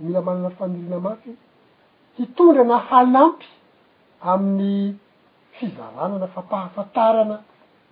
mila 0.00 0.20
manana 0.26 0.50
fanirina 0.58 0.98
mafy 1.06 1.32
hitondrana 2.16 2.78
halampy 2.88 3.46
amin'ny 4.32 4.94
fizaranana 5.58 6.26
fa 6.34 6.40
mpahafantarana 6.42 7.36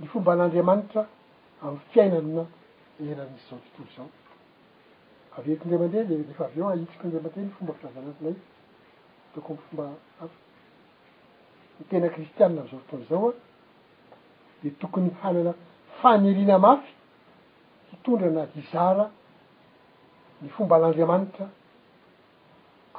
ny 0.01 0.05
fomba 0.11 0.31
an'andriamanitra 0.35 1.03
amn'ny 1.65 1.83
fiainanana 1.93 2.45
ena 3.11 3.25
misy 3.33 3.45
zao 3.51 3.59
tontonro 3.75 3.91
zao 3.97 4.07
averkondrea 5.37 5.79
mandeha 5.83 6.05
le 6.09 6.15
nefa 6.29 6.45
avy 6.49 6.61
eo 6.63 6.69
ahitsiky 6.75 7.05
ndreamandeha 7.07 7.45
ny 7.49 7.53
fomba 7.57 7.73
fiazanazynay 7.81 8.37
tokomy 9.35 9.61
fomba 9.67 9.85
a 10.23 10.25
ny 11.79 11.85
tena 11.91 12.09
kristianna 12.15 12.61
a'izao 12.63 12.79
fotony 12.83 13.03
izao 13.07 13.29
a 13.29 13.33
de 14.63 14.69
tokony 14.81 15.11
hanana 15.21 15.53
fanerina 16.01 16.57
mafy 16.67 16.93
hitondrana 17.91 18.43
hizara 18.55 19.05
ny 20.43 20.49
fomba 20.57 20.73
an'andriamanitra 20.77 21.47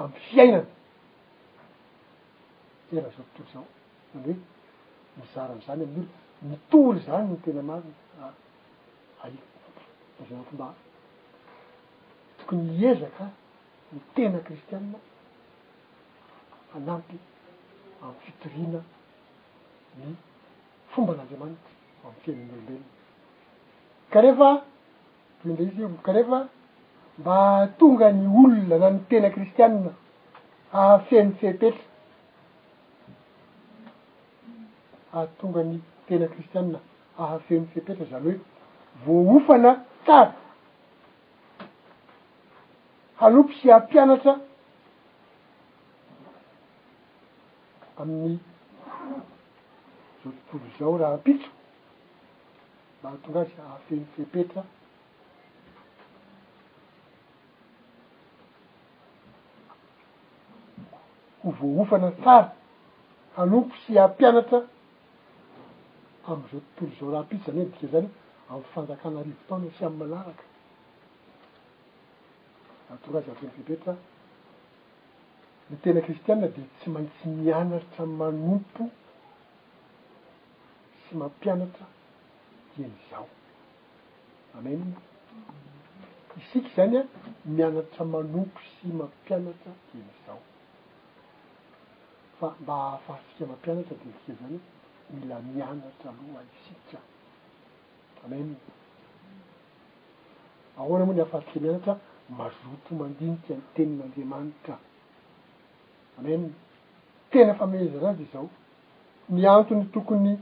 amin'ny 0.01 0.22
fiainana 0.30 0.69
era 2.98 3.10
zao 3.10 3.26
totoly 3.34 3.49
zao 3.53 3.65
an 4.15 4.22
hoe 4.24 4.36
mizara 5.20 5.52
am'izany 5.53 5.82
ami'n'olo 5.86 6.48
mitory 6.52 6.99
zany 7.06 7.26
ny 7.32 7.38
tena 7.44 7.61
marina 7.70 8.26
aiomba 9.24 10.68
tokony 12.38 12.65
iezaka 12.82 13.26
ny 13.94 13.99
tena 14.15 14.38
kristianna 14.48 14.98
anampy 16.76 17.18
amy 18.06 18.18
fitoriana 18.26 18.82
ny 20.02 20.07
fomba 20.91 21.11
n'andriamanitra 21.14 21.72
amiy 22.06 22.20
fienimbelombelona 22.24 22.90
karefa 24.14 24.49
mda 25.45 25.61
izy 25.65 25.80
io 25.82 25.90
karefa 26.06 26.38
mba 27.22 27.36
tonga 27.78 28.07
ny 28.11 28.26
olona 28.44 28.78
na 28.84 28.90
ny 28.95 28.99
tena 29.10 29.28
kristianna 29.36 29.91
afienifetetra 30.72 31.91
a 35.14 35.27
tonga 35.38 35.61
ny 35.64 35.77
tena 36.07 36.27
kristianna 36.27 36.80
ahafen'no 37.22 37.68
fipetra 37.73 38.06
zany 38.10 38.40
hoe 39.06 39.22
voaofana 39.22 39.72
tsara 40.06 40.34
hanompo 43.22 43.53
sy 43.60 43.69
ahampianatra 43.69 44.34
amin'ny 48.02 48.35
zao 50.23 50.34
tontolo 50.41 50.69
zao 50.80 50.98
raha 51.02 51.14
ampitso 51.18 51.49
mba 52.99 53.10
hahtonga 53.10 53.40
azy 53.41 53.53
ahafen'no 53.65 54.07
fipetra 54.15 54.61
ho 61.44 61.49
voahofana 61.60 62.10
tsara 62.22 62.56
hanompo 63.38 63.76
sy 63.85 63.94
hahampianatra 63.98 64.60
ami'izao 66.28 66.62
tontolo 66.76 67.12
zao 67.12 67.12
raha 67.12 67.24
m-pisy 67.24 67.44
zany 67.45 67.66
e 67.68 67.70
dika 67.70 67.88
zany 67.94 68.10
ami'ny 68.54 68.64
fanjakana 68.74 69.20
rivotoana 69.28 69.68
sy 69.76 69.82
am'y 69.86 69.98
malaraka 70.00 70.44
atongazy 72.94 73.30
avenopepetra 73.34 73.94
ny 75.70 75.76
tena 75.82 76.00
kristianna 76.06 76.48
de 76.56 76.62
tsy 76.78 76.88
maintsy 76.94 77.28
mianatra 77.30 78.06
manompo 78.20 78.84
sy 81.04 81.12
mampianatra 81.22 81.86
dia 82.76 82.88
n'izao 82.88 83.28
amen 84.58 84.82
isiky 86.38 86.70
zany 86.76 86.98
a 86.98 87.06
mianatra 87.56 88.04
manompo 88.14 88.60
sy 88.80 88.88
mampianatra 89.00 89.72
dia 89.91 90.02
n'izao 90.08 90.40
fa 92.38 92.48
mba 92.62 92.74
hahafahatsika 92.82 93.44
mampianatra 93.52 93.95
de 94.00 94.06
dika 94.12 94.34
zany 94.40 94.60
mila 95.14 95.40
mianatra 95.56 96.10
aloha 96.10 96.41
isika 96.56 96.98
amen 98.26 98.56
ahoana 100.77 101.06
moa 101.06 101.15
ny 101.15 101.22
ahafatsiky 101.22 101.60
mianatra 101.60 101.94
mazoto 102.38 102.91
mandinika 102.99 103.53
ny 103.53 103.61
tenin'andriamanitra 103.76 104.76
amen 106.19 106.53
tena 107.31 107.53
fa 107.53 107.68
meezanazy 107.68 108.26
zao 108.34 108.49
miantony 109.30 109.85
tokony 109.94 110.38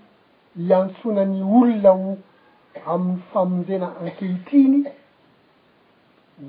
hiantsonany 0.58 1.42
olona 1.44 1.90
ho 1.92 2.18
amin'ny 2.94 3.20
famonzaina 3.34 3.94
ankehitiny 4.00 4.84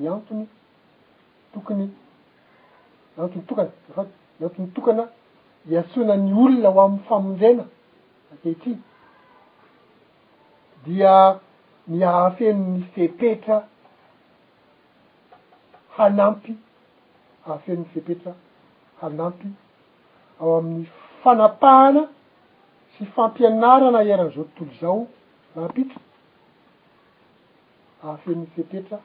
miantony 0.01 0.47
tokony 1.53 1.91
miantony 3.17 3.45
tokana 3.47 3.71
afa 3.91 4.07
miantony 4.39 4.71
tokana 4.75 5.09
iantsonany 5.71 6.33
olona 6.43 6.69
ho 6.71 6.81
amin'ny 6.81 7.05
famonjaina 7.09 7.67
keity 8.41 8.75
dia 10.85 11.39
niahafeno'ny 11.91 12.83
fepetra 12.95 13.59
hanampy 15.99 16.53
ahafenon'ny 17.47 17.91
fepetra 17.95 18.33
hanampy 19.03 19.49
ao 20.41 20.51
amin'ny 20.59 20.87
fanapahana 21.23 22.05
sy 22.97 23.03
fampianarana 23.15 24.01
iaran'zao 24.09 24.45
tontolo 24.57 24.79
zao 24.81 24.99
rampiitsy 25.57 25.99
ahafenon'ny 28.05 28.49
fepetra 28.57 28.99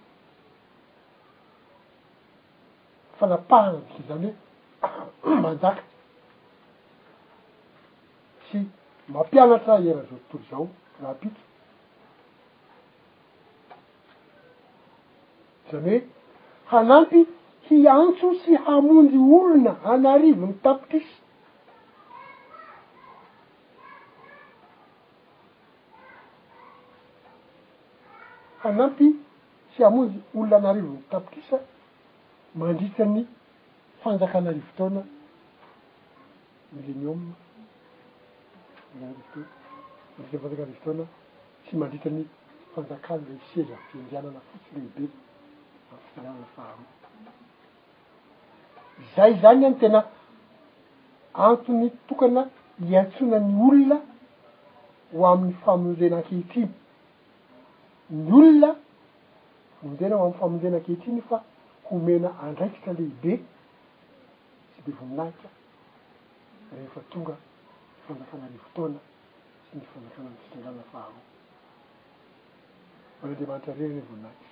fanapahana 3.20 3.80
diky 3.86 4.02
zany 4.10 4.30
hoe 5.24 5.36
mandakity 5.46 5.97
mampianatra 9.14 9.76
eran'zao 9.90 10.20
tontolo 10.30 10.44
zao 10.52 10.64
rahapiky 11.02 11.42
zany 15.72 15.86
hoe 15.86 16.02
hanampy 16.72 17.20
hiantso 17.70 18.28
sy 18.44 18.52
hamonjy 18.66 19.18
olona 19.36 19.72
anarivony 19.92 20.54
tapitrisa 20.64 21.22
hanampy 28.64 29.08
sy 29.76 29.80
hamonjy 29.86 30.18
olona 30.38 30.56
anarivo 30.70 30.92
ny 30.96 31.02
tapitrisa 31.12 31.58
mandrikany 32.60 33.20
fanjakanarivo 34.02 34.70
taona 34.78 35.02
millenium 36.74 37.22
vt 38.88 38.88
mandrita'ny 38.96 39.46
fanjakary 40.40 40.66
vitaona 40.68 41.06
tsy 41.66 41.76
mandritany 41.78 42.28
fanjakany 42.76 43.22
la 43.30 43.40
sezafiandianana 43.54 44.40
fotsi 44.50 44.70
lehibe 44.74 45.10
mafirnnafahao 45.92 46.80
zay 49.16 49.34
zany 49.42 49.66
any 49.68 49.76
tena 49.82 50.00
antony 51.48 51.90
tokana 52.08 52.42
hiatsoinany 52.90 53.50
olona 53.68 53.98
ho 55.12 55.22
amin'ny 55.28 55.54
famonjena 55.66 56.18
ankehitiny 56.18 56.70
ny 58.10 58.32
olona 58.32 58.70
mondena 59.82 60.16
o 60.16 60.20
amin'ny 60.24 60.38
famonjena 60.40 60.78
ankehitiny 60.78 61.22
fa 61.30 61.38
homena 61.90 62.30
andraikitsa 62.46 62.94
lehibe 62.94 63.34
tsy 64.72 64.80
be 64.86 64.92
voninahika 65.00 65.48
rehefa 66.78 67.02
tonga 67.12 67.36
fanjakanany 68.08 68.58
fotoana 68.64 69.00
sy 69.68 69.74
ny 69.78 69.86
fanjakana 69.92 70.28
any 70.30 70.38
fisangana 70.44 70.84
faho 70.94 71.20
on'andriamanitra 73.22 73.74
reny 73.80 73.96
re 73.98 74.04
voninahity 74.08 74.46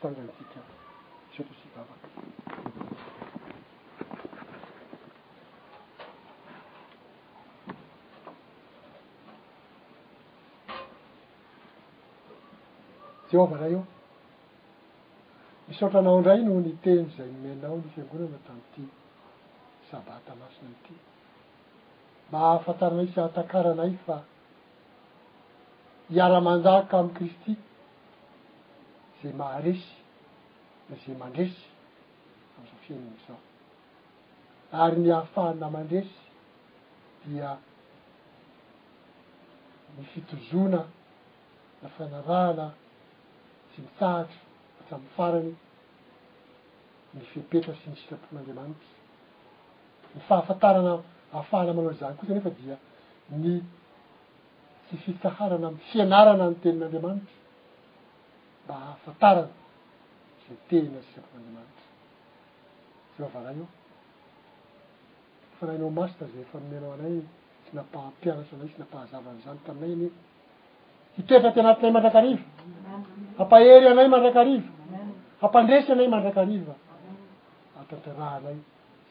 sangantsika 0.00 0.60
misotrasybavaka 1.26 2.08
jeova 13.30 13.56
rahy 13.62 13.72
io 13.74 13.84
misotranao 15.68 16.20
ndray 16.20 16.40
noho 16.46 16.60
niteny 16.66 17.04
zay 17.16 17.28
nymenao 17.34 17.76
no 17.76 17.88
fiangonana 17.94 18.38
tany 18.46 18.64
ti 18.74 18.82
sabata 19.92 20.32
masina 20.40 20.68
an'ty 20.72 20.94
mahafantarana 22.32 23.02
isahatakarana 23.08 23.84
y 23.92 23.96
fa 24.06 24.16
iara-manjaaka 26.16 26.94
am'y 27.02 27.12
kristy 27.18 27.52
zay 29.22 29.32
maharesy 29.40 29.90
dzay 31.00 31.16
mandresy 31.22 31.64
am'zao 32.56 32.76
fiainan'zao 32.84 33.38
ary 34.82 34.96
ni 35.04 35.10
hahafahana 35.16 35.66
mandresy 35.76 36.16
dia 37.24 37.50
ny 39.98 40.02
fitozona 40.12 40.80
na 41.80 41.86
fianarahana 41.96 42.66
tsy 43.70 43.78
misahatra 43.86 44.40
atramy 44.80 45.08
farany 45.16 45.52
ny 47.14 47.20
fipetra 47.34 47.74
sy 47.80 47.86
ny 47.90 47.96
sikapon'andriamanitra 48.02 49.00
ny 50.16 50.20
fahafatarana 50.28 50.92
ahafahalamanao 51.32 51.92
zany 52.00 52.14
koa 52.18 52.26
sanefa 52.28 52.50
dia 52.58 52.76
ny 53.42 53.46
tsy 54.86 54.96
fitahalana 55.04 55.66
amy 55.70 55.78
fianarana 55.92 56.46
ny 56.50 56.56
tenin'andriamanitra 56.62 57.36
mba 58.64 58.74
hahafatarana 58.82 59.52
za 60.44 60.54
tena 60.68 60.98
sysapon'anriamanitry 61.06 61.84
zeovarah 63.18 63.54
io 63.58 63.66
fanahinao 65.60 65.90
masta 65.98 66.24
za 66.34 66.40
famomenao 66.52 66.92
anay 66.98 67.14
tsy 67.64 67.72
nampahampianatsy 67.78 68.52
anay 68.56 68.68
tsy 68.70 68.78
nampahazavan'izany 68.84 69.60
taminay 69.66 69.92
ane 69.96 70.08
hitoetraty 71.16 71.58
anatinay 71.62 71.92
mandrakariva 71.96 72.44
hampahery 73.38 73.86
anay 73.94 74.08
mandrakaariva 74.14 74.70
hampandresy 75.42 75.88
anay 75.94 76.08
mandraka 76.16 76.40
ariva 76.44 76.74
atanterahanay 77.80 78.58